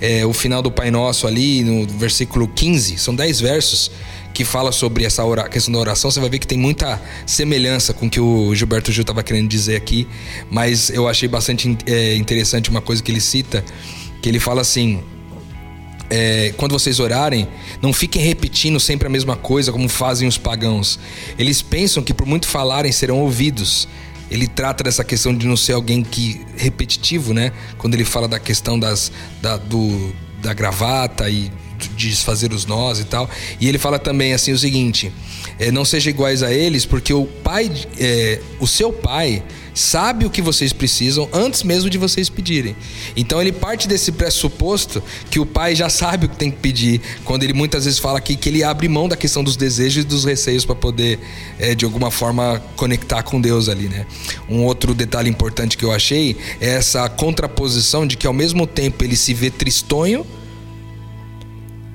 é, 0.00 0.26
o 0.26 0.32
final 0.32 0.60
do 0.60 0.70
Pai 0.70 0.90
Nosso 0.90 1.26
ali, 1.26 1.62
no 1.62 1.86
versículo 1.86 2.48
15, 2.48 2.98
são 2.98 3.14
10 3.14 3.40
versos 3.40 3.90
que 4.36 4.44
fala 4.44 4.70
sobre 4.70 5.02
essa 5.06 5.22
questão 5.48 5.72
da 5.72 5.78
oração, 5.78 6.10
você 6.10 6.20
vai 6.20 6.28
ver 6.28 6.38
que 6.38 6.46
tem 6.46 6.58
muita 6.58 7.00
semelhança 7.24 7.94
com 7.94 8.04
o 8.04 8.10
que 8.10 8.20
o 8.20 8.54
Gilberto 8.54 8.92
Gil 8.92 9.00
estava 9.00 9.22
querendo 9.22 9.48
dizer 9.48 9.76
aqui, 9.76 10.06
mas 10.50 10.90
eu 10.90 11.08
achei 11.08 11.26
bastante 11.26 11.74
é, 11.86 12.14
interessante 12.16 12.68
uma 12.68 12.82
coisa 12.82 13.02
que 13.02 13.10
ele 13.10 13.20
cita, 13.20 13.64
que 14.20 14.28
ele 14.28 14.38
fala 14.38 14.60
assim: 14.60 15.02
é, 16.10 16.52
quando 16.58 16.72
vocês 16.72 17.00
orarem, 17.00 17.48
não 17.80 17.94
fiquem 17.94 18.20
repetindo 18.20 18.78
sempre 18.78 19.06
a 19.06 19.10
mesma 19.10 19.36
coisa 19.36 19.72
como 19.72 19.88
fazem 19.88 20.28
os 20.28 20.36
pagãos. 20.36 20.98
Eles 21.38 21.62
pensam 21.62 22.02
que 22.02 22.12
por 22.12 22.26
muito 22.26 22.46
falarem 22.46 22.92
serão 22.92 23.20
ouvidos. 23.20 23.88
Ele 24.30 24.46
trata 24.46 24.84
dessa 24.84 25.02
questão 25.02 25.34
de 25.34 25.46
não 25.46 25.56
ser 25.56 25.72
alguém 25.72 26.02
que 26.02 26.44
repetitivo, 26.58 27.32
né? 27.32 27.52
Quando 27.78 27.94
ele 27.94 28.04
fala 28.04 28.28
da 28.28 28.38
questão 28.38 28.78
das, 28.78 29.10
da, 29.40 29.56
do, 29.56 30.12
da 30.42 30.52
gravata 30.52 31.30
e 31.30 31.50
desfazer 31.96 32.52
os 32.52 32.66
nós 32.66 33.00
e 33.00 33.04
tal. 33.04 33.28
E 33.60 33.68
ele 33.68 33.78
fala 33.78 33.98
também 33.98 34.32
assim 34.32 34.52
o 34.52 34.58
seguinte: 34.58 35.12
é, 35.58 35.70
não 35.70 35.84
seja 35.84 36.10
iguais 36.10 36.42
a 36.42 36.52
eles, 36.52 36.84
porque 36.84 37.12
o 37.12 37.24
pai, 37.24 37.70
é, 37.98 38.40
o 38.60 38.66
seu 38.66 38.92
pai 38.92 39.42
sabe 39.76 40.24
o 40.24 40.30
que 40.30 40.40
vocês 40.40 40.72
precisam 40.72 41.28
antes 41.32 41.62
mesmo 41.62 41.90
de 41.90 41.98
vocês 41.98 42.30
pedirem. 42.30 42.74
Então 43.14 43.40
ele 43.40 43.52
parte 43.52 43.86
desse 43.86 44.10
pressuposto 44.10 45.02
que 45.30 45.38
o 45.38 45.44
pai 45.44 45.76
já 45.76 45.90
sabe 45.90 46.24
o 46.24 46.28
que 46.30 46.36
tem 46.36 46.50
que 46.50 46.56
pedir, 46.56 47.00
quando 47.24 47.42
ele 47.42 47.52
muitas 47.52 47.84
vezes 47.84 47.98
fala 47.98 48.18
aqui 48.18 48.36
que 48.36 48.48
ele 48.48 48.64
abre 48.64 48.88
mão 48.88 49.06
da 49.06 49.16
questão 49.16 49.44
dos 49.44 49.54
desejos 49.54 50.04
e 50.04 50.06
dos 50.06 50.24
receios 50.24 50.64
para 50.64 50.74
poder, 50.74 51.20
é, 51.58 51.74
de 51.74 51.84
alguma 51.84 52.10
forma, 52.10 52.62
conectar 52.74 53.22
com 53.22 53.38
Deus 53.38 53.68
ali, 53.68 53.88
né? 53.88 54.06
Um 54.48 54.64
outro 54.64 54.94
detalhe 54.94 55.28
importante 55.28 55.76
que 55.76 55.84
eu 55.84 55.92
achei 55.92 56.36
é 56.58 56.70
essa 56.70 57.06
contraposição 57.10 58.06
de 58.06 58.16
que 58.16 58.26
ao 58.26 58.32
mesmo 58.32 58.66
tempo 58.66 59.04
ele 59.04 59.16
se 59.16 59.34
vê 59.34 59.50
tristonho 59.50 60.26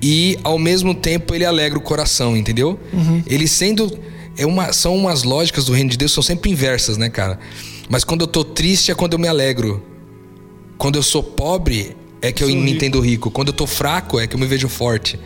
e 0.02 0.36
ao 0.42 0.58
mesmo 0.58 0.94
tempo 0.94 1.32
ele 1.32 1.44
alegra 1.44 1.78
o 1.78 1.80
coração, 1.80 2.36
entendeu? 2.36 2.78
Uhum. 2.92 3.22
Ele 3.24 3.46
sendo 3.46 3.96
é 4.36 4.44
uma, 4.44 4.72
são 4.72 4.96
umas 4.96 5.22
lógicas 5.22 5.66
do 5.66 5.72
reino 5.72 5.90
de 5.90 5.96
Deus 5.96 6.12
são 6.12 6.22
sempre 6.22 6.50
inversas, 6.50 6.96
né, 6.96 7.08
cara? 7.08 7.38
Mas 7.88 8.02
quando 8.02 8.22
eu 8.22 8.26
tô 8.26 8.44
triste 8.44 8.90
é 8.90 8.94
quando 8.94 9.12
eu 9.12 9.18
me 9.18 9.28
alegro. 9.28 9.82
Quando 10.78 10.96
eu 10.96 11.02
sou 11.02 11.22
pobre 11.22 11.96
é 12.20 12.32
que 12.32 12.42
eu, 12.42 12.48
eu 12.48 12.56
me 12.56 12.62
rico. 12.62 12.76
entendo 12.76 13.00
rico. 13.00 13.30
Quando 13.30 13.48
eu 13.48 13.52
tô 13.54 13.66
fraco 13.66 14.18
é 14.18 14.26
que 14.26 14.34
eu 14.34 14.40
me 14.40 14.46
vejo 14.46 14.68
forte. 14.68 15.18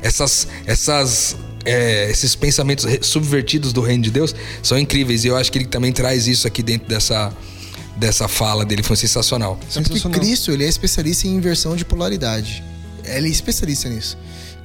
Essas, 0.00 0.46
essas, 0.66 1.36
é, 1.64 2.10
esses 2.10 2.34
pensamentos 2.34 2.86
subvertidos 3.00 3.72
do 3.72 3.80
reino 3.80 4.04
de 4.04 4.10
Deus 4.10 4.34
são 4.62 4.78
incríveis. 4.78 5.24
E 5.24 5.28
eu 5.28 5.36
acho 5.36 5.50
que 5.50 5.58
ele 5.58 5.66
também 5.66 5.92
traz 5.92 6.28
isso 6.28 6.46
aqui 6.46 6.62
dentro 6.62 6.88
dessa, 6.88 7.32
dessa 7.96 8.28
fala 8.28 8.64
dele. 8.64 8.82
Foi 8.82 8.96
sensacional. 8.96 9.58
sensacional. 9.68 10.12
que 10.12 10.26
Cristo 10.26 10.52
ele 10.52 10.64
é 10.64 10.68
especialista 10.68 11.26
em 11.26 11.34
inversão 11.34 11.74
de 11.74 11.84
polaridade. 11.84 12.62
Ele 13.04 13.28
é 13.28 13.30
especialista 13.30 13.88
nisso. 13.88 14.16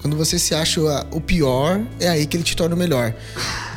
Quando 0.02 0.16
você 0.16 0.38
se 0.38 0.54
acha 0.54 0.80
o 1.12 1.20
pior, 1.20 1.82
é 2.00 2.08
aí 2.08 2.26
que 2.26 2.38
ele 2.38 2.44
te 2.44 2.56
torna 2.56 2.76
o 2.76 2.78
melhor. 2.78 3.14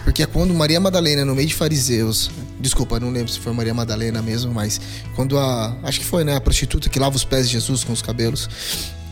Porque 0.05 0.23
é 0.23 0.27
quando 0.27 0.53
Maria 0.55 0.79
Madalena, 0.79 1.25
no 1.25 1.35
meio 1.35 1.49
de 1.49 1.55
fariseus, 1.55 2.31
desculpa, 2.59 3.01
não 3.01 3.11
lembro 3.11 3.33
se 3.33 3.39
foi 3.39 3.53
Maria 3.53 3.75
Madalena 3.75 4.21
mesmo, 4.23 4.53
mas 4.53 4.81
quando 5.17 5.39
a. 5.39 5.77
Acho 5.83 6.01
que 6.01 6.07
foi, 6.07 6.25
né? 6.25 6.37
A 6.37 6.41
prostituta 6.41 6.89
que 6.89 6.99
lava 6.99 7.17
os 7.17 7.25
pés 7.25 7.47
de 7.47 7.55
Jesus 7.55 7.85
com 7.85 7.93
os 7.93 8.03
cabelos, 8.03 8.49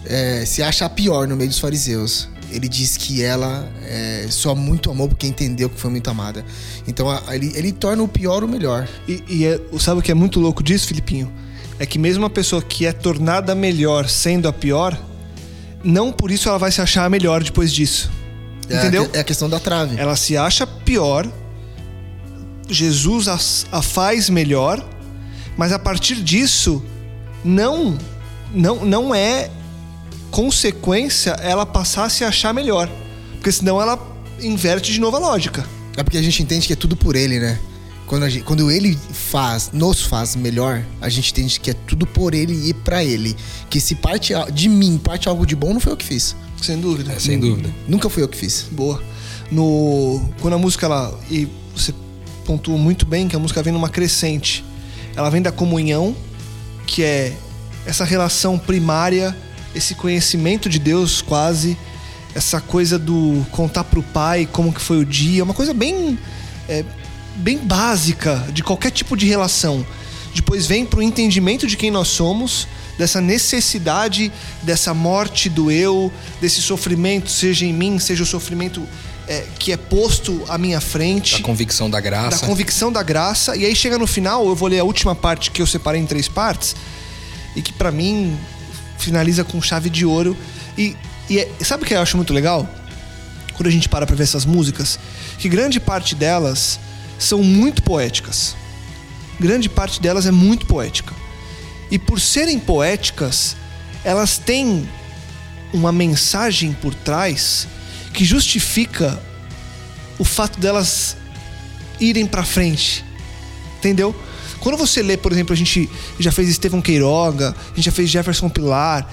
é, 0.04 0.44
se 0.44 0.62
acha 0.62 0.84
a 0.84 0.88
pior 0.88 1.26
no 1.26 1.36
meio 1.36 1.48
dos 1.48 1.58
fariseus. 1.58 2.28
Ele 2.50 2.66
diz 2.66 2.96
que 2.96 3.22
ela 3.22 3.70
é, 3.84 4.26
só 4.30 4.54
muito 4.54 4.90
amou 4.90 5.06
porque 5.08 5.26
entendeu 5.26 5.68
que 5.68 5.78
foi 5.78 5.90
muito 5.90 6.08
amada. 6.08 6.44
Então 6.86 7.10
a, 7.10 7.34
ele, 7.34 7.52
ele 7.54 7.72
torna 7.72 8.02
o 8.02 8.08
pior 8.08 8.42
o 8.42 8.48
melhor. 8.48 8.88
E, 9.06 9.22
e 9.28 9.44
é, 9.44 9.60
sabe 9.78 10.00
o 10.00 10.02
que 10.02 10.10
é 10.10 10.14
muito 10.14 10.40
louco 10.40 10.62
disso, 10.62 10.86
Filipinho? 10.86 11.30
É 11.78 11.84
que 11.84 11.98
mesmo 11.98 12.24
a 12.24 12.30
pessoa 12.30 12.62
que 12.62 12.86
é 12.86 12.92
tornada 12.92 13.54
melhor 13.54 14.08
sendo 14.08 14.48
a 14.48 14.52
pior, 14.52 14.98
não 15.82 16.12
por 16.12 16.30
isso 16.30 16.48
ela 16.48 16.58
vai 16.58 16.70
se 16.70 16.80
achar 16.80 17.08
melhor 17.08 17.42
depois 17.42 17.72
disso. 17.72 18.10
É 18.68 18.76
Entendeu? 18.76 19.08
É 19.12 19.20
a 19.20 19.24
questão 19.24 19.48
da 19.48 19.58
trave. 19.58 19.98
Ela 19.98 20.16
se 20.16 20.36
acha 20.36 20.66
pior, 20.66 21.26
Jesus 22.68 23.28
a, 23.28 23.38
a 23.78 23.82
faz 23.82 24.28
melhor, 24.28 24.84
mas 25.56 25.72
a 25.72 25.78
partir 25.78 26.16
disso, 26.16 26.84
não, 27.44 27.96
não, 28.52 28.84
não 28.84 29.14
é 29.14 29.50
consequência 30.30 31.30
ela 31.40 31.64
passar 31.64 32.04
a 32.04 32.08
se 32.10 32.24
achar 32.24 32.52
melhor. 32.52 32.90
Porque 33.34 33.50
senão 33.50 33.80
ela 33.80 33.98
inverte 34.40 34.92
de 34.92 35.00
novo 35.00 35.16
a 35.16 35.20
lógica. 35.20 35.64
É 35.96 36.02
porque 36.02 36.18
a 36.18 36.22
gente 36.22 36.42
entende 36.42 36.66
que 36.66 36.72
é 36.72 36.76
tudo 36.76 36.96
por 36.96 37.16
ele, 37.16 37.40
né? 37.40 37.58
Quando, 38.08 38.28
gente, 38.30 38.42
quando 38.42 38.70
ele 38.70 38.98
faz, 39.12 39.70
nos 39.70 40.00
faz 40.00 40.34
melhor, 40.34 40.82
a 40.98 41.10
gente 41.10 41.30
entende 41.30 41.60
que 41.60 41.70
é 41.70 41.74
tudo 41.74 42.06
por 42.06 42.34
ele 42.34 42.70
e 42.70 42.72
para 42.72 43.04
ele. 43.04 43.36
Que 43.68 43.78
se 43.80 43.94
parte 43.94 44.32
de 44.50 44.66
mim, 44.66 44.96
parte 44.96 45.28
algo 45.28 45.44
de 45.44 45.54
bom, 45.54 45.74
não 45.74 45.80
foi 45.80 45.92
eu 45.92 45.96
que 45.96 46.06
fiz. 46.06 46.34
Sem 46.60 46.80
dúvida. 46.80 47.12
É, 47.12 47.18
sem 47.18 47.38
dúvida. 47.38 47.70
Nunca 47.86 48.08
fui 48.08 48.22
eu 48.22 48.28
que 48.28 48.36
fiz. 48.36 48.66
Boa. 48.72 49.02
No, 49.52 50.26
quando 50.40 50.54
a 50.54 50.58
música 50.58 50.86
ela 50.86 51.18
e 51.30 51.46
você 51.76 51.94
pontuou 52.46 52.78
muito 52.78 53.04
bem 53.04 53.28
que 53.28 53.36
a 53.36 53.38
música 53.38 53.62
vem 53.62 53.74
numa 53.74 53.90
crescente. 53.90 54.64
Ela 55.14 55.28
vem 55.28 55.42
da 55.42 55.52
comunhão, 55.52 56.16
que 56.86 57.02
é 57.02 57.36
essa 57.84 58.04
relação 58.04 58.58
primária, 58.58 59.36
esse 59.74 59.94
conhecimento 59.94 60.66
de 60.70 60.78
Deus 60.78 61.20
quase, 61.20 61.76
essa 62.34 62.58
coisa 62.58 62.98
do 62.98 63.44
contar 63.50 63.84
pro 63.84 64.02
pai 64.02 64.48
como 64.50 64.72
que 64.72 64.80
foi 64.80 64.98
o 64.98 65.04
dia, 65.04 65.44
uma 65.44 65.52
coisa 65.52 65.74
bem 65.74 66.18
é, 66.68 66.84
bem 67.38 67.58
básica 67.58 68.44
de 68.52 68.62
qualquer 68.62 68.90
tipo 68.90 69.16
de 69.16 69.26
relação. 69.26 69.86
Depois 70.34 70.66
vem 70.66 70.84
pro 70.84 71.02
entendimento 71.02 71.66
de 71.66 71.76
quem 71.76 71.90
nós 71.90 72.08
somos 72.08 72.66
dessa 72.98 73.20
necessidade 73.20 74.32
dessa 74.62 74.92
morte 74.92 75.48
do 75.48 75.70
eu, 75.70 76.12
desse 76.40 76.60
sofrimento, 76.60 77.30
seja 77.30 77.64
em 77.64 77.72
mim, 77.72 77.98
seja 77.98 78.24
o 78.24 78.26
sofrimento 78.26 78.86
é, 79.28 79.44
que 79.58 79.72
é 79.72 79.76
posto 79.76 80.44
à 80.48 80.58
minha 80.58 80.80
frente. 80.80 81.36
Da 81.36 81.42
convicção 81.42 81.88
da 81.88 82.00
graça. 82.00 82.40
Da 82.40 82.46
convicção 82.46 82.90
da 82.90 83.02
graça. 83.02 83.56
E 83.56 83.64
aí 83.64 83.76
chega 83.76 83.96
no 83.96 84.06
final, 84.06 84.46
eu 84.48 84.54
vou 84.56 84.68
ler 84.68 84.80
a 84.80 84.84
última 84.84 85.14
parte 85.14 85.50
que 85.50 85.62
eu 85.62 85.66
separei 85.66 86.00
em 86.00 86.06
três 86.06 86.26
partes, 86.26 86.74
e 87.54 87.62
que 87.62 87.72
para 87.72 87.92
mim 87.92 88.36
finaliza 88.98 89.44
com 89.44 89.62
chave 89.62 89.88
de 89.88 90.04
ouro. 90.04 90.36
E, 90.76 90.96
e 91.30 91.38
é, 91.38 91.48
sabe 91.60 91.84
o 91.84 91.86
que 91.86 91.94
eu 91.94 92.00
acho 92.00 92.16
muito 92.16 92.32
legal? 92.32 92.68
Quando 93.54 93.68
a 93.68 93.70
gente 93.70 93.88
para 93.88 94.06
pra 94.06 94.16
ver 94.16 94.24
essas 94.24 94.44
músicas, 94.44 94.98
que 95.38 95.48
grande 95.48 95.78
parte 95.78 96.14
delas 96.14 96.80
são 97.18 97.42
muito 97.42 97.82
poéticas. 97.82 98.56
Grande 99.40 99.68
parte 99.68 100.00
delas 100.00 100.26
é 100.26 100.30
muito 100.30 100.66
poética. 100.66 101.14
E 101.90 101.98
por 101.98 102.20
serem 102.20 102.58
poéticas, 102.58 103.56
elas 104.04 104.38
têm 104.38 104.88
uma 105.72 105.92
mensagem 105.92 106.72
por 106.72 106.94
trás 106.94 107.66
que 108.12 108.24
justifica 108.24 109.20
o 110.18 110.24
fato 110.24 110.58
delas 110.58 111.16
irem 112.00 112.26
para 112.26 112.44
frente. 112.44 113.04
Entendeu? 113.78 114.14
Quando 114.60 114.76
você 114.76 115.02
lê, 115.02 115.16
por 115.16 115.32
exemplo, 115.32 115.52
a 115.52 115.56
gente 115.56 115.88
já 116.18 116.32
fez 116.32 116.48
Estevão 116.48 116.82
Queiroga, 116.82 117.54
a 117.72 117.76
gente 117.76 117.84
já 117.84 117.92
fez 117.92 118.10
Jefferson 118.10 118.48
Pilar, 118.48 119.08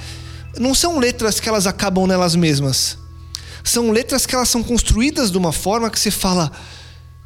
não 0.58 0.74
são 0.74 0.98
letras 1.00 1.40
que 1.40 1.48
elas 1.48 1.68
acabam 1.68 2.08
nelas 2.08 2.36
mesmas. 2.36 2.98
São 3.64 3.92
letras 3.92 4.26
que 4.26 4.36
elas 4.36 4.50
são 4.50 4.64
construídas 4.64 5.32
de 5.32 5.38
uma 5.38 5.52
forma 5.52 5.90
que 5.90 6.00
você 6.00 6.12
fala, 6.12 6.52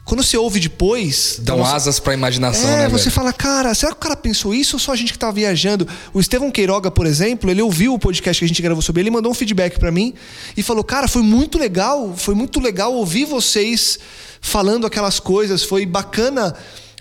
quando 0.10 0.24
você 0.24 0.36
ouve 0.36 0.60
depois. 0.60 1.40
Dão 1.40 1.60
nossa... 1.60 1.76
asas 1.76 2.00
pra 2.00 2.16
imaginação, 2.16 2.68
é, 2.68 2.78
né? 2.78 2.90
Você 2.90 3.06
velho? 3.06 3.12
fala, 3.12 3.32
cara, 3.32 3.76
será 3.76 3.92
que 3.92 3.98
o 4.00 4.02
cara 4.02 4.16
pensou 4.16 4.56
isso 4.56 4.76
ou 4.76 4.80
só 4.80 4.92
a 4.92 4.96
gente 4.96 5.14
que 5.14 5.20
tava 5.20 5.34
viajando? 5.34 5.88
O 6.12 6.20
Estevão 6.20 6.50
Queiroga, 6.50 6.90
por 6.90 7.06
exemplo, 7.06 7.48
ele 7.48 7.62
ouviu 7.62 7.94
o 7.94 8.00
podcast 8.00 8.40
que 8.40 8.46
a 8.46 8.48
gente 8.48 8.60
gravou 8.60 8.82
sobre 8.82 9.04
ele, 9.04 9.12
mandou 9.12 9.32
um 9.32 9.36
feedback 9.36 9.78
para 9.78 9.92
mim 9.92 10.16
e 10.58 10.64
falou: 10.64 10.84
Cara, 10.84 11.08
foi 11.08 11.22
muito 11.22 11.60
legal, 11.60 12.16
foi 12.18 12.34
muito 12.34 12.60
legal 12.60 12.92
ouvir 12.92 13.26
vocês 13.26 14.00
falando 14.42 14.88
aquelas 14.88 15.20
coisas, 15.20 15.62
foi 15.62 15.86
bacana 15.86 16.56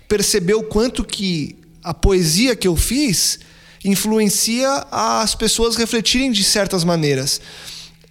perceber 0.07 0.55
o 0.55 0.63
quanto 0.63 1.03
que 1.03 1.57
a 1.83 1.95
poesia 1.95 2.55
que 2.55 2.69
eu 2.69 2.77
fiz 2.77 3.39
influencia 3.83 4.87
as 4.91 5.35
pessoas 5.35 5.77
refletirem 5.77 6.31
de 6.31 6.45
certas 6.45 6.85
maneiras. 6.85 7.41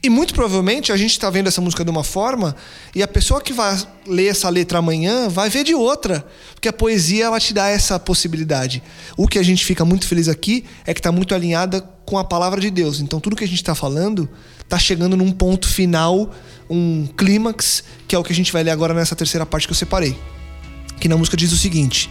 E 0.02 0.10
muito 0.10 0.34
provavelmente 0.34 0.91
a 0.91 0.98
gente 0.98 1.12
está 1.12 1.30
vendo 1.30 1.48
essa 1.48 1.60
música 1.60 1.84
de 1.84 1.89
uma 1.89 2.04
forma 2.04 2.56
e 2.93 3.02
a 3.02 3.08
pessoa 3.08 3.41
que 3.41 3.52
vai 3.52 3.76
ler 4.06 4.28
essa 4.28 4.48
letra 4.48 4.78
amanhã 4.78 5.28
vai 5.28 5.50
ver 5.50 5.64
de 5.64 5.74
outra, 5.74 6.26
porque 6.54 6.68
a 6.68 6.74
poesia 6.74 7.26
ela 7.26 7.39
te 7.39 7.52
dá 7.52 7.68
essa 7.68 8.00
possibilidade. 8.00 8.84
O 9.18 9.28
que 9.28 9.39
a 9.39 9.43
gente 9.43 9.66
fica 9.66 9.84
muito 9.84 10.06
feliz 10.06 10.28
aqui 10.28 10.66
é 10.86 10.93
que 10.93 11.00
está 11.00 11.12
muito 11.12 11.34
alinhada 11.34 11.82
com 12.06 12.18
a 12.18 12.24
palavra 12.24 12.62
de 12.62 12.70
Deus. 12.70 13.00
Então 13.00 13.20
tudo 13.20 13.36
que 13.36 13.43
a 13.43 13.48
gente 13.48 13.58
está 13.58 13.74
falando 13.74 14.30
está 14.60 14.78
chegando 14.78 15.18
num 15.18 15.32
ponto 15.32 15.68
final, 15.68 16.32
um 16.70 17.08
clímax, 17.18 17.84
que 18.08 18.16
é 18.16 18.20
o 18.20 18.24
que 18.24 18.32
a 18.32 18.36
gente 18.36 18.54
vai 18.54 18.62
ler 18.64 18.72
agora 18.72 18.93
nessa 18.93 19.16
terceira 19.16 19.48
parte 19.48 19.68
que 19.68 19.74
eu 19.74 19.78
separei. 19.78 20.16
Que 21.00 21.10
na 21.10 21.18
música 21.18 21.36
diz 21.36 21.52
o 21.52 21.58
seguinte: 21.58 22.08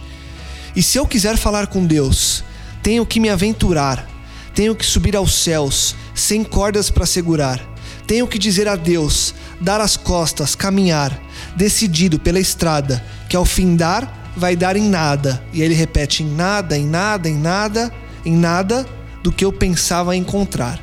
E 0.75 0.83
se 0.83 0.97
eu 0.97 1.07
quiser 1.07 1.37
falar 1.37 1.67
com 1.67 1.85
Deus, 1.85 2.43
tenho 2.83 3.05
que 3.05 3.19
me 3.19 3.29
aventurar, 3.29 4.05
tenho 4.53 4.75
que 4.75 4.85
subir 4.85 5.15
aos 5.15 5.33
céus, 5.33 5.95
sem 6.13 6.43
cordas 6.43 6.89
para 6.89 7.05
segurar 7.05 7.76
tenho 8.07 8.25
que 8.25 8.39
dizer 8.39 8.67
adeus, 8.67 9.35
dar 9.59 9.81
as 9.81 9.97
costas, 9.97 10.55
caminhar, 10.55 11.19
decidido 11.55 12.17
pela 12.17 12.39
estrada, 12.39 13.03
que 13.29 13.35
ao 13.35 13.43
fim 13.43 13.75
dar, 13.75 14.31
vai 14.35 14.55
dar 14.55 14.77
em 14.77 14.89
nada. 14.89 15.43
E 15.51 15.61
ele 15.61 15.73
repete: 15.73 16.23
em 16.23 16.33
nada, 16.33 16.77
em 16.77 16.85
nada, 16.85 17.27
em 17.29 17.37
nada, 17.37 17.93
em 18.25 18.35
nada 18.35 18.85
do 19.21 19.31
que 19.31 19.43
eu 19.43 19.51
pensava 19.51 20.15
encontrar. 20.15 20.79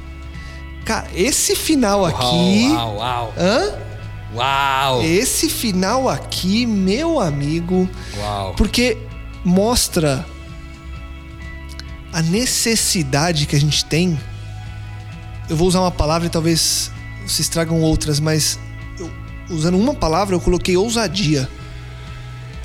Cara, 0.85 1.07
esse 1.15 1.57
final 1.57 2.05
aqui. 2.05 2.69
Uau, 2.71 2.97
uau. 2.97 3.35
Hã? 3.39 3.85
Uau! 4.35 5.03
Esse 5.03 5.49
final 5.49 6.09
aqui, 6.09 6.67
meu 6.67 7.21
amigo. 7.21 7.89
Uau! 8.19 8.55
Porque 8.55 8.99
mostra 9.45 10.27
a 12.13 12.21
necessidade 12.21 13.47
que 13.47 13.57
a 13.57 13.61
gente 13.61 13.85
tem. 13.85 14.19
Eu 15.49 15.57
vou 15.57 15.69
usar 15.69 15.81
uma 15.81 15.91
palavra 15.91 16.27
e 16.27 16.31
talvez 16.31 16.91
se 17.27 17.43
estragam 17.43 17.81
outras, 17.81 18.21
mas 18.21 18.59
eu, 18.99 19.11
usando 19.51 19.79
uma 19.79 19.95
palavra, 19.95 20.35
eu 20.35 20.41
coloquei 20.41 20.77
ousadia. 20.77 21.49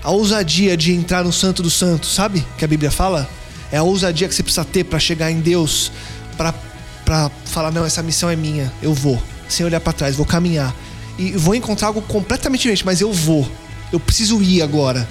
A 0.04 0.12
ousadia 0.12 0.78
de 0.78 0.94
entrar 0.94 1.24
no 1.24 1.34
Santo 1.34 1.62
dos 1.62 1.74
Santos, 1.74 2.14
sabe? 2.14 2.46
Que 2.58 2.64
a 2.64 2.68
Bíblia 2.68 2.90
fala? 2.90 3.30
É 3.72 3.78
a 3.78 3.84
ousadia 3.84 4.28
que 4.28 4.34
você 4.34 4.44
precisa 4.44 4.66
ter 4.66 4.84
para 4.84 4.98
chegar 5.00 5.30
em 5.30 5.40
Deus, 5.40 5.92
para 6.38 7.32
falar: 7.46 7.72
não, 7.72 7.86
essa 7.86 8.02
missão 8.02 8.30
é 8.30 8.36
minha, 8.36 8.72
eu 8.82 8.94
vou. 8.94 9.22
sem 9.48 9.66
olhar 9.66 9.80
para 9.80 9.94
trás, 9.94 10.16
vou 10.16 10.26
caminhar. 10.26 10.74
E 11.18 11.32
vou 11.32 11.54
encontrar 11.54 11.88
algo 11.88 12.02
completamente 12.02 12.62
diferente, 12.62 12.86
mas 12.86 13.02
eu 13.02 13.12
vou. 13.12 13.50
Eu 13.92 14.00
preciso 14.00 14.42
ir 14.42 14.62
agora. 14.62 15.08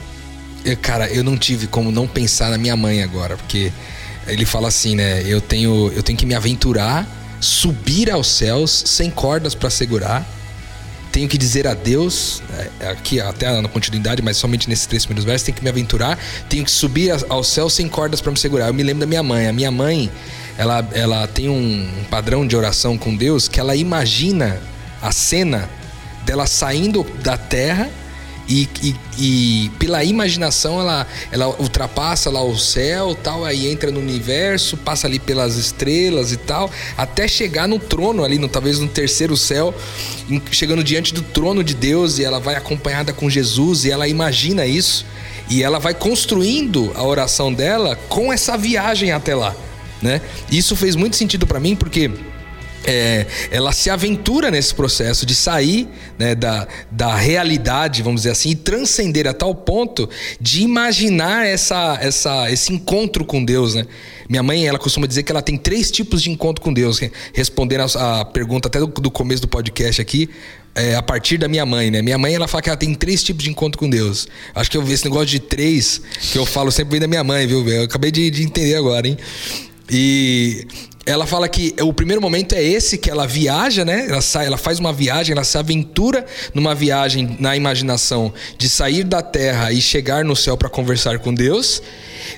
Eu, 0.64 0.76
cara, 0.76 1.08
eu 1.08 1.22
não 1.22 1.36
tive 1.36 1.66
como 1.66 1.90
não 1.90 2.06
pensar 2.06 2.50
na 2.50 2.56
minha 2.56 2.76
mãe 2.76 3.02
agora, 3.02 3.36
porque 3.36 3.72
ele 4.26 4.44
fala 4.44 4.68
assim, 4.68 4.94
né? 4.94 5.22
Eu 5.26 5.40
tenho, 5.40 5.92
eu 5.94 6.02
tenho 6.02 6.18
que 6.18 6.24
me 6.24 6.34
aventurar, 6.34 7.06
subir 7.40 8.10
aos 8.10 8.26
céus 8.26 8.82
sem 8.86 9.10
cordas 9.10 9.54
para 9.54 9.70
segurar. 9.70 10.26
Tenho 11.10 11.28
que 11.28 11.38
dizer 11.38 11.66
adeus, 11.66 12.42
é, 12.80 12.88
aqui 12.90 13.20
até 13.20 13.60
na 13.60 13.68
continuidade, 13.68 14.22
mas 14.22 14.36
somente 14.36 14.68
nesses 14.68 14.86
três 14.86 15.04
primeiros 15.04 15.24
versos, 15.24 15.46
tenho 15.46 15.56
que 15.56 15.64
me 15.64 15.70
aventurar, 15.70 16.18
tenho 16.48 16.64
que 16.64 16.70
subir 16.70 17.12
aos 17.28 17.48
céus 17.48 17.72
sem 17.72 17.88
cordas 17.88 18.20
para 18.20 18.30
me 18.30 18.38
segurar. 18.38 18.68
Eu 18.68 18.74
me 18.74 18.82
lembro 18.82 19.00
da 19.00 19.06
minha 19.06 19.22
mãe. 19.22 19.48
A 19.48 19.52
minha 19.52 19.70
mãe, 19.70 20.10
ela, 20.56 20.86
ela 20.92 21.26
tem 21.26 21.48
um 21.48 21.88
padrão 22.10 22.46
de 22.46 22.54
oração 22.54 22.98
com 22.98 23.16
Deus 23.16 23.48
que 23.48 23.58
ela 23.58 23.74
imagina 23.74 24.60
a 25.00 25.10
cena 25.10 25.68
dela 26.24 26.46
saindo 26.46 27.04
da 27.22 27.38
terra 27.38 27.88
e, 28.48 28.66
e, 28.82 28.94
e, 29.18 29.70
pela 29.78 30.02
imaginação 30.02 30.80
ela, 30.80 31.06
ela 31.30 31.48
ultrapassa 31.60 32.30
lá 32.30 32.42
o 32.42 32.56
céu 32.56 33.14
tal, 33.14 33.44
aí 33.44 33.68
entra 33.68 33.90
no 33.90 34.00
universo, 34.00 34.76
passa 34.78 35.06
ali 35.06 35.18
pelas 35.18 35.56
estrelas 35.56 36.32
e 36.32 36.38
tal, 36.38 36.70
até 36.96 37.28
chegar 37.28 37.68
no 37.68 37.78
trono 37.78 38.24
ali, 38.24 38.38
no, 38.38 38.48
talvez 38.48 38.78
no 38.78 38.88
terceiro 38.88 39.36
céu, 39.36 39.74
chegando 40.50 40.82
diante 40.82 41.12
do 41.12 41.20
trono 41.20 41.62
de 41.62 41.74
Deus 41.74 42.18
e 42.18 42.24
ela 42.24 42.40
vai 42.40 42.54
acompanhada 42.54 43.12
com 43.12 43.28
Jesus 43.28 43.84
e 43.84 43.90
ela 43.90 44.08
imagina 44.08 44.64
isso 44.64 45.04
e 45.50 45.62
ela 45.62 45.78
vai 45.78 45.92
construindo 45.92 46.92
a 46.94 47.02
oração 47.04 47.52
dela 47.52 47.96
com 48.08 48.32
essa 48.32 48.56
viagem 48.56 49.12
até 49.12 49.34
lá, 49.34 49.54
né? 50.00 50.20
Isso 50.50 50.74
fez 50.74 50.96
muito 50.96 51.16
sentido 51.16 51.46
para 51.46 51.60
mim 51.60 51.76
porque 51.76 52.10
é, 52.84 53.26
ela 53.50 53.72
se 53.72 53.90
aventura 53.90 54.50
nesse 54.50 54.74
processo 54.74 55.26
de 55.26 55.34
sair 55.34 55.88
né, 56.18 56.34
da, 56.34 56.66
da 56.90 57.14
realidade, 57.14 58.02
vamos 58.02 58.22
dizer 58.22 58.30
assim, 58.30 58.50
e 58.50 58.54
transcender 58.54 59.26
a 59.26 59.32
tal 59.32 59.54
ponto 59.54 60.08
de 60.40 60.62
imaginar 60.62 61.46
essa, 61.46 61.98
essa, 62.00 62.50
esse 62.50 62.72
encontro 62.72 63.24
com 63.24 63.44
Deus. 63.44 63.74
Né? 63.74 63.86
Minha 64.28 64.42
mãe, 64.42 64.66
ela 64.66 64.78
costuma 64.78 65.06
dizer 65.06 65.22
que 65.22 65.32
ela 65.32 65.42
tem 65.42 65.56
três 65.56 65.90
tipos 65.90 66.22
de 66.22 66.30
encontro 66.30 66.62
com 66.62 66.72
Deus. 66.72 67.00
Respondendo 67.32 67.80
a, 67.96 68.20
a 68.20 68.24
pergunta 68.24 68.68
até 68.68 68.78
do, 68.78 68.86
do, 68.86 69.10
começo 69.10 69.42
do 69.42 69.48
podcast 69.48 70.00
aqui, 70.00 70.28
é, 70.74 70.94
a 70.94 71.02
partir 71.02 71.38
da 71.38 71.48
minha 71.48 71.66
mãe, 71.66 71.90
né? 71.90 72.02
Minha 72.02 72.18
mãe, 72.18 72.34
ela 72.34 72.46
fala 72.46 72.62
que 72.62 72.68
ela 72.68 72.76
tem 72.76 72.94
três 72.94 73.22
tipos 73.22 73.42
de 73.42 73.50
encontro 73.50 73.78
com 73.78 73.88
Deus. 73.88 74.28
Acho 74.54 74.70
que 74.70 74.76
eu 74.76 74.92
esse 74.92 75.04
negócio 75.04 75.26
de 75.26 75.40
três, 75.40 76.00
que 76.32 76.38
eu 76.38 76.46
falo 76.46 76.70
sempre 76.70 76.92
vem 76.92 77.00
da 77.00 77.08
minha 77.08 77.24
mãe, 77.24 77.46
viu? 77.46 77.66
Eu 77.68 77.84
acabei 77.84 78.10
de, 78.10 78.30
de 78.30 78.42
entender 78.44 78.76
agora, 78.76 79.08
hein? 79.08 79.16
E 79.90 80.66
ela 81.08 81.26
fala 81.26 81.48
que 81.48 81.74
o 81.80 81.90
primeiro 81.90 82.20
momento 82.20 82.54
é 82.54 82.62
esse 82.62 82.98
que 82.98 83.10
ela 83.10 83.26
viaja, 83.26 83.82
né? 83.82 84.06
Ela 84.08 84.20
sai, 84.20 84.46
ela 84.46 84.58
faz 84.58 84.78
uma 84.78 84.92
viagem, 84.92 85.32
ela 85.32 85.42
se 85.42 85.56
aventura 85.56 86.26
numa 86.52 86.74
viagem 86.74 87.34
na 87.40 87.56
imaginação 87.56 88.30
de 88.58 88.68
sair 88.68 89.04
da 89.04 89.22
terra 89.22 89.72
e 89.72 89.80
chegar 89.80 90.22
no 90.22 90.36
céu 90.36 90.54
para 90.54 90.68
conversar 90.68 91.18
com 91.18 91.32
Deus. 91.32 91.82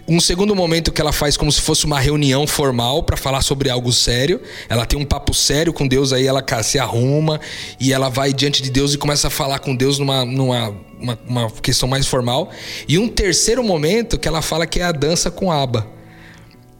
Um 0.07 0.21
segundo 0.21 0.55
momento 0.55 0.93
que 0.93 1.01
ela 1.01 1.11
faz 1.11 1.37
como 1.37 1.51
se 1.51 1.61
fosse 1.61 1.85
uma 1.85 1.99
reunião 1.99 2.47
formal 2.47 3.03
para 3.03 3.17
falar 3.17 3.43
sobre 3.43 3.69
algo 3.69 3.93
sério. 3.93 4.41
Ela 4.69 4.87
tem 4.87 4.97
um 4.97 5.05
papo 5.05 5.35
sério 5.35 5.73
com 5.73 5.89
Deus, 5.89 6.13
aí 6.13 6.29
ela 6.29 6.45
se 6.63 6.79
arruma 6.79 7.41
e 7.81 7.93
ela 7.93 8.09
vai 8.09 8.33
diante 8.33 8.63
de 8.63 8.71
Deus 8.71 8.95
e 8.95 8.99
começa 8.99 9.27
a 9.27 9.31
falar 9.31 9.59
com 9.59 9.75
Deus 9.75 9.99
numa, 9.99 10.25
numa 10.25 10.73
uma, 11.01 11.19
uma 11.27 11.51
questão 11.51 11.89
mais 11.89 12.07
formal. 12.07 12.51
E 12.87 12.99
um 12.99 13.09
terceiro 13.09 13.65
momento 13.65 14.17
que 14.17 14.29
ela 14.29 14.41
fala 14.41 14.65
que 14.65 14.79
é 14.79 14.85
a 14.85 14.93
dança 14.93 15.29
com 15.29 15.51
aba 15.51 15.99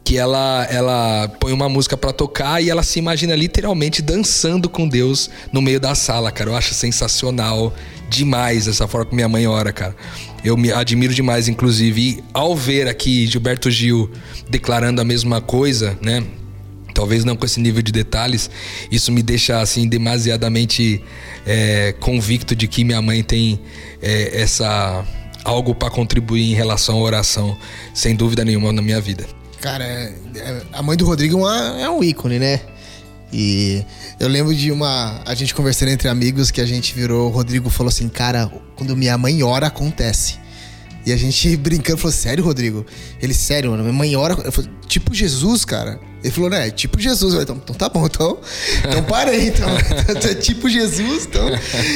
que 0.03 0.17
ela 0.17 0.67
ela 0.69 1.27
põe 1.39 1.53
uma 1.53 1.69
música 1.69 1.95
para 1.95 2.11
tocar 2.11 2.61
e 2.61 2.69
ela 2.69 2.83
se 2.83 2.99
imagina 2.99 3.35
literalmente 3.35 4.01
dançando 4.01 4.69
com 4.69 4.87
Deus 4.87 5.29
no 5.51 5.61
meio 5.61 5.79
da 5.79 5.95
sala, 5.95 6.31
cara. 6.31 6.49
Eu 6.49 6.55
acho 6.55 6.73
sensacional 6.73 7.73
demais 8.09 8.67
essa 8.67 8.87
forma 8.87 9.05
que 9.05 9.15
minha 9.15 9.29
mãe 9.29 9.47
ora, 9.47 9.71
cara. 9.71 9.95
Eu 10.43 10.57
me 10.57 10.71
admiro 10.71 11.13
demais, 11.13 11.47
inclusive. 11.47 12.01
E 12.01 12.23
ao 12.33 12.55
ver 12.55 12.87
aqui 12.87 13.27
Gilberto 13.27 13.69
Gil 13.69 14.11
declarando 14.49 14.99
a 14.99 15.05
mesma 15.05 15.39
coisa, 15.39 15.97
né? 16.01 16.23
Talvez 16.93 17.23
não 17.23 17.35
com 17.37 17.45
esse 17.45 17.59
nível 17.59 17.81
de 17.81 17.91
detalhes, 17.91 18.49
isso 18.91 19.11
me 19.11 19.23
deixa 19.23 19.61
assim 19.61 19.87
demasiadamente 19.87 21.01
é, 21.45 21.95
convicto 21.99 22.53
de 22.53 22.67
que 22.67 22.83
minha 22.83 23.01
mãe 23.01 23.23
tem 23.23 23.61
é, 24.01 24.41
essa 24.41 25.05
algo 25.43 25.73
para 25.73 25.89
contribuir 25.89 26.51
em 26.51 26.53
relação 26.53 26.97
à 26.97 27.01
oração, 27.01 27.57
sem 27.93 28.15
dúvida 28.15 28.43
nenhuma 28.43 28.73
na 28.73 28.81
minha 28.81 28.99
vida. 28.99 29.40
Cara, 29.61 29.83
é, 29.83 30.13
é, 30.35 30.61
a 30.73 30.81
mãe 30.81 30.97
do 30.97 31.05
Rodrigo 31.05 31.47
é, 31.47 31.83
é 31.83 31.89
um 31.89 32.03
ícone, 32.03 32.39
né? 32.39 32.61
E 33.31 33.85
eu 34.19 34.27
lembro 34.27 34.53
de 34.53 34.71
uma. 34.71 35.21
A 35.23 35.35
gente 35.35 35.53
conversando 35.53 35.89
entre 35.89 36.09
amigos 36.09 36.49
que 36.49 36.59
a 36.59 36.65
gente 36.65 36.93
virou. 36.93 37.27
O 37.27 37.31
Rodrigo 37.31 37.69
falou 37.69 37.89
assim: 37.89 38.09
Cara, 38.09 38.51
quando 38.75 38.97
minha 38.97 39.17
mãe 39.17 39.41
ora, 39.43 39.67
acontece. 39.67 40.39
E 41.05 41.13
a 41.13 41.17
gente 41.17 41.55
brincando 41.57 41.99
falou: 41.99 42.11
Sério, 42.11 42.43
Rodrigo? 42.43 42.85
Ele, 43.21 43.33
sério, 43.35 43.69
mano, 43.71 43.83
minha 43.83 43.93
mãe 43.93 44.15
ora. 44.15 44.33
Eu 44.43 44.51
falei, 44.51 44.69
tipo 44.87 45.13
Jesus, 45.13 45.63
cara. 45.63 45.99
Ele 46.23 46.31
falou, 46.31 46.49
né? 46.49 46.71
Tipo 46.71 46.99
Jesus. 46.99 47.33
Falei, 47.33 47.43
então, 47.43 47.61
então 47.63 47.75
tá 47.75 47.87
bom, 47.87 48.05
então. 48.05 48.39
Então 48.79 49.03
parei, 49.03 49.47
então. 49.47 49.69
é 49.69 50.33
tipo 50.35 50.67
Jesus, 50.67 51.25
então. 51.25 51.47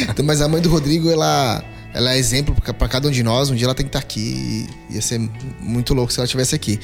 então. 0.10 0.24
Mas 0.24 0.40
a 0.40 0.48
mãe 0.48 0.62
do 0.62 0.70
Rodrigo, 0.70 1.10
ela 1.10 1.64
ela 1.96 2.14
é 2.14 2.18
exemplo 2.18 2.54
para 2.54 2.90
cada 2.90 3.08
um 3.08 3.12
de 3.12 3.24
nós. 3.24 3.50
Um 3.50 3.56
dia 3.56 3.66
ela 3.66 3.74
tem 3.74 3.86
que 3.86 3.90
estar 3.90 4.02
tá 4.02 4.06
aqui. 4.06 4.68
Ia 4.90 5.02
ser 5.02 5.18
muito 5.62 5.94
louco 5.94 6.12
se 6.12 6.20
ela 6.20 6.26
estivesse 6.26 6.54
aqui. 6.54 6.78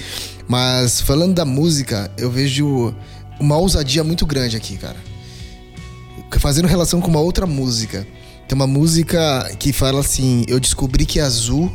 Mas 0.47 1.01
falando 1.01 1.34
da 1.36 1.43
música, 1.43 2.09
eu 2.18 2.32
vejo 2.32 2.95
uma 3.38 3.57
ousadia 3.57 4.05
muito 4.05 4.26
grande 4.26 4.55
aqui, 4.55 4.78
cara. 4.78 4.95
Fazendo 6.39 6.66
relação 6.66 7.01
com 7.01 7.09
uma 7.09 7.20
outra 7.20 7.45
música. 7.45 8.07
Tem 8.47 8.55
uma 8.55 8.66
música 8.66 9.53
que 9.59 9.74
fala 9.74 9.99
assim: 9.99 10.45
Eu 10.47 10.62
descobri 10.62 11.05
que 11.05 11.20
azul 11.20 11.70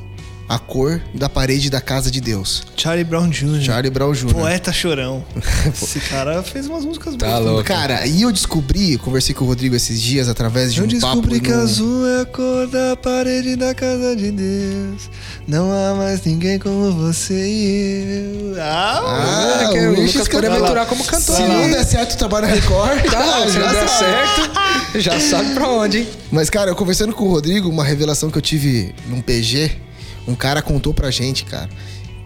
a 0.49 0.59
cor 0.59 1.01
da 1.15 1.29
parede 1.29 1.69
da 1.69 1.81
casa 1.81 2.11
de 2.11 2.21
Deus. 2.21 2.63
Charlie 2.77 3.05
Brown 3.05 3.29
Jr. 3.29 3.61
Charlie 3.61 3.91
Brown 3.91 4.13
Jr. 4.13 4.33
Poeta 4.33 4.73
chorão. 4.73 5.25
Esse 5.67 6.01
cara 6.01 6.43
fez 6.43 6.67
umas 6.67 6.85
músicas 6.85 7.17
tá 7.17 7.27
boas. 7.27 7.45
Louco. 7.45 7.65
Cara, 7.65 8.07
e 8.07 8.23
eu 8.23 8.33
descobri, 8.33 8.97
conversei 8.99 9.35
com 9.35 9.45
o 9.45 9.49
Rodrigo 9.49 9.75
esses 9.75 10.01
dias 10.01 10.29
através 10.29 10.73
de 10.73 10.81
eu 10.81 10.87
um 10.87 10.89
papo. 10.89 11.07
Eu 11.07 11.23
descobri 11.23 11.41
que 11.41 11.51
no... 11.51 11.61
azul 11.61 12.07
é 12.07 12.21
a 12.21 12.25
cor 12.27 12.67
da 12.69 12.97
parede 12.97 13.57
da 13.57 13.75
casa 13.75 14.15
de 14.15 14.31
Deus. 14.31 15.11
Não 15.47 15.71
há 15.73 15.95
mais 15.95 16.25
ninguém 16.25 16.59
como 16.59 16.93
você 16.93 17.35
e 17.35 18.53
eu. 18.55 18.63
Ah, 18.63 19.63
ah 19.65 19.69
que 19.73 19.79
o 19.79 20.03
Lucas 20.03 20.29
pode 20.29 20.47
aventurar 20.47 20.87
como 20.87 21.05
cantor. 21.05 21.37
Se 21.37 21.43
não 21.43 21.71
der 21.71 21.85
certo 21.87 22.15
o 22.15 22.17
trabalho 22.17 22.47
Record, 22.47 23.03
tá, 23.11 23.47
se 23.51 23.59
não 23.59 23.73
der 23.73 23.89
certo, 23.89 25.01
já 25.01 25.21
sabe 25.21 25.55
pra 25.55 25.69
onde, 25.69 25.99
hein? 25.99 26.09
Mas, 26.31 26.51
cara, 26.51 26.71
eu 26.71 26.77
conversando 26.77 27.13
com 27.13 27.25
o 27.25 27.31
Rodrigo, 27.31 27.69
uma 27.69 27.85
revelação 27.85 28.31
que 28.31 28.39
eu 28.39 28.43
tive 28.43 28.95
num 29.09 29.21
PG, 29.21 29.86
um 30.27 30.35
cara 30.35 30.61
contou 30.62 30.93
pra 30.93 31.11
gente, 31.11 31.45
cara, 31.45 31.68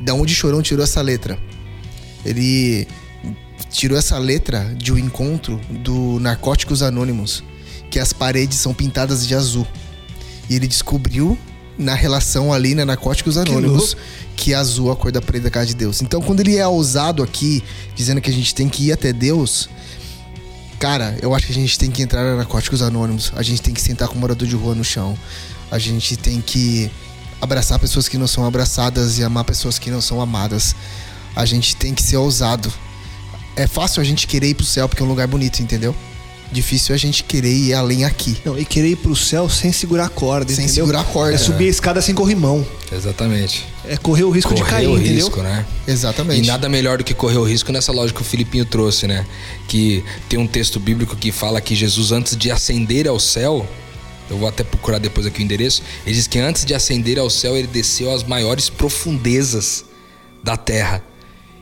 da 0.01 0.15
onde 0.15 0.35
Chorão 0.35 0.63
tirou 0.63 0.85
essa 0.85 1.01
letra. 1.01 1.39
Ele 2.25 2.87
tirou 3.71 3.99
essa 3.99 4.19
letra 4.19 4.75
de 4.77 4.93
um 4.93 4.99
encontro 4.99 5.61
do 5.71 6.19
Narcóticos 6.21 6.83
Anônimos, 6.83 7.43
que 7.91 7.99
as 7.99 8.13
paredes 8.13 8.59
são 8.59 8.75
pintadas 8.75 9.27
de 9.27 9.35
azul. 9.35 9.67
E 10.49 10.57
ele 10.57 10.67
descobriu 10.67 11.39
na 11.79 11.95
relação 11.95 12.53
ali 12.53 12.75
na 12.75 12.85
Narcóticos 12.85 13.39
Anônimos 13.39 13.95
que, 14.37 14.47
que 14.47 14.55
azul 14.55 14.91
é 14.91 14.93
a 14.93 14.97
cor 14.97 15.13
da 15.13 15.21
parede 15.23 15.45
da 15.45 15.51
casa 15.51 15.67
de 15.67 15.75
Deus. 15.75 16.03
Então, 16.03 16.21
quando 16.21 16.41
ele 16.41 16.57
é 16.57 16.67
ousado 16.67 17.23
aqui, 17.23 17.63
dizendo 17.95 18.21
que 18.21 18.29
a 18.31 18.33
gente 18.33 18.55
tem 18.55 18.69
que 18.69 18.89
ir 18.89 18.93
até 18.93 19.13
Deus, 19.13 19.69
cara, 20.79 21.17
eu 21.23 21.35
acho 21.35 21.47
que 21.47 21.53
a 21.53 21.55
gente 21.55 21.79
tem 21.79 21.91
que 21.91 22.03
entrar 22.03 22.23
na 22.23 22.37
Narcóticos 22.37 22.83
Anônimos. 22.83 23.33
A 23.37 23.43
gente 23.43 23.63
tem 23.63 23.73
que 23.73 23.81
sentar 23.81 24.09
com 24.09 24.15
o 24.15 24.19
morador 24.19 24.47
de 24.47 24.57
rua 24.57 24.75
no 24.75 24.85
chão. 24.85 25.17
A 25.71 25.79
gente 25.79 26.17
tem 26.17 26.41
que 26.41 26.91
abraçar 27.41 27.79
pessoas 27.79 28.09
que 28.09 28.19
não 28.19 28.27
são 28.27 28.45
abraçadas 28.45 29.19
e 29.19 29.25
amar 29.25 29.45
pessoas 29.45 29.79
que 29.79 29.91
não 29.91 30.01
são 30.01 30.21
amadas. 30.21 30.75
A 31.35 31.45
gente 31.45 31.77
tem 31.77 31.95
que 31.95 32.03
ser 32.03 32.17
ousado. 32.17 32.73
É 33.57 33.67
fácil 33.67 34.01
a 34.01 34.05
gente 34.05 34.27
querer 34.27 34.49
ir 34.51 34.55
pro 34.55 34.65
céu 34.65 34.89
porque 34.89 35.03
é 35.03 35.07
um 35.07 35.09
lugar 35.09 35.27
bonito, 35.27 35.61
entendeu? 35.61 35.95
Difícil 36.53 36.93
é 36.93 36.97
a 36.97 36.99
gente 36.99 37.23
querer 37.23 37.53
ir 37.53 37.75
além 37.75 38.05
aqui. 38.05 38.37
Não, 38.45 38.59
e 38.59 38.65
querer 38.65 38.89
ir 38.91 38.97
pro 38.97 39.15
céu 39.15 39.49
sem 39.49 39.71
segurar 39.73 40.07
a 40.07 40.09
corda, 40.09 40.53
Sem 40.53 40.65
entendeu? 40.65 40.85
segurar 40.85 41.03
a 41.03 41.05
corda. 41.05 41.35
É 41.35 41.39
subir 41.39 41.67
a 41.67 41.69
escada 41.69 42.03
sem 42.03 42.13
corrimão. 42.13 42.67
Exatamente. 42.91 43.65
É 43.87 43.97
correr 43.97 44.25
o 44.25 44.31
risco 44.31 44.51
correr 44.51 44.65
de 44.65 44.69
cair, 44.71 44.89
o 44.89 44.99
entendeu? 44.99 45.27
risco, 45.27 45.43
né? 45.43 45.65
Exatamente. 45.87 46.43
E 46.43 46.47
nada 46.47 46.69
melhor 46.69 46.99
do 46.99 47.05
que 47.05 47.15
correr 47.15 47.37
o 47.39 47.45
risco 47.45 47.71
nessa 47.71 47.93
lógica 47.93 48.19
que 48.19 48.27
o 48.27 48.29
Filipinho 48.29 48.65
trouxe, 48.65 49.07
né? 49.07 49.25
Que 49.69 50.05
tem 50.29 50.41
um 50.41 50.47
texto 50.47 50.81
bíblico 50.81 51.15
que 51.15 51.31
fala 51.31 51.61
que 51.61 51.77
Jesus, 51.77 52.11
antes 52.11 52.37
de 52.37 52.51
ascender 52.51 53.07
ao 53.07 53.21
céu, 53.21 53.65
eu 54.31 54.39
vou 54.39 54.49
até 54.49 54.63
procurar 54.63 54.99
depois 54.99 55.27
aqui 55.27 55.43
o 55.43 55.45
endereço. 55.45 55.83
Ele 56.07 56.15
diz 56.15 56.27
que 56.27 56.39
antes 56.39 56.65
de 56.65 56.73
ascender 56.73 57.19
ao 57.19 57.29
céu, 57.29 57.57
ele 57.57 57.67
desceu 57.67 58.13
às 58.13 58.23
maiores 58.23 58.71
profundezas 58.71 59.85
da 60.43 60.57
terra. 60.57 61.05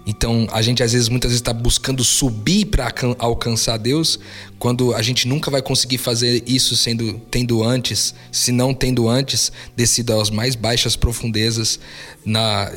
Então, 0.06 0.46
a 0.52 0.62
gente 0.62 0.82
às 0.82 0.92
vezes, 0.92 1.08
muitas 1.08 1.30
vezes, 1.30 1.40
está 1.40 1.52
buscando 1.52 2.02
subir 2.02 2.66
para 2.66 2.90
alcançar 3.18 3.76
Deus, 3.76 4.18
quando 4.58 4.94
a 4.94 5.02
gente 5.02 5.28
nunca 5.28 5.50
vai 5.50 5.60
conseguir 5.60 5.98
fazer 5.98 6.42
isso 6.46 6.76
sendo 6.76 7.20
tendo 7.30 7.62
antes, 7.62 8.14
se 8.32 8.50
não 8.50 8.72
tendo 8.72 9.08
antes, 9.08 9.52
descido 9.76 10.18
às 10.18 10.30
mais 10.30 10.54
baixas 10.54 10.96
profundezas 10.96 11.78
na 12.24 12.72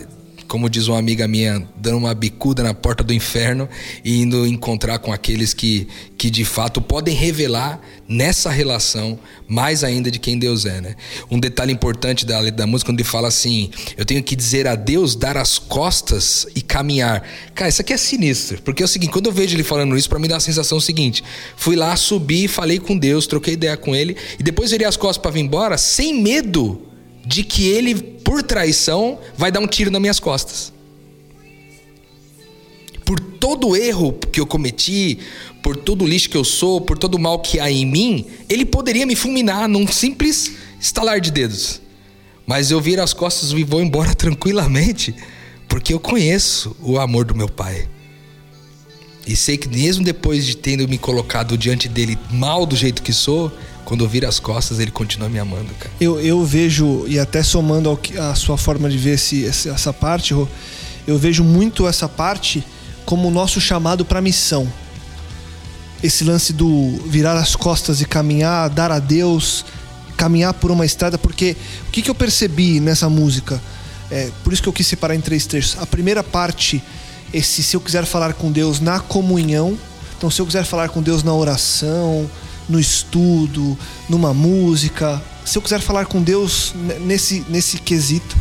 como 0.52 0.70
diz 0.70 0.90
uma 0.90 1.00
amiga 1.00 1.30
minha, 1.30 1.66
dando 1.78 1.96
uma 1.96 2.14
bicuda 2.14 2.62
na 2.62 2.74
porta 2.74 3.06
do 3.06 3.14
inferno 3.14 3.70
e 4.04 4.22
indo 4.22 4.46
encontrar 4.46 5.00
com 5.00 5.14
aqueles 5.14 5.54
que, 5.54 5.88
que 6.18 6.30
de 6.30 6.44
fato 6.44 6.82
podem 6.82 7.16
revelar 7.16 7.80
nessa 8.06 8.50
relação 8.50 9.18
mais 9.48 9.82
ainda 9.82 10.12
de 10.12 10.20
quem 10.20 10.38
Deus 10.38 10.66
é, 10.66 10.82
né? 10.82 10.96
Um 11.32 11.40
detalhe 11.40 11.72
importante 11.72 12.26
da 12.26 12.38
letra 12.38 12.58
da 12.58 12.68
música 12.68 12.92
quando 12.92 13.00
ele 13.00 13.08
fala 13.08 13.30
assim: 13.30 13.72
"Eu 13.96 14.04
tenho 14.04 14.22
que 14.22 14.36
dizer 14.36 14.68
a 14.68 14.76
Deus, 14.76 15.16
dar 15.16 15.38
as 15.38 15.58
costas 15.58 16.46
e 16.54 16.62
caminhar". 16.62 17.26
Cara, 17.56 17.70
isso 17.70 17.82
aqui 17.82 17.94
é 17.94 17.98
sinistro, 17.98 18.62
porque 18.62 18.84
é 18.84 18.86
o 18.86 18.90
seguinte, 18.90 19.14
quando 19.14 19.28
eu 19.28 19.32
vejo 19.32 19.56
ele 19.56 19.64
falando 19.64 19.96
isso, 19.96 20.10
para 20.10 20.20
mim 20.20 20.28
dá 20.28 20.36
a 20.36 20.42
sensação 20.42 20.82
seguinte: 20.82 21.24
fui 21.56 21.78
lá, 21.78 21.96
subi, 21.96 22.50
falei 22.50 22.78
com 22.78 22.98
Deus, 22.98 23.26
troquei 23.26 23.54
ideia 23.54 23.78
com 23.78 23.96
ele 23.96 24.18
e 24.38 24.44
depois 24.44 24.72
virei 24.72 24.86
as 24.86 24.98
costas 24.98 25.22
para 25.22 25.32
vir 25.32 25.40
embora 25.40 25.78
sem 25.78 26.22
medo 26.22 26.91
de 27.26 27.44
que 27.44 27.68
ele, 27.68 27.96
por 27.96 28.44
traição, 28.44 29.20
vai 29.38 29.52
dar 29.52 29.60
um 29.60 29.68
tiro 29.68 29.92
nas 29.92 30.02
minhas 30.02 30.20
costas. 30.20 30.74
Por 33.06 33.20
todo 33.20 33.76
erro 33.76 34.14
que 34.32 34.40
eu 34.40 34.46
cometi, 34.46 35.20
por 35.62 35.76
todo 35.76 36.06
lixo 36.06 36.30
que 36.30 36.38
eu 36.38 36.44
sou, 36.44 36.82
por 36.82 36.98
todo 36.98 37.20
mal 37.20 37.40
que 37.40 37.60
há 37.60 37.70
em 37.70 37.86
mim, 37.86 38.26
ele 38.50 38.66
poderia 38.66 39.06
me 39.06 39.16
fulminar 39.16 39.68
num 39.68 39.88
simples 39.88 40.54
estalar 40.80 41.20
de 41.20 41.32
dedos. 41.32 41.82
Mas 42.46 42.72
eu 42.72 42.82
viro 42.82 43.02
as 43.02 43.14
costas 43.14 43.52
e 43.52 43.64
vou 43.64 43.82
embora 43.82 44.14
tranquilamente, 44.16 45.16
porque 45.68 45.94
eu 45.94 46.00
conheço 46.00 46.76
o 46.82 47.00
amor 47.00 47.26
do 47.26 47.36
meu 47.36 47.48
pai. 47.48 47.88
E 49.28 49.36
sei 49.36 49.56
que 49.58 49.70
mesmo 49.70 50.04
depois 50.04 50.46
de 50.46 50.58
tendo 50.58 50.88
me 50.88 50.98
colocado 50.98 51.58
diante 51.58 51.88
dele 51.88 52.18
mal 52.32 52.66
do 52.66 52.76
jeito 52.76 53.04
que 53.04 53.14
sou, 53.14 53.52
quando 53.86 54.04
eu 54.04 54.10
viro 54.10 54.28
as 54.28 54.40
costas, 54.40 54.80
ele 54.80 54.92
continua 54.92 55.30
me 55.30 55.40
amando, 55.40 55.74
cara. 55.80 55.92
Eu, 56.00 56.20
eu 56.20 56.44
vejo, 56.46 57.06
e 57.08 57.20
até 57.20 57.44
somando 57.44 57.90
ao 57.90 58.00
a 58.30 58.36
sua 58.36 58.58
forma 58.58 58.90
de 58.90 58.98
ver 58.98 59.16
esse, 59.16 59.46
essa 59.46 59.92
parte, 59.92 60.34
eu 60.34 61.18
vejo 61.18 61.44
muito 61.44 61.88
essa 61.88 62.08
parte 62.08 62.64
como 63.06 63.28
o 63.28 63.32
nosso 63.32 63.60
chamado 63.60 64.06
para 64.06 64.22
missão. 64.22 64.72
Esse 66.04 66.24
lance 66.24 66.54
do 66.54 67.00
virar 67.06 67.38
as 67.38 67.56
costas 67.56 68.02
e 68.02 68.06
caminhar, 68.06 68.70
dar 68.70 68.92
a 68.92 69.00
Deus, 69.00 69.66
caminhar 70.18 70.54
por 70.54 70.72
uma 70.72 70.86
estrada, 70.86 71.18
porque 71.18 71.56
o 71.88 71.92
que, 71.92 72.02
que 72.02 72.10
eu 72.10 72.16
percebi 72.16 72.80
nessa 72.80 73.10
música? 73.10 73.62
É, 74.10 74.30
por 74.44 74.54
isso 74.54 74.62
que 74.62 74.70
eu 74.70 74.74
quis 74.74 74.88
separar 74.88 75.16
em 75.16 75.22
três 75.22 75.46
trechos. 75.46 75.78
A 75.80 75.86
primeira 75.86 76.24
parte, 76.24 76.82
esse 77.34 77.64
se 77.64 77.76
eu 77.76 77.82
quiser 77.82 78.06
falar 78.06 78.34
com 78.34 78.52
Deus 78.52 78.80
na 78.80 79.00
comunhão, 79.00 79.78
então 80.18 80.30
se 80.30 80.42
eu 80.42 80.46
quiser 80.46 80.66
falar 80.66 80.90
com 80.90 81.02
Deus 81.02 81.24
na 81.24 81.34
oração, 81.34 82.30
no 82.72 82.80
estudo, 82.80 83.78
numa 84.10 84.34
música, 84.34 85.22
se 85.46 85.58
eu 85.58 85.62
quiser 85.62 85.82
falar 85.82 86.06
com 86.06 86.22
Deus 86.22 86.74
ne- 86.76 87.00
nesse, 87.00 87.44
nesse 87.50 87.78
quesito. 87.78 88.36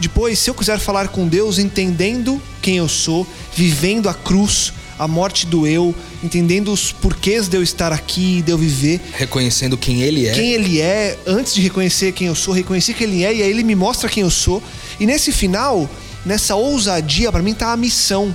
Depois, 0.00 0.38
se 0.38 0.48
eu 0.50 0.54
quiser 0.54 0.78
falar 0.78 1.08
com 1.08 1.26
Deus 1.26 1.58
entendendo 1.58 2.40
quem 2.62 2.76
eu 2.78 2.88
sou, 2.88 3.26
vivendo 3.54 4.08
a 4.08 4.14
cruz, 4.14 4.72
a 4.98 5.08
morte 5.08 5.46
do 5.46 5.66
eu, 5.66 5.94
entendendo 6.22 6.72
os 6.72 6.92
porquês 6.92 7.48
de 7.48 7.56
eu 7.56 7.62
estar 7.62 7.92
aqui, 7.92 8.42
de 8.42 8.50
eu 8.52 8.58
viver, 8.58 9.00
Reconhecendo 9.14 9.76
quem 9.76 10.02
ele 10.02 10.26
é. 10.28 10.32
quem 10.32 10.52
ele 10.52 10.80
é, 10.80 11.18
antes 11.26 11.54
de 11.54 11.60
reconhecer 11.60 12.12
quem 12.12 12.28
eu 12.28 12.34
sou, 12.34 12.54
reconhecer 12.54 12.94
quem 12.94 13.06
ele 13.08 13.24
é, 13.24 13.34
e 13.34 13.42
aí 13.42 13.50
ele 13.50 13.64
me 13.64 13.74
mostra 13.74 14.08
quem 14.08 14.22
eu 14.22 14.30
sou. 14.30 14.62
E 15.00 15.06
nesse 15.06 15.32
final, 15.32 15.88
nessa 16.24 16.54
ousadia, 16.54 17.30
pra 17.32 17.42
mim 17.42 17.54
tá 17.54 17.72
a 17.72 17.76
missão. 17.76 18.34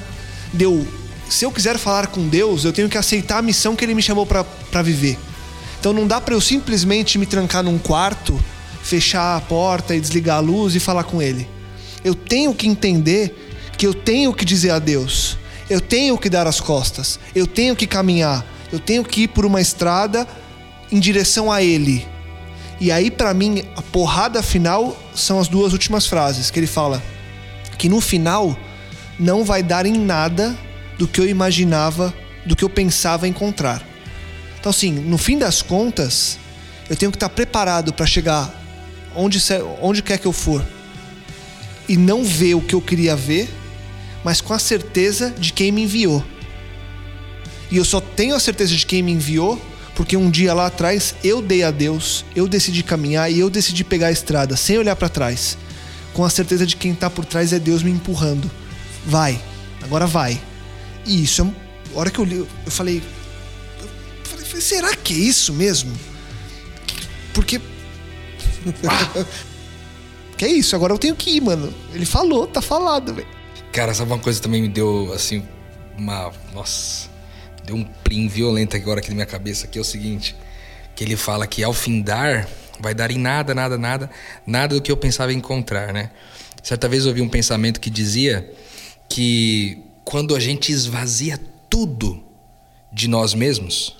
Deu, 0.51 0.85
se 1.29 1.45
eu 1.45 1.51
quiser 1.51 1.77
falar 1.77 2.07
com 2.07 2.27
Deus, 2.27 2.65
eu 2.65 2.73
tenho 2.73 2.89
que 2.89 2.97
aceitar 2.97 3.37
a 3.37 3.41
missão 3.41 3.75
que 3.75 3.85
ele 3.85 3.93
me 3.93 4.01
chamou 4.01 4.25
pra 4.25 4.81
viver. 4.81 5.17
Então 5.79 5.93
não 5.93 6.05
dá 6.05 6.19
pra 6.19 6.33
eu 6.33 6.41
simplesmente 6.41 7.17
me 7.17 7.25
trancar 7.25 7.63
num 7.63 7.77
quarto, 7.77 8.39
fechar 8.83 9.37
a 9.37 9.41
porta 9.41 9.95
e 9.95 10.01
desligar 10.01 10.37
a 10.37 10.41
luz 10.41 10.75
e 10.75 10.79
falar 10.79 11.03
com 11.03 11.21
ele. 11.21 11.47
Eu 12.03 12.13
tenho 12.13 12.53
que 12.53 12.67
entender 12.67 13.71
que 13.77 13.87
eu 13.87 13.93
tenho 13.93 14.33
que 14.33 14.43
dizer 14.43 14.71
a 14.71 14.79
Deus. 14.79 15.37
Eu 15.69 15.79
tenho 15.79 16.17
que 16.17 16.29
dar 16.29 16.47
as 16.47 16.59
costas. 16.59 17.19
Eu 17.33 17.47
tenho 17.47 17.75
que 17.75 17.87
caminhar. 17.87 18.45
Eu 18.71 18.79
tenho 18.79 19.03
que 19.03 19.23
ir 19.23 19.27
por 19.29 19.45
uma 19.45 19.61
estrada 19.61 20.27
em 20.91 20.99
direção 20.99 21.51
a 21.51 21.63
ele. 21.63 22.05
E 22.79 22.91
aí, 22.91 23.11
pra 23.11 23.33
mim, 23.33 23.63
a 23.75 23.81
porrada 23.81 24.41
final 24.41 24.97
são 25.13 25.39
as 25.39 25.47
duas 25.47 25.73
últimas 25.73 26.05
frases 26.05 26.49
que 26.49 26.59
ele 26.59 26.67
fala 26.67 27.01
que 27.79 27.87
no 27.87 28.01
final 28.01 28.57
não 29.17 29.45
vai 29.45 29.63
dar 29.63 29.85
em 29.85 29.97
nada 29.97 30.55
do 30.97 31.07
que 31.07 31.19
eu 31.19 31.27
imaginava, 31.27 32.13
do 32.45 32.55
que 32.55 32.63
eu 32.63 32.69
pensava 32.69 33.27
encontrar. 33.27 33.81
Então, 34.59 34.69
assim, 34.69 34.91
no 34.91 35.17
fim 35.17 35.37
das 35.37 35.61
contas, 35.61 36.37
eu 36.89 36.95
tenho 36.95 37.11
que 37.11 37.15
estar 37.15 37.29
preparado 37.29 37.93
para 37.93 38.05
chegar 38.05 38.53
onde, 39.15 39.39
onde 39.81 40.01
quer 40.01 40.17
que 40.17 40.27
eu 40.27 40.33
for 40.33 40.63
e 41.87 41.97
não 41.97 42.23
ver 42.23 42.55
o 42.55 42.61
que 42.61 42.75
eu 42.75 42.81
queria 42.81 43.15
ver, 43.15 43.49
mas 44.23 44.41
com 44.41 44.53
a 44.53 44.59
certeza 44.59 45.33
de 45.37 45.53
quem 45.53 45.71
me 45.71 45.83
enviou. 45.83 46.23
E 47.71 47.77
eu 47.77 47.85
só 47.85 48.01
tenho 48.01 48.35
a 48.35 48.39
certeza 48.39 48.75
de 48.75 48.85
quem 48.85 49.01
me 49.01 49.11
enviou 49.11 49.59
porque 49.99 50.15
um 50.15 50.29
dia 50.29 50.53
lá 50.53 50.67
atrás 50.67 51.13
eu 51.21 51.41
dei 51.41 51.61
a 51.61 51.71
Deus, 51.71 52.23
eu 52.33 52.47
decidi 52.47 52.83
caminhar 52.83 53.29
e 53.29 53.39
eu 53.39 53.49
decidi 53.49 53.83
pegar 53.83 54.07
a 54.07 54.11
estrada 54.13 54.55
sem 54.55 54.77
olhar 54.77 54.95
para 54.95 55.09
trás, 55.09 55.57
com 56.13 56.23
a 56.23 56.29
certeza 56.29 56.65
de 56.65 56.77
quem 56.77 56.95
tá 56.95 57.09
por 57.09 57.25
trás 57.25 57.51
é 57.51 57.59
Deus 57.59 57.83
me 57.83 57.91
empurrando. 57.91 58.49
Vai, 59.05 59.37
agora 59.83 60.07
vai. 60.07 60.39
E 61.05 61.21
isso, 61.21 61.41
é 61.41 61.95
a 61.95 61.99
hora 61.99 62.09
que 62.09 62.17
eu 62.17 62.23
li, 62.23 62.37
eu 62.37 62.71
falei, 62.71 63.03
será 64.59 64.95
que 64.95 65.13
é 65.13 65.17
isso 65.17 65.53
mesmo? 65.53 65.97
Porque 67.33 67.61
Ah! 68.87 69.25
que 70.37 70.45
é 70.45 70.47
isso, 70.47 70.75
agora 70.75 70.93
eu 70.93 70.97
tenho 70.97 71.15
que 71.15 71.31
ir, 71.31 71.41
mano. 71.41 71.73
Ele 71.93 72.05
falou, 72.05 72.47
tá 72.47 72.61
falado, 72.61 73.13
velho. 73.13 73.27
Cara, 73.73 73.93
sabe 73.93 74.11
uma 74.11 74.19
coisa 74.19 74.39
que 74.39 74.43
também 74.43 74.61
me 74.61 74.69
deu, 74.69 75.11
assim, 75.13 75.43
uma. 75.97 76.31
Nossa. 76.53 77.09
Deu 77.65 77.75
um 77.75 77.83
plim 77.83 78.27
violento 78.27 78.75
agora 78.75 78.99
aqui 78.99 79.09
na 79.09 79.15
minha 79.15 79.25
cabeça, 79.25 79.67
que 79.67 79.77
é 79.77 79.81
o 79.81 79.83
seguinte: 79.83 80.35
que 80.95 81.03
ele 81.03 81.15
fala 81.15 81.45
que 81.45 81.63
ao 81.63 81.73
findar 81.73 82.47
vai 82.79 82.95
dar 82.95 83.11
em 83.11 83.17
nada, 83.17 83.53
nada, 83.53 83.77
nada, 83.77 84.09
nada 84.47 84.75
do 84.75 84.81
que 84.81 84.91
eu 84.91 84.97
pensava 84.97 85.33
encontrar, 85.33 85.93
né? 85.93 86.09
Certa 86.63 86.87
vez 86.87 87.03
eu 87.03 87.09
ouvi 87.09 87.21
um 87.21 87.29
pensamento 87.29 87.79
que 87.79 87.89
dizia 87.89 88.49
que 89.07 89.83
quando 90.05 90.35
a 90.35 90.39
gente 90.39 90.71
esvazia 90.71 91.39
tudo 91.69 92.23
de 92.91 93.07
nós 93.07 93.33
mesmos, 93.33 93.98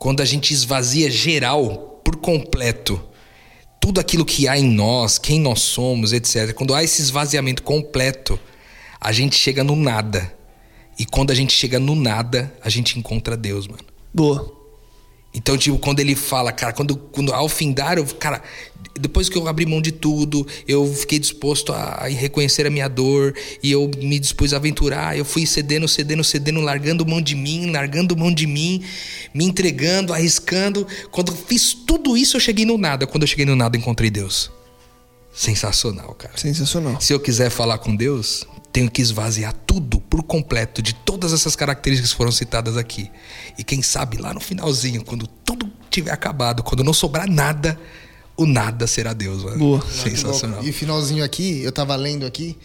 quando 0.00 0.22
a 0.22 0.24
gente 0.24 0.54
esvazia 0.54 1.10
geral, 1.10 2.00
por 2.02 2.16
completo, 2.16 2.98
tudo 3.78 4.00
aquilo 4.00 4.24
que 4.24 4.48
há 4.48 4.58
em 4.58 4.66
nós, 4.66 5.18
quem 5.18 5.38
nós 5.38 5.60
somos, 5.60 6.14
etc. 6.14 6.54
Quando 6.54 6.74
há 6.74 6.82
esse 6.82 7.02
esvaziamento 7.02 7.62
completo, 7.62 8.40
a 8.98 9.12
gente 9.12 9.36
chega 9.36 9.62
no 9.62 9.76
nada. 9.76 10.34
E 10.98 11.04
quando 11.04 11.30
a 11.30 11.34
gente 11.34 11.52
chega 11.52 11.78
no 11.78 11.94
nada, 11.94 12.50
a 12.64 12.70
gente 12.70 12.98
encontra 12.98 13.36
Deus, 13.36 13.68
mano. 13.68 13.84
Boa. 14.12 14.50
Então, 15.34 15.58
tipo, 15.58 15.78
quando 15.78 16.00
ele 16.00 16.16
fala, 16.16 16.50
cara, 16.50 16.72
quando, 16.72 16.96
quando 16.96 17.34
ao 17.34 17.46
findar, 17.46 17.98
eu, 17.98 18.06
cara, 18.06 18.42
depois 18.98 19.28
que 19.28 19.36
eu 19.36 19.46
abri 19.46 19.66
mão 19.66 19.80
de 19.80 19.92
tudo, 19.92 20.46
eu 20.66 20.86
fiquei 20.92 21.18
disposto 21.18 21.72
a, 21.72 22.04
a 22.04 22.08
reconhecer 22.08 22.66
a 22.66 22.70
minha 22.70 22.88
dor 22.88 23.34
e 23.62 23.70
eu 23.70 23.90
me 23.98 24.18
dispus 24.18 24.52
a 24.52 24.56
aventurar, 24.56 25.16
eu 25.16 25.24
fui 25.24 25.46
cedendo, 25.46 25.86
cedendo, 25.86 26.24
cedendo, 26.24 26.60
largando 26.60 27.06
mão 27.06 27.20
de 27.20 27.34
mim, 27.34 27.70
largando 27.70 28.16
mão 28.16 28.32
de 28.32 28.46
mim, 28.46 28.82
me 29.34 29.44
entregando, 29.44 30.12
arriscando. 30.12 30.86
Quando 31.10 31.32
eu 31.32 31.36
fiz 31.36 31.74
tudo 31.74 32.16
isso, 32.16 32.36
eu 32.36 32.40
cheguei 32.40 32.64
no 32.64 32.76
nada. 32.76 33.06
Quando 33.06 33.22
eu 33.22 33.28
cheguei 33.28 33.46
no 33.46 33.56
nada, 33.56 33.76
encontrei 33.76 34.10
Deus. 34.10 34.50
Sensacional, 35.32 36.14
cara. 36.14 36.36
Sensacional. 36.36 37.00
Se 37.00 37.12
eu 37.12 37.20
quiser 37.20 37.50
falar 37.50 37.78
com 37.78 37.94
Deus, 37.94 38.46
tenho 38.72 38.90
que 38.90 39.00
esvaziar 39.00 39.54
tudo 39.66 40.00
por 40.00 40.22
completo 40.22 40.82
de 40.82 40.94
todas 40.94 41.32
essas 41.32 41.54
características 41.54 42.12
que 42.12 42.16
foram 42.16 42.32
citadas 42.32 42.76
aqui. 42.76 43.10
E 43.56 43.64
quem 43.64 43.82
sabe 43.82 44.16
lá 44.16 44.34
no 44.34 44.40
finalzinho, 44.40 45.04
quando 45.04 45.26
tudo 45.26 45.70
tiver 45.88 46.12
acabado, 46.12 46.62
quando 46.62 46.84
não 46.84 46.92
sobrar 46.92 47.28
nada, 47.28 47.78
o 48.42 48.46
nada 48.46 48.86
será 48.86 49.12
Deus, 49.12 49.42
mano. 49.44 49.58
Boa. 49.58 49.82
Sensacional. 49.90 50.62
E 50.64 50.70
o 50.70 50.72
finalzinho 50.72 51.22
aqui, 51.24 51.62
eu 51.62 51.70
tava 51.72 51.94
lendo 51.96 52.24
aqui, 52.26 52.56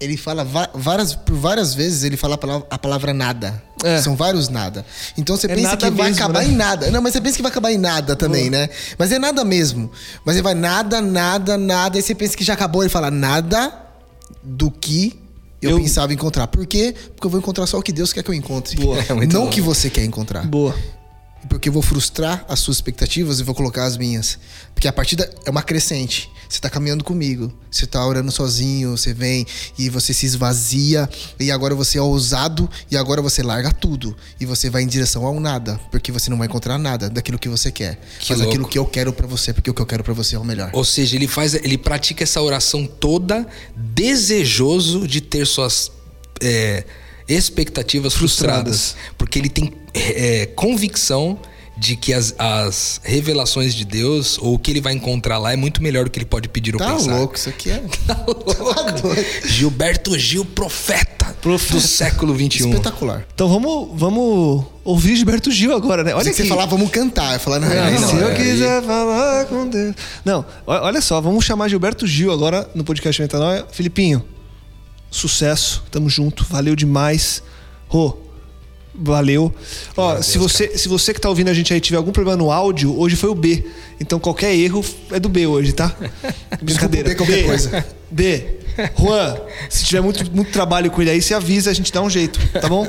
ele 0.00 0.16
fala 0.16 0.46
várias, 0.74 1.14
por 1.14 1.34
várias 1.36 1.74
vezes 1.74 2.04
ele 2.04 2.16
fala 2.16 2.36
a 2.36 2.38
palavra, 2.38 2.66
a 2.70 2.78
palavra 2.78 3.12
nada. 3.14 3.62
É. 3.84 4.00
São 4.00 4.14
vários 4.16 4.48
nada. 4.48 4.86
Então 5.16 5.36
você 5.36 5.46
É 5.50 5.54
pensa 5.54 5.76
que 5.76 5.90
vai 5.90 6.08
mesmo, 6.08 6.22
acabar 6.24 6.44
né? 6.44 6.48
em 6.50 6.54
nada. 6.56 6.90
Não, 6.90 7.02
mas 7.02 7.12
você 7.12 7.20
pensa 7.20 7.36
que 7.36 7.42
vai 7.42 7.50
acabar 7.50 7.72
em 7.72 7.78
nada 7.78 8.14
também, 8.16 8.48
né? 8.48 8.68
Mas 8.98 9.10
é 9.12 9.18
nada 9.18 9.44
mesmo. 9.44 9.90
Mas 10.24 10.36
ele 10.36 10.42
vai 10.42 10.54
nada, 10.54 11.00
nada, 11.00 11.56
nada. 11.58 11.96
Aí 11.98 12.02
você 12.02 12.14
pensa 12.14 12.36
que 12.36 12.44
já 12.44 12.54
acabou. 12.54 12.82
Ele 12.82 12.88
fala 12.90 13.10
nada 13.10 13.72
do 14.42 14.70
que 14.70 15.18
eu, 15.60 15.70
Eu- 15.72 15.76
pensava 15.78 16.12
encontrar. 16.12 16.46
Por 16.46 16.64
quê? 16.66 16.94
Porque 17.14 17.26
eu 17.26 17.30
vou 17.30 17.40
encontrar 17.40 17.66
só 17.66 17.78
o 17.78 17.82
que 17.82 17.92
Deus 17.92 18.12
quer 18.12 18.22
que 18.22 18.30
eu 18.30 18.34
encontre. 18.34 18.76
Boa. 18.76 18.98
É 19.08 19.26
Não 19.26 19.46
o 19.46 19.50
que 19.50 19.60
você 19.60 19.90
quer 19.90 20.04
encontrar. 20.04 20.46
Boa. 20.46 20.74
Porque 21.48 21.68
eu 21.68 21.72
vou 21.72 21.82
frustrar 21.82 22.44
as 22.48 22.60
suas 22.60 22.76
expectativas 22.76 23.40
e 23.40 23.42
vou 23.42 23.54
colocar 23.54 23.84
as 23.84 23.96
minhas. 23.96 24.38
Porque 24.74 24.86
a 24.86 24.92
partida 24.92 25.28
é 25.44 25.50
uma 25.50 25.62
crescente. 25.62 26.30
Você 26.48 26.60
tá 26.60 26.70
caminhando 26.70 27.04
comigo. 27.04 27.52
Você 27.70 27.86
tá 27.86 28.04
orando 28.04 28.32
sozinho, 28.32 28.96
você 28.96 29.12
vem 29.12 29.46
e 29.78 29.90
você 29.90 30.14
se 30.14 30.24
esvazia 30.24 31.08
e 31.38 31.50
agora 31.50 31.74
você 31.74 31.98
é 31.98 32.02
ousado 32.02 32.68
e 32.90 32.96
agora 32.96 33.20
você 33.20 33.42
larga 33.42 33.70
tudo 33.70 34.16
e 34.40 34.46
você 34.46 34.70
vai 34.70 34.82
em 34.82 34.86
direção 34.86 35.26
ao 35.26 35.38
nada, 35.38 35.78
porque 35.90 36.10
você 36.10 36.30
não 36.30 36.38
vai 36.38 36.46
encontrar 36.46 36.78
nada 36.78 37.10
daquilo 37.10 37.38
que 37.38 37.48
você 37.48 37.70
quer. 37.70 38.00
Que 38.18 38.30
Mas 38.30 38.38
louco. 38.38 38.48
aquilo 38.48 38.68
que 38.68 38.78
eu 38.78 38.86
quero 38.86 39.12
pra 39.12 39.26
você, 39.26 39.52
porque 39.52 39.70
o 39.70 39.74
que 39.74 39.82
eu 39.82 39.86
quero 39.86 40.02
pra 40.02 40.14
você 40.14 40.36
é 40.36 40.38
o 40.38 40.44
melhor. 40.44 40.70
Ou 40.72 40.84
seja, 40.84 41.16
ele 41.16 41.28
faz, 41.28 41.52
ele 41.54 41.76
pratica 41.76 42.24
essa 42.24 42.40
oração 42.40 42.86
toda 42.86 43.46
desejoso 43.76 45.06
de 45.06 45.20
ter 45.20 45.46
suas 45.46 45.92
é, 46.40 46.84
expectativas 47.28 48.14
frustradas. 48.14 48.96
porque 49.16 49.38
ele 49.38 49.48
tem 49.48 49.72
é, 49.94 50.46
convicção 50.54 51.38
de 51.76 51.94
que 51.94 52.12
as, 52.12 52.34
as 52.38 53.00
revelações 53.04 53.72
de 53.72 53.84
Deus 53.84 54.36
ou 54.40 54.54
o 54.54 54.58
que 54.58 54.68
ele 54.72 54.80
vai 54.80 54.92
encontrar 54.94 55.38
lá 55.38 55.52
é 55.52 55.56
muito 55.56 55.80
melhor 55.80 56.04
do 56.06 56.10
que 56.10 56.18
ele 56.18 56.26
pode 56.26 56.48
pedir 56.48 56.74
ou 56.74 56.78
Tá 56.80 56.92
pensar. 56.92 57.16
louco, 57.16 57.36
isso 57.36 57.48
aqui 57.48 57.70
é. 57.70 57.80
Tá 58.04 58.24
louco. 58.26 58.52
doido. 59.00 59.24
Gilberto 59.44 60.18
Gil, 60.18 60.44
profeta, 60.44 61.36
Profeta. 61.40 61.74
do 61.74 61.80
século 61.80 62.34
XXI. 62.34 62.68
Espetacular. 62.68 63.24
Então 63.32 63.48
vamos, 63.48 63.90
vamos 63.94 64.64
ouvir 64.82 65.14
Gilberto 65.14 65.52
Gil 65.52 65.72
agora, 65.72 66.02
né? 66.02 66.12
Olha 66.16 66.28
que 66.28 66.34
você 66.36 66.46
falar, 66.46 66.66
vamos 66.66 66.90
cantar. 66.90 67.34
Eu 67.34 67.40
falar, 67.40 67.60
não, 67.60 67.68
Não, 67.68 68.00
não, 68.00 68.08
se 68.08 68.16
eu 68.16 68.28
é- 68.28 68.34
quiser 68.34 68.82
falar 68.82 69.44
com 69.44 69.68
Deus. 69.68 69.94
Não, 70.24 70.44
olha 70.66 71.00
só, 71.00 71.20
vamos 71.20 71.44
chamar 71.44 71.68
Gilberto 71.68 72.08
Gil 72.08 72.32
agora 72.32 72.68
no 72.74 72.82
podcast 72.82 73.22
Metanoia. 73.22 73.64
Filipinho, 73.70 74.24
sucesso, 75.10 75.84
tamo 75.90 76.08
junto, 76.08 76.44
valeu 76.44 76.76
demais. 76.76 77.42
Rô, 77.88 78.18
valeu. 78.94 79.54
Ó, 79.96 80.20
se 80.20 80.38
Deus, 80.38 80.52
você, 80.52 80.76
se 80.76 80.88
você 80.88 81.14
que 81.14 81.20
tá 81.20 81.28
ouvindo 81.28 81.48
a 81.48 81.54
gente 81.54 81.72
aí 81.72 81.80
tiver 81.80 81.96
algum 81.96 82.12
problema 82.12 82.36
no 82.36 82.50
áudio, 82.50 82.98
hoje 82.98 83.16
foi 83.16 83.30
o 83.30 83.34
B. 83.34 83.64
Então 84.00 84.18
qualquer 84.18 84.54
erro 84.54 84.84
é 85.10 85.20
do 85.20 85.28
B 85.28 85.46
hoje, 85.46 85.72
tá? 85.72 85.94
Brincadeira. 86.60 87.10
B, 87.10 87.14
qualquer 87.14 87.46
coisa. 87.46 87.86
B. 88.10 88.57
Juan, 88.98 89.36
se 89.68 89.84
tiver 89.84 90.00
muito, 90.00 90.30
muito 90.34 90.52
trabalho 90.52 90.90
com 90.90 91.02
ele 91.02 91.10
aí, 91.10 91.20
você 91.20 91.34
avisa, 91.34 91.70
a 91.70 91.74
gente 91.74 91.92
dá 91.92 92.00
um 92.00 92.08
jeito, 92.08 92.38
tá 92.52 92.68
bom? 92.68 92.86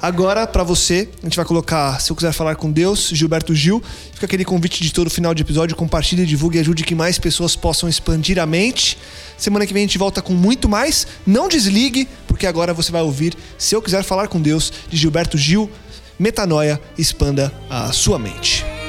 Agora, 0.00 0.46
pra 0.46 0.62
você, 0.62 1.08
a 1.22 1.26
gente 1.26 1.36
vai 1.36 1.44
colocar, 1.44 2.00
se 2.00 2.10
eu 2.10 2.16
quiser 2.16 2.32
falar 2.32 2.56
com 2.56 2.70
Deus, 2.70 3.10
Gilberto 3.12 3.54
Gil. 3.54 3.82
Fica 4.12 4.26
aquele 4.26 4.44
convite 4.44 4.82
de 4.82 4.92
todo 4.92 5.10
final 5.10 5.34
de 5.34 5.42
episódio, 5.42 5.76
compartilhe, 5.76 6.26
divulgue 6.26 6.58
e 6.58 6.60
ajude 6.60 6.84
que 6.84 6.94
mais 6.94 7.18
pessoas 7.18 7.54
possam 7.54 7.88
expandir 7.88 8.38
a 8.38 8.46
mente. 8.46 8.98
Semana 9.36 9.66
que 9.66 9.72
vem 9.72 9.84
a 9.84 9.86
gente 9.86 9.98
volta 9.98 10.20
com 10.20 10.32
muito 10.32 10.68
mais. 10.68 11.06
Não 11.26 11.48
desligue, 11.48 12.08
porque 12.26 12.46
agora 12.46 12.74
você 12.74 12.90
vai 12.90 13.02
ouvir 13.02 13.34
Se 13.56 13.74
Eu 13.74 13.82
Quiser 13.82 14.02
Falar 14.02 14.28
com 14.28 14.40
Deus, 14.40 14.72
de 14.88 14.96
Gilberto 14.96 15.38
Gil. 15.38 15.70
Metanoia, 16.18 16.80
expanda 16.98 17.52
a 17.68 17.92
sua 17.92 18.18
mente. 18.18 18.79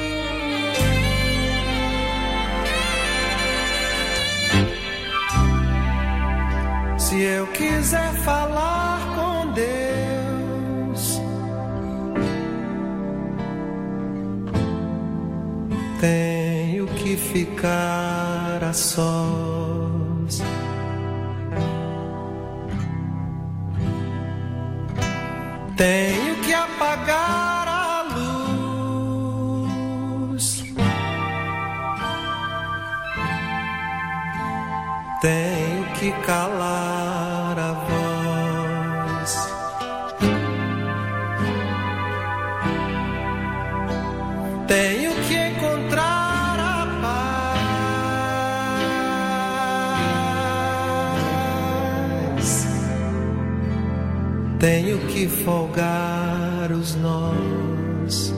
Falar 8.24 9.00
com 9.16 9.52
Deus, 9.52 11.20
tenho 16.00 16.86
que 16.86 17.16
ficar 17.16 18.62
a 18.62 18.72
sós. 18.72 20.42
Tenho 25.76 26.36
que 26.44 26.54
apagar 26.54 27.66
a 27.68 28.02
luz. 30.36 30.64
Tenho 35.20 35.84
que 35.98 36.12
calar 36.24 37.31
Tenho 44.72 45.12
que 45.28 45.36
encontrar 45.36 46.56
a 46.58 46.86
paz. 52.38 52.66
Tenho 54.58 54.98
que 55.08 55.28
folgar 55.28 56.72
os 56.72 56.94
nós 56.94 58.32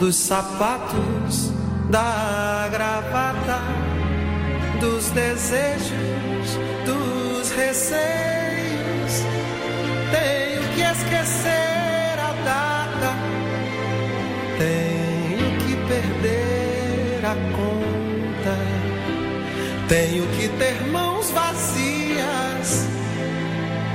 dos 0.00 0.16
sapatos, 0.16 1.52
da 1.88 2.68
gravata 2.72 3.60
dos 4.80 5.10
desejos, 5.10 6.58
dos 6.84 7.48
receios. 7.52 9.22
Tenho 10.10 10.62
que 10.74 10.80
esquecer 10.82 12.18
a 12.18 12.32
data, 12.44 13.14
tenho 14.58 14.95
perder 16.26 17.24
a 17.24 17.34
conta, 17.56 18.56
tenho 19.88 20.26
que 20.36 20.48
ter 20.48 20.80
mãos 20.88 21.30
vazias, 21.30 22.86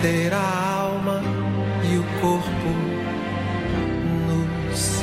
ter 0.02 0.34
a 0.34 0.78
alma 0.80 1.22
e 1.84 1.98
o 1.98 2.04
corpo 2.22 2.70
nus. 4.28 5.02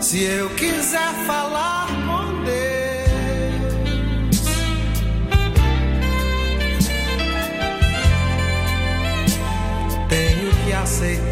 Se 0.00 0.22
eu 0.22 0.50
quiser 0.50 1.12
falar 1.26 1.86
com 1.86 2.44
Deus, 2.44 2.76
aceitar 10.86 11.25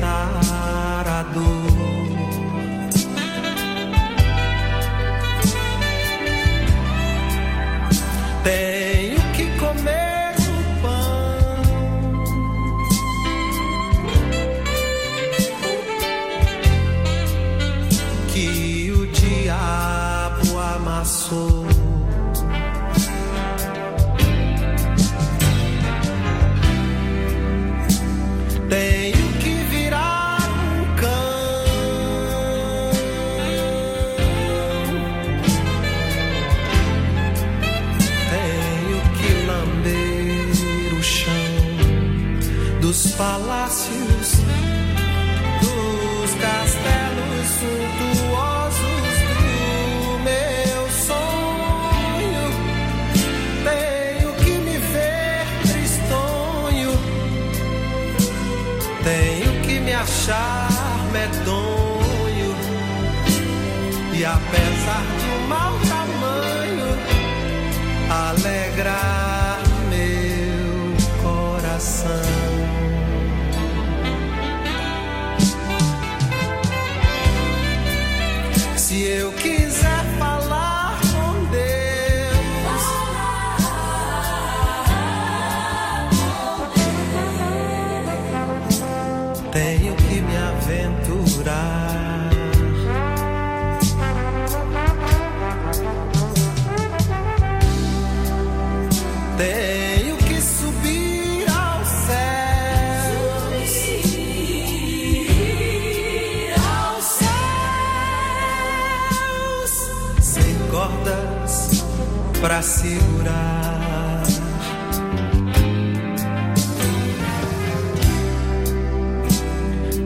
pra 112.55 112.63
segurar. 112.63 114.23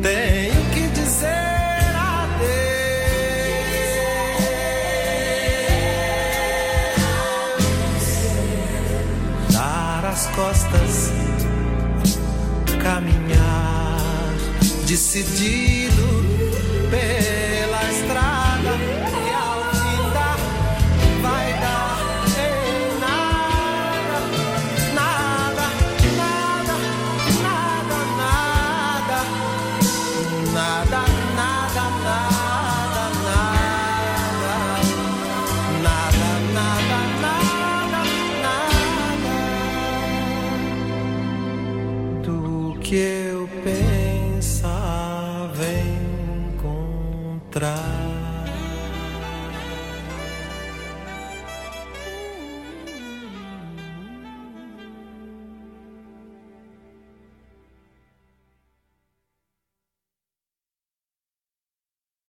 Tenho 0.03 0.65
que 0.73 0.89
dizer 0.89 1.95
adeus, 1.95 2.73
dar 9.53 10.07
as 10.07 10.27
costas, 10.29 11.13
caminhar, 12.83 14.33
decidir 14.87 15.98